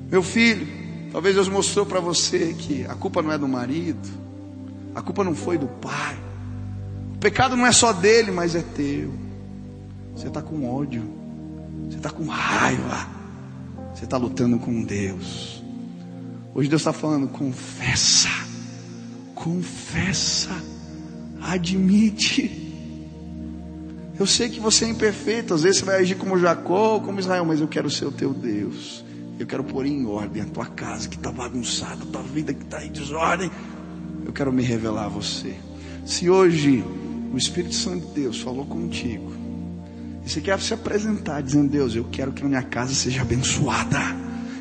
Meu 0.10 0.24
filho, 0.24 0.68
talvez 1.12 1.36
Deus 1.36 1.50
mostrou 1.50 1.86
para 1.86 2.00
você 2.00 2.56
que 2.58 2.84
a 2.86 2.96
culpa 2.96 3.22
não 3.22 3.32
é 3.32 3.38
do 3.38 3.48
marido, 3.48 4.10
a 4.96 5.04
culpa 5.04 5.24
não 5.24 5.36
foi 5.36 5.60
do 5.60 5.68
pai, 5.68 6.18
o 7.18 7.20
pecado 7.20 7.58
não 7.58 7.66
é 7.66 7.72
só 7.72 7.92
dele, 7.92 8.30
mas 8.30 8.54
é 8.54 8.62
teu. 8.62 9.12
Você 10.16 10.28
está 10.28 10.40
com 10.40 10.72
ódio, 10.72 11.04
você 11.90 11.98
está 11.98 12.12
com 12.12 12.28
raiva, 12.28 13.08
você 13.92 14.04
está 14.04 14.18
lutando 14.18 14.60
com 14.60 14.84
Deus. 14.84 15.64
Hoje 16.54 16.70
Deus 16.70 16.82
está 16.82 16.94
falando, 16.94 17.28
confessa, 17.28 18.30
confessa, 19.34 20.52
admite. 21.42 22.72
Eu 24.20 24.28
sei 24.28 24.48
que 24.48 24.60
você 24.60 24.86
é 24.86 24.90
imperfeito, 24.90 25.56
às 25.56 25.64
vezes 25.64 25.80
você 25.80 25.86
vai 25.86 25.96
agir 26.00 26.18
como 26.18 26.38
Jacó 26.38 27.00
como 27.00 27.20
Israel, 27.20 27.46
mas 27.46 27.60
eu 27.60 27.68
quero 27.68 27.90
ser 27.90 28.06
o 28.06 28.12
teu 28.12 28.32
Deus. 28.32 29.04
Eu 29.40 29.48
quero 29.48 29.64
pôr 29.64 29.88
em 29.88 30.06
ordem 30.06 30.44
a 30.44 30.46
tua 30.46 30.68
casa 30.68 31.10
que 31.10 31.16
está 31.16 31.32
bagunçada, 31.32 32.04
a 32.04 32.06
tua 32.06 32.22
vida 32.22 32.54
que 32.54 32.64
está 32.64 32.86
em 32.86 32.92
desordem. 32.92 33.50
Eu 34.24 34.32
quero 34.32 34.54
me 34.54 34.62
revelar 34.62 35.06
a 35.06 35.10
você. 35.10 35.56
Se 36.06 36.30
hoje 36.30 36.84
o 37.34 37.38
Espírito 37.38 37.76
Santo 37.76 38.08
de 38.08 38.22
Deus 38.22 38.42
falou 38.42 38.66
contigo, 38.66 39.34
e 40.26 40.30
você 40.30 40.42
quer 40.42 40.60
se 40.60 40.74
apresentar 40.74 41.42
dizendo: 41.42 41.70
Deus, 41.70 41.96
eu 41.96 42.06
quero 42.12 42.32
que 42.32 42.44
a 42.44 42.48
minha 42.48 42.64
casa 42.64 42.94
seja 42.94 43.22
abençoada, 43.22 44.00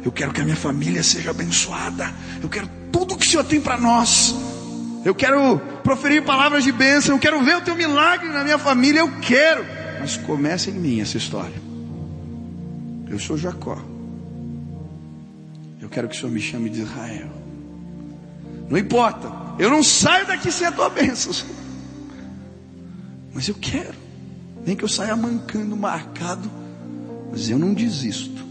eu 0.04 0.12
quero 0.12 0.32
que 0.32 0.40
a 0.40 0.44
minha 0.44 0.56
família 0.56 1.02
seja 1.02 1.30
abençoada, 1.30 2.12
eu 2.42 2.48
quero 2.48 2.68
tudo 2.92 3.16
que 3.16 3.26
o 3.26 3.28
Senhor 3.28 3.44
tem 3.44 3.60
para 3.60 3.76
nós. 3.76 4.34
Eu 5.04 5.14
quero 5.14 5.60
proferir 5.84 6.24
palavras 6.24 6.64
de 6.64 6.72
bênção, 6.72 7.14
eu 7.14 7.18
quero 7.20 7.40
ver 7.44 7.56
o 7.56 7.60
teu 7.60 7.76
milagre 7.76 8.28
na 8.28 8.42
minha 8.42 8.58
família, 8.58 8.98
eu 8.98 9.20
quero. 9.20 9.64
Mas 10.00 10.16
começa 10.16 10.68
em 10.68 10.74
mim 10.74 11.00
essa 11.00 11.16
história. 11.16 11.54
Eu 13.08 13.18
sou 13.20 13.38
Jacó. 13.38 13.78
Eu 15.80 15.88
quero 15.88 16.08
que 16.08 16.16
o 16.16 16.18
Senhor 16.18 16.32
me 16.32 16.40
chame 16.40 16.68
de 16.68 16.80
Israel. 16.80 17.28
Não 18.68 18.76
importa, 18.76 19.30
eu 19.60 19.70
não 19.70 19.82
saio 19.82 20.26
daqui 20.26 20.50
sem 20.50 20.66
a 20.66 20.72
tua 20.72 20.90
bênção. 20.90 21.32
Mas 23.36 23.48
eu 23.48 23.54
quero. 23.54 23.98
Nem 24.64 24.74
que 24.74 24.82
eu 24.82 24.88
saia 24.88 25.14
mancando, 25.14 25.76
marcado. 25.76 26.50
Mas 27.30 27.50
eu 27.50 27.58
não 27.58 27.74
desisto. 27.74 28.42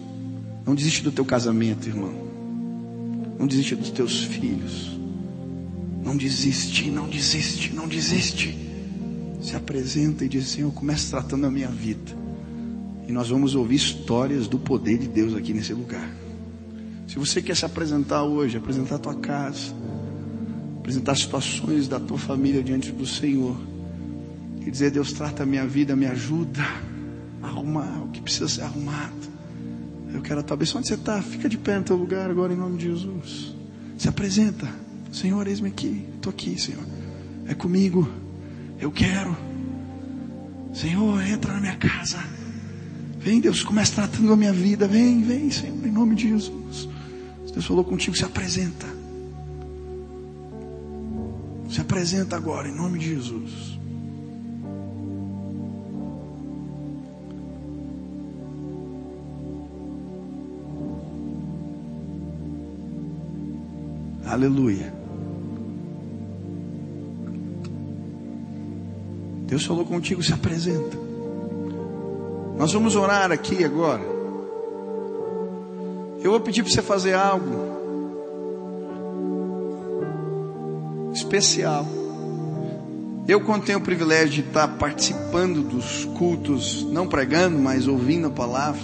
Não 0.64 0.76
desiste 0.76 1.02
do 1.02 1.12
teu 1.12 1.26
casamento, 1.26 1.90
irmão. 1.90 2.14
Não 3.40 3.48
desiste 3.48 3.76
dos 3.76 3.90
teus 3.90 4.20
filhos. 4.20 4.96
Não 6.04 6.16
desiste, 6.16 6.92
não 6.92 7.10
desiste, 7.10 7.74
não 7.74 7.88
desiste. 7.88 8.56
Se 9.42 9.56
apresenta 9.56 10.24
e 10.24 10.30
diz: 10.30 10.50
Senhor, 10.50 10.72
comece 10.72 11.10
tratando 11.10 11.48
a 11.48 11.52
minha 11.52 11.70
vida. 11.70 12.16
E 13.08 13.12
nós 13.12 13.30
vamos 13.30 13.56
ouvir 13.56 13.78
histórias 13.78 14.48
do 14.48 14.60
poder 14.60 15.00
de 15.00 15.08
Deus 15.08 15.34
aqui 15.34 15.52
nesse 15.52 15.74
lugar. 15.74 16.08
Se 17.08 17.18
você 17.18 17.42
quer 17.42 17.58
se 17.58 17.66
apresentar 17.66 18.24
hoje, 18.24 18.58
apresentar 18.58 18.96
a 18.96 19.00
tua 19.00 19.16
casa, 19.16 19.74
apresentar 20.78 21.16
situações 21.16 21.88
da 21.88 22.00
tua 22.00 22.20
família 22.20 22.62
diante 22.62 22.92
do 22.92 23.06
Senhor, 23.08 23.58
e 24.66 24.72
dizer: 24.72 24.92
Deus, 24.92 25.14
trata 25.14 25.44
a 25.44 25.46
minha 25.46 25.66
vida, 25.66 25.96
me 25.96 26.08
ajuda 26.08 26.64
a 27.42 27.48
arrumar 27.48 28.04
o 28.04 28.10
que 28.10 28.22
precisa 28.22 28.48
ser 28.48 28.62
arrumado. 28.62 29.36
Eu 30.14 30.22
quero 30.22 30.40
a 30.40 30.44
tua 30.44 30.58
bênção. 30.58 30.80
Onde 30.80 30.88
você 30.88 30.96
está? 30.96 31.22
Fica 31.22 31.48
de 31.48 31.58
pé 31.58 31.78
no 31.78 31.84
teu 31.84 31.96
lugar 31.96 32.30
agora 32.30 32.54
em 32.54 32.56
nome 32.56 32.78
de 32.78 32.86
Jesus. 32.86 33.56
Se 33.98 34.10
apresenta. 34.10 34.68
Senhor, 35.12 35.48
eis-me 35.48 35.70
aqui. 35.70 36.06
Estou 36.16 36.32
aqui, 36.32 36.60
Senhor. 36.60 36.84
É 37.48 37.54
comigo. 37.54 38.10
Eu 38.80 38.92
quero. 38.92 39.38
Senhor, 40.74 41.22
entra 41.22 41.54
na 41.54 41.62
minha 41.62 41.76
casa. 41.76 42.18
Vem, 43.20 43.40
Deus, 43.40 43.64
comece 43.64 43.94
tratando 43.94 44.32
a 44.32 44.36
minha 44.36 44.54
vida. 44.54 44.88
Vem, 44.88 45.22
vem, 45.22 45.50
Senhor, 45.50 45.86
em 45.86 45.92
nome 45.92 46.16
de 46.16 46.30
Jesus. 46.30 46.90
Se 47.46 47.54
Deus 47.54 47.66
falou 47.66 47.84
contigo, 47.84 48.16
se 48.16 48.26
apresenta. 48.26 48.86
Se 51.70 51.82
apresenta 51.82 52.36
agora, 52.36 52.68
em 52.68 52.76
nome 52.76 53.00
de 53.00 53.08
Jesus. 53.08 53.80
Aleluia. 64.28 64.94
Deus 69.46 69.64
falou 69.66 69.86
contigo, 69.86 70.24
se 70.24 70.34
apresenta. 70.34 70.98
Nós 72.58 72.74
vamos 72.74 72.96
orar 72.96 73.32
aqui 73.32 73.64
agora. 73.64 74.02
Eu 76.24 76.32
vou 76.32 76.40
pedir 76.40 76.64
para 76.64 76.72
você 76.72 76.82
fazer 76.82 77.14
algo 77.14 77.76
especial. 81.14 81.86
Eu, 83.28 83.42
quando 83.42 83.66
tenho 83.66 83.80
o 83.80 83.82
privilégio 83.82 84.44
de 84.44 84.50
estar 84.50 84.68
participando 84.68 85.62
dos 85.62 86.06
cultos, 86.18 86.84
não 86.92 87.08
pregando, 87.08 87.58
mas 87.58 87.88
ouvindo 87.88 88.28
a 88.28 88.32
palavra, 88.32 88.82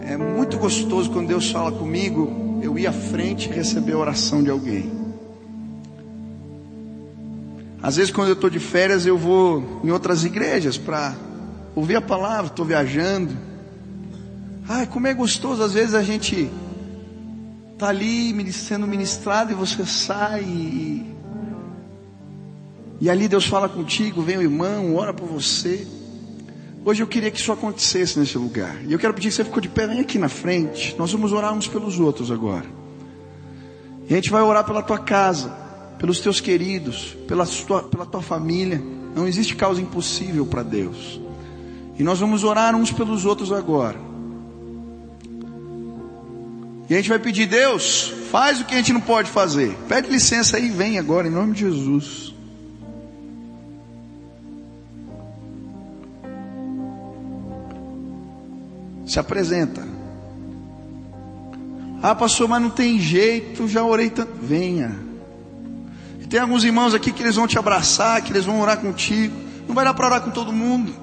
é 0.00 0.16
muito 0.16 0.58
gostoso 0.58 1.10
quando 1.10 1.28
Deus 1.28 1.50
fala 1.50 1.72
comigo, 1.72 2.47
eu 2.62 2.78
ir 2.78 2.86
à 2.86 2.92
frente 2.92 3.48
e 3.48 3.52
receber 3.52 3.92
a 3.92 3.98
oração 3.98 4.42
de 4.42 4.50
alguém. 4.50 4.90
Às 7.82 7.96
vezes, 7.96 8.10
quando 8.10 8.28
eu 8.28 8.34
estou 8.34 8.50
de 8.50 8.58
férias, 8.58 9.06
eu 9.06 9.16
vou 9.16 9.80
em 9.84 9.90
outras 9.90 10.24
igrejas 10.24 10.76
para 10.76 11.14
ouvir 11.74 11.96
a 11.96 12.00
palavra, 12.00 12.46
estou 12.46 12.64
viajando. 12.64 13.36
Ai, 14.68 14.86
como 14.86 15.06
é 15.06 15.14
gostoso, 15.14 15.62
às 15.62 15.72
vezes 15.72 15.94
a 15.94 16.02
gente 16.02 16.50
está 17.72 17.88
ali 17.88 18.52
sendo 18.52 18.86
ministrado 18.86 19.52
e 19.52 19.54
você 19.54 19.86
sai 19.86 20.42
e, 20.42 21.14
e 23.00 23.08
ali 23.08 23.28
Deus 23.28 23.46
fala 23.46 23.68
contigo, 23.68 24.20
vem 24.20 24.38
o 24.38 24.42
irmão, 24.42 24.96
ora 24.96 25.14
por 25.14 25.28
você. 25.28 25.86
Hoje 26.88 27.02
eu 27.02 27.06
queria 27.06 27.30
que 27.30 27.38
isso 27.38 27.52
acontecesse 27.52 28.18
nesse 28.18 28.38
lugar. 28.38 28.74
E 28.86 28.94
eu 28.94 28.98
quero 28.98 29.12
pedir 29.12 29.28
que 29.28 29.34
você 29.34 29.44
ficou 29.44 29.60
de 29.60 29.68
pé, 29.68 29.86
vem 29.86 30.00
aqui 30.00 30.18
na 30.18 30.30
frente. 30.30 30.96
Nós 30.98 31.12
vamos 31.12 31.34
orar 31.34 31.52
uns 31.52 31.68
pelos 31.68 32.00
outros 32.00 32.30
agora. 32.30 32.64
E 34.08 34.14
a 34.14 34.16
gente 34.16 34.30
vai 34.30 34.40
orar 34.40 34.64
pela 34.64 34.80
tua 34.80 34.98
casa, 34.98 35.50
pelos 35.98 36.18
teus 36.20 36.40
queridos, 36.40 37.14
pela 37.26 37.44
tua, 37.46 37.82
pela 37.82 38.06
tua 38.06 38.22
família. 38.22 38.82
Não 39.14 39.28
existe 39.28 39.54
causa 39.54 39.82
impossível 39.82 40.46
para 40.46 40.62
Deus. 40.62 41.20
E 41.98 42.02
nós 42.02 42.20
vamos 42.20 42.42
orar 42.42 42.74
uns 42.74 42.90
pelos 42.90 43.26
outros 43.26 43.52
agora. 43.52 44.00
E 46.88 46.94
a 46.94 46.96
gente 46.96 47.10
vai 47.10 47.18
pedir, 47.18 47.44
Deus, 47.44 48.14
faz 48.30 48.62
o 48.62 48.64
que 48.64 48.72
a 48.72 48.78
gente 48.78 48.94
não 48.94 49.02
pode 49.02 49.28
fazer. 49.28 49.76
Pede 49.90 50.08
licença 50.08 50.56
aí 50.56 50.70
vem 50.70 50.98
agora, 50.98 51.28
em 51.28 51.30
nome 51.30 51.52
de 51.52 51.68
Jesus. 51.68 52.34
Se 59.08 59.18
apresenta. 59.18 59.82
Ah, 62.00 62.14
pastor, 62.14 62.46
mas 62.46 62.62
não 62.62 62.70
tem 62.70 63.00
jeito, 63.00 63.66
já 63.66 63.82
orei 63.82 64.10
tanto. 64.10 64.32
Venha. 64.40 65.08
Tem 66.30 66.38
alguns 66.38 66.62
irmãos 66.62 66.94
aqui 66.94 67.10
que 67.10 67.22
eles 67.22 67.36
vão 67.36 67.46
te 67.46 67.58
abraçar, 67.58 68.22
que 68.22 68.30
eles 68.30 68.44
vão 68.44 68.60
orar 68.60 68.78
contigo. 68.78 69.34
Não 69.66 69.74
vai 69.74 69.84
dar 69.84 69.94
para 69.94 70.06
orar 70.06 70.20
com 70.20 70.30
todo 70.30 70.52
mundo. 70.52 70.94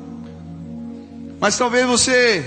Mas 1.41 1.57
talvez 1.57 1.85
você 1.85 2.45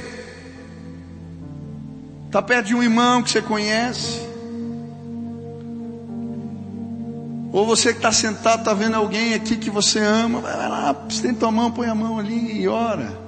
Está 2.29 2.43
perto 2.43 2.67
de 2.67 2.75
um 2.75 2.83
irmão 2.83 3.23
que 3.23 3.31
você 3.31 3.41
conhece. 3.41 4.21
Ou 7.51 7.65
você 7.65 7.93
que 7.93 8.01
está 8.01 8.13
sentado, 8.13 8.59
está 8.59 8.75
vendo 8.75 8.97
alguém 8.97 9.33
aqui 9.33 9.57
que 9.57 9.71
você 9.71 9.99
ama. 9.99 10.43
Vai 10.43 10.55
lá, 10.55 10.95
estende 11.09 11.39
tua 11.39 11.51
mão, 11.51 11.71
põe 11.71 11.89
a 11.89 11.95
mão 11.95 12.19
ali 12.19 12.61
e 12.61 12.69
ora. 12.69 13.28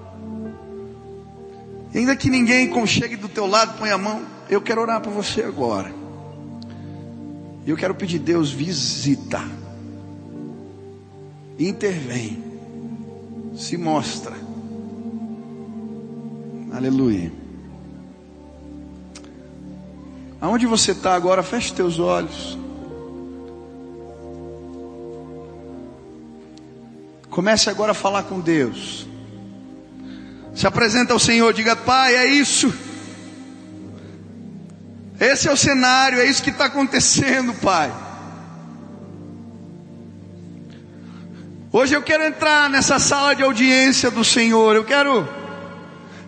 E 1.92 1.98
ainda 1.98 2.14
que 2.14 2.30
ninguém 2.30 2.70
chegue 2.86 3.16
do 3.16 3.28
teu 3.28 3.46
lado, 3.46 3.78
põe 3.78 3.90
a 3.90 3.98
mão. 3.98 4.22
Eu 4.48 4.60
quero 4.60 4.80
orar 4.80 5.00
por 5.00 5.12
você 5.12 5.42
agora. 5.42 5.92
Eu 7.66 7.76
quero 7.76 7.94
pedir, 7.94 8.18
Deus, 8.18 8.50
visita. 8.50 9.40
Intervém. 11.58 12.42
Se 13.54 13.76
mostra. 13.76 14.34
Aleluia. 16.72 17.32
Aonde 20.40 20.66
você 20.66 20.92
está 20.92 21.14
agora, 21.14 21.42
feche 21.42 21.72
teus 21.74 21.98
olhos. 21.98 22.56
Comece 27.28 27.68
agora 27.68 27.92
a 27.92 27.94
falar 27.94 28.22
com 28.22 28.40
Deus. 28.40 29.09
Se 30.60 30.66
apresenta 30.66 31.14
ao 31.14 31.18
Senhor, 31.18 31.54
diga: 31.54 31.74
Pai, 31.74 32.14
é 32.14 32.26
isso. 32.26 32.70
Esse 35.18 35.48
é 35.48 35.52
o 35.52 35.56
cenário, 35.56 36.20
é 36.20 36.26
isso 36.26 36.42
que 36.42 36.50
está 36.50 36.66
acontecendo, 36.66 37.54
Pai. 37.54 37.90
Hoje 41.72 41.94
eu 41.94 42.02
quero 42.02 42.24
entrar 42.24 42.68
nessa 42.68 42.98
sala 42.98 43.34
de 43.34 43.42
audiência 43.42 44.10
do 44.10 44.22
Senhor. 44.22 44.76
Eu 44.76 44.84
quero 44.84 45.26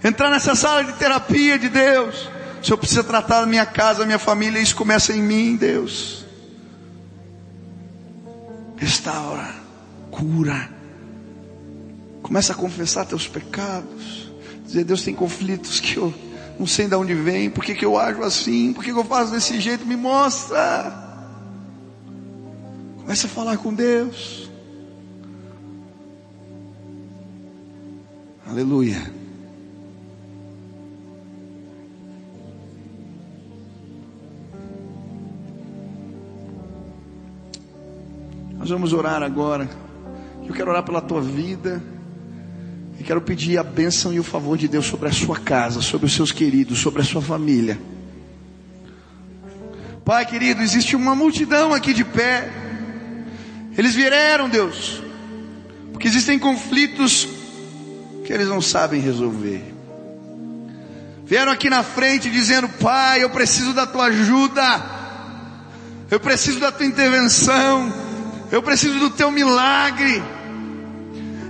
entrar 0.03 0.31
nessa 0.31 0.55
sala 0.55 0.83
de 0.83 0.95
terapia 0.95 1.59
de 1.59 1.69
Deus. 1.69 2.31
O 2.63 2.65
Senhor 2.65 2.79
precisa 2.79 3.05
tratar 3.05 3.43
da 3.43 3.47
minha 3.47 3.67
casa, 3.67 3.99
da 3.99 4.07
minha 4.07 4.19
família, 4.19 4.59
isso 4.59 4.75
começa 4.75 5.13
em 5.13 5.21
mim, 5.21 5.57
Deus. 5.57 6.25
Restaura, 8.79 9.51
cura. 10.11 10.82
Começa 12.33 12.55
a 12.55 12.57
confessar 12.57 13.05
teus 13.05 13.29
pecados. 13.29 14.33
Dizer, 14.65 14.85
Deus 14.85 15.03
tem 15.03 15.15
conflitos 15.15 15.79
que 15.79 15.99
eu 15.99 16.15
não 16.59 16.67
sei 16.67 16.89
de 16.89 16.95
onde 16.95 17.13
vem, 17.13 17.51
por 17.51 17.63
que, 17.63 17.75
que 17.75 17.85
eu 17.85 17.99
ajo 17.99 18.23
assim, 18.23 18.73
por 18.73 18.83
que, 18.83 18.91
que 18.91 18.99
eu 18.99 19.05
faço 19.05 19.33
desse 19.33 19.61
jeito, 19.61 19.85
me 19.85 19.97
mostra. 19.97 20.59
Começa 22.97 23.27
a 23.27 23.31
falar 23.31 23.59
com 23.59 23.75
Deus. 23.75 24.51
Aleluia. 28.47 29.13
Nós 38.57 38.71
vamos 38.71 38.95
orar 38.95 39.23
agora. 39.23 39.69
Eu 40.49 40.55
quero 40.55 40.71
orar 40.71 40.83
pela 40.83 41.03
tua 41.03 41.21
vida. 41.21 41.92
E 42.99 43.05
quero 43.05 43.21
pedir 43.21 43.59
a 43.59 43.63
bênção 43.63 44.13
e 44.13 44.21
o 44.21 44.25
favor 44.25 44.57
de 44.57 44.69
Deus 44.69 44.87
sobre 44.87 45.09
a 45.09 45.13
sua 45.13 45.39
casa, 45.39 45.81
sobre 45.81 46.07
os 46.07 46.13
seus 46.15 46.31
queridos, 46.31 46.79
sobre 46.79 47.03
a 47.03 47.05
sua 47.05 47.23
família. 47.23 47.79
Pai 50.05 50.27
querido, 50.27 50.63
existe 50.63 50.97
uma 50.97 51.15
multidão 51.15 51.73
aqui 51.73 51.93
de 51.93 52.05
pé. 52.05 52.51
Eles 53.77 53.95
vieram, 53.95 54.49
Deus, 54.49 55.03
porque 55.93 56.09
existem 56.09 56.39
conflitos 56.39 57.29
que 58.25 58.33
eles 58.33 58.49
não 58.49 58.61
sabem 58.61 59.01
resolver. 59.01 59.63
Vieram 61.25 61.53
aqui 61.53 61.71
na 61.71 61.83
frente 61.83 62.31
dizendo: 62.31 62.69
Pai, 62.69 63.23
eu 63.23 63.31
preciso 63.31 63.73
da 63.73 63.87
tua 63.87 64.07
ajuda, 64.07 64.83
eu 66.11 66.21
preciso 66.21 66.61
da 66.61 66.71
tua 66.71 66.87
intervenção. 66.87 68.03
Eu 68.53 68.63
preciso 68.63 68.99
do 68.99 69.09
teu 69.09 69.31
milagre. 69.31 70.23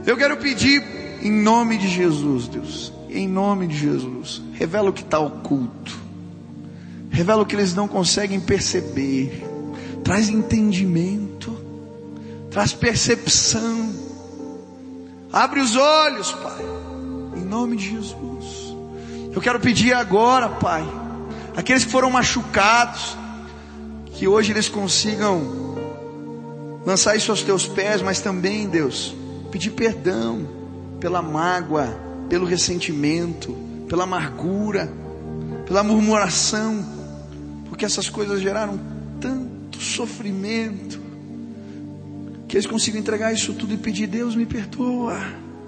Eu 0.07 0.17
quero 0.17 0.37
pedir 0.37 0.81
em 1.23 1.31
nome 1.31 1.79
de 1.79 1.89
Jesus, 1.89 2.49
Deus. 2.49 2.93
Em 3.09 3.29
nome 3.29 3.69
de 3.69 3.79
Jesus. 3.79 4.43
Revela 4.55 4.91
o 4.91 4.93
que 4.93 5.03
está 5.03 5.21
oculto. 5.21 5.97
Revela 7.11 7.43
o 7.43 7.47
que 7.47 7.55
eles 7.55 7.75
não 7.75 7.87
conseguem 7.87 8.41
perceber. 8.41 9.47
Traz 10.03 10.29
entendimento. 10.29 11.57
Traz 12.51 12.73
percepção. 12.73 13.93
Abre 15.33 15.61
os 15.61 15.77
olhos, 15.77 16.33
Pai. 16.33 16.65
Em 17.37 17.45
nome 17.45 17.77
de 17.77 17.91
Jesus. 17.91 18.75
Eu 19.33 19.41
quero 19.41 19.61
pedir 19.61 19.95
agora, 19.95 20.49
Pai. 20.49 20.85
Aqueles 21.57 21.85
que 21.85 21.91
foram 21.91 22.11
machucados. 22.11 23.17
Que 24.07 24.27
hoje 24.27 24.51
eles 24.51 24.69
consigam 24.69 25.77
lançar 26.85 27.15
isso 27.15 27.31
aos 27.31 27.43
teus 27.43 27.65
pés, 27.65 28.03
mas 28.03 28.21
também, 28.21 28.69
Deus, 28.69 29.15
pedir 29.53 29.71
perdão 29.71 30.62
pela 31.03 31.21
mágoa, 31.21 31.89
pelo 32.29 32.47
ressentimento, 32.47 33.53
pela 33.89 34.05
amargura, 34.05 34.89
pela 35.67 35.83
murmuração, 35.83 36.87
porque 37.69 37.85
essas 37.85 38.09
coisas 38.09 38.41
geraram 38.41 38.79
tanto 39.21 39.83
sofrimento, 39.83 41.01
que 42.47 42.57
eles 42.57 42.69
consigam 42.69 43.01
entregar 43.01 43.33
isso 43.33 43.53
tudo 43.53 43.75
e 43.75 43.77
pedir: 43.77 44.07
Deus, 44.07 44.37
me 44.37 44.47
perdoa, 44.47 45.19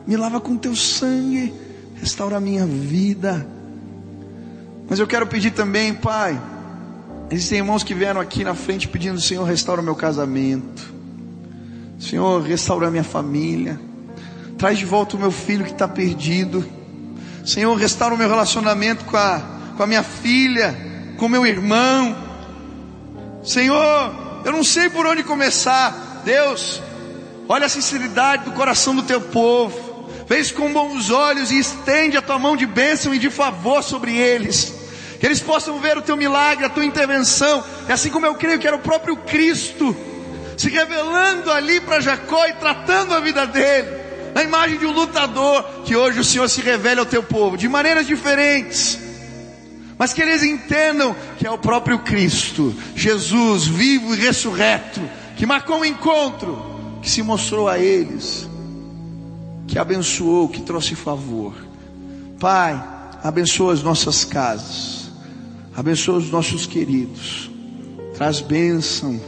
me 0.06 0.16
lava 0.16 0.40
com 0.40 0.56
teu 0.56 0.76
sangue, 0.76 1.52
restaura 1.96 2.36
a 2.36 2.40
minha 2.40 2.64
vida. 2.64 3.44
Mas 4.88 5.00
eu 5.00 5.06
quero 5.06 5.26
pedir 5.26 5.50
também, 5.50 5.92
Pai, 5.92 6.40
existem 7.28 7.58
irmãos 7.58 7.82
que 7.82 7.92
vieram 7.92 8.20
aqui 8.20 8.44
na 8.44 8.54
frente 8.54 8.86
pedindo: 8.86 9.20
Senhor, 9.20 9.42
restaura 9.42 9.80
o 9.82 9.84
meu 9.84 9.96
casamento. 9.96 10.94
Senhor, 11.98 12.40
restaura 12.40 12.88
minha 12.88 13.02
família. 13.02 13.80
Traz 14.58 14.78
de 14.78 14.84
volta 14.84 15.16
o 15.16 15.18
meu 15.18 15.30
filho 15.30 15.64
que 15.64 15.72
está 15.72 15.88
perdido. 15.88 16.64
Senhor, 17.44 17.74
restaura 17.74 18.14
o 18.14 18.18
meu 18.18 18.28
relacionamento 18.28 19.04
com 19.04 19.16
a, 19.16 19.40
com 19.76 19.82
a 19.82 19.86
minha 19.86 20.02
filha, 20.02 20.74
com 21.18 21.28
meu 21.28 21.46
irmão. 21.46 22.16
Senhor, 23.42 24.42
eu 24.44 24.52
não 24.52 24.64
sei 24.64 24.88
por 24.88 25.06
onde 25.06 25.22
começar. 25.22 26.22
Deus, 26.24 26.82
olha 27.48 27.66
a 27.66 27.68
sinceridade 27.68 28.44
do 28.44 28.52
coração 28.52 28.94
do 28.94 29.02
teu 29.02 29.20
povo. 29.20 30.08
Vês 30.26 30.50
com 30.50 30.72
bons 30.72 31.10
olhos 31.10 31.50
e 31.50 31.58
estende 31.58 32.16
a 32.16 32.22
tua 32.22 32.38
mão 32.38 32.56
de 32.56 32.64
bênção 32.64 33.14
e 33.14 33.18
de 33.18 33.28
favor 33.28 33.82
sobre 33.82 34.16
eles. 34.16 34.72
Que 35.20 35.26
eles 35.26 35.40
possam 35.40 35.78
ver 35.80 35.98
o 35.98 36.02
teu 36.02 36.16
milagre, 36.16 36.64
a 36.64 36.70
tua 36.70 36.84
intervenção. 36.84 37.62
E 37.88 37.92
assim 37.92 38.10
como 38.10 38.24
eu 38.24 38.34
creio 38.34 38.58
que 38.58 38.66
era 38.66 38.76
o 38.76 38.80
próprio 38.80 39.16
Cristo 39.16 39.94
se 40.56 40.68
revelando 40.70 41.50
ali 41.50 41.80
para 41.80 42.00
Jacó 42.00 42.46
e 42.46 42.52
tratando 42.54 43.14
a 43.14 43.20
vida 43.20 43.46
dele, 43.46 44.03
na 44.34 44.42
imagem 44.42 44.78
de 44.78 44.86
um 44.86 44.92
lutador, 44.92 45.62
que 45.84 45.94
hoje 45.94 46.18
o 46.18 46.24
Senhor 46.24 46.48
se 46.48 46.60
revela 46.60 47.00
ao 47.00 47.06
teu 47.06 47.22
povo 47.22 47.56
de 47.56 47.68
maneiras 47.68 48.06
diferentes. 48.06 48.98
Mas 49.96 50.12
que 50.12 50.20
eles 50.20 50.42
entendam 50.42 51.14
que 51.38 51.46
é 51.46 51.50
o 51.50 51.56
próprio 51.56 52.00
Cristo, 52.00 52.74
Jesus 52.96 53.66
vivo 53.66 54.12
e 54.12 54.18
ressurreto, 54.18 55.00
que 55.36 55.46
marcou 55.46 55.78
um 55.78 55.84
encontro, 55.84 56.98
que 57.00 57.08
se 57.08 57.22
mostrou 57.22 57.68
a 57.68 57.78
eles 57.78 58.48
que 59.66 59.78
abençoou, 59.78 60.48
que 60.48 60.62
trouxe 60.62 60.94
favor. 60.94 61.54
Pai, 62.38 62.82
abençoa 63.22 63.72
as 63.72 63.82
nossas 63.82 64.24
casas, 64.24 65.10
abençoa 65.74 66.18
os 66.18 66.30
nossos 66.30 66.66
queridos, 66.66 67.50
traz 68.14 68.40
bênção, 68.40 69.20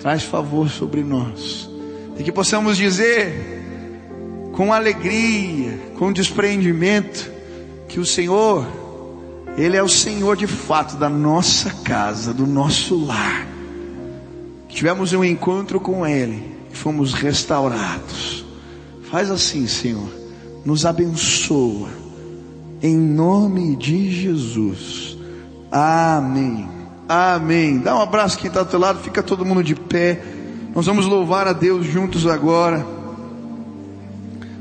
traz 0.00 0.22
favor 0.22 0.70
sobre 0.70 1.02
nós, 1.02 1.68
e 2.18 2.22
que 2.22 2.32
possamos 2.32 2.76
dizer 2.76 3.59
com 4.52 4.72
alegria, 4.72 5.78
com 5.98 6.12
despreendimento, 6.12 7.30
que 7.88 8.00
o 8.00 8.06
Senhor, 8.06 8.66
Ele 9.56 9.76
é 9.76 9.82
o 9.82 9.88
Senhor 9.88 10.36
de 10.36 10.46
fato 10.46 10.96
da 10.96 11.08
nossa 11.08 11.70
casa, 11.82 12.32
do 12.32 12.46
nosso 12.46 12.96
lar. 13.04 13.46
Tivemos 14.68 15.12
um 15.12 15.24
encontro 15.24 15.80
com 15.80 16.06
Ele 16.06 16.56
e 16.72 16.76
fomos 16.76 17.12
restaurados. 17.12 18.44
Faz 19.10 19.30
assim, 19.30 19.66
Senhor. 19.66 20.08
Nos 20.64 20.86
abençoa. 20.86 21.88
Em 22.82 22.96
nome 22.96 23.76
de 23.76 24.10
Jesus. 24.10 25.18
Amém. 25.70 26.68
Amém. 27.08 27.78
Dá 27.78 27.96
um 27.96 28.00
abraço 28.00 28.38
quem 28.38 28.48
está 28.48 28.62
do 28.62 28.70
teu 28.70 28.78
lado. 28.78 29.00
Fica 29.00 29.22
todo 29.22 29.44
mundo 29.44 29.64
de 29.64 29.74
pé. 29.74 30.22
Nós 30.74 30.86
vamos 30.86 31.06
louvar 31.06 31.48
a 31.48 31.52
Deus 31.52 31.84
juntos 31.84 32.26
agora. 32.26 32.86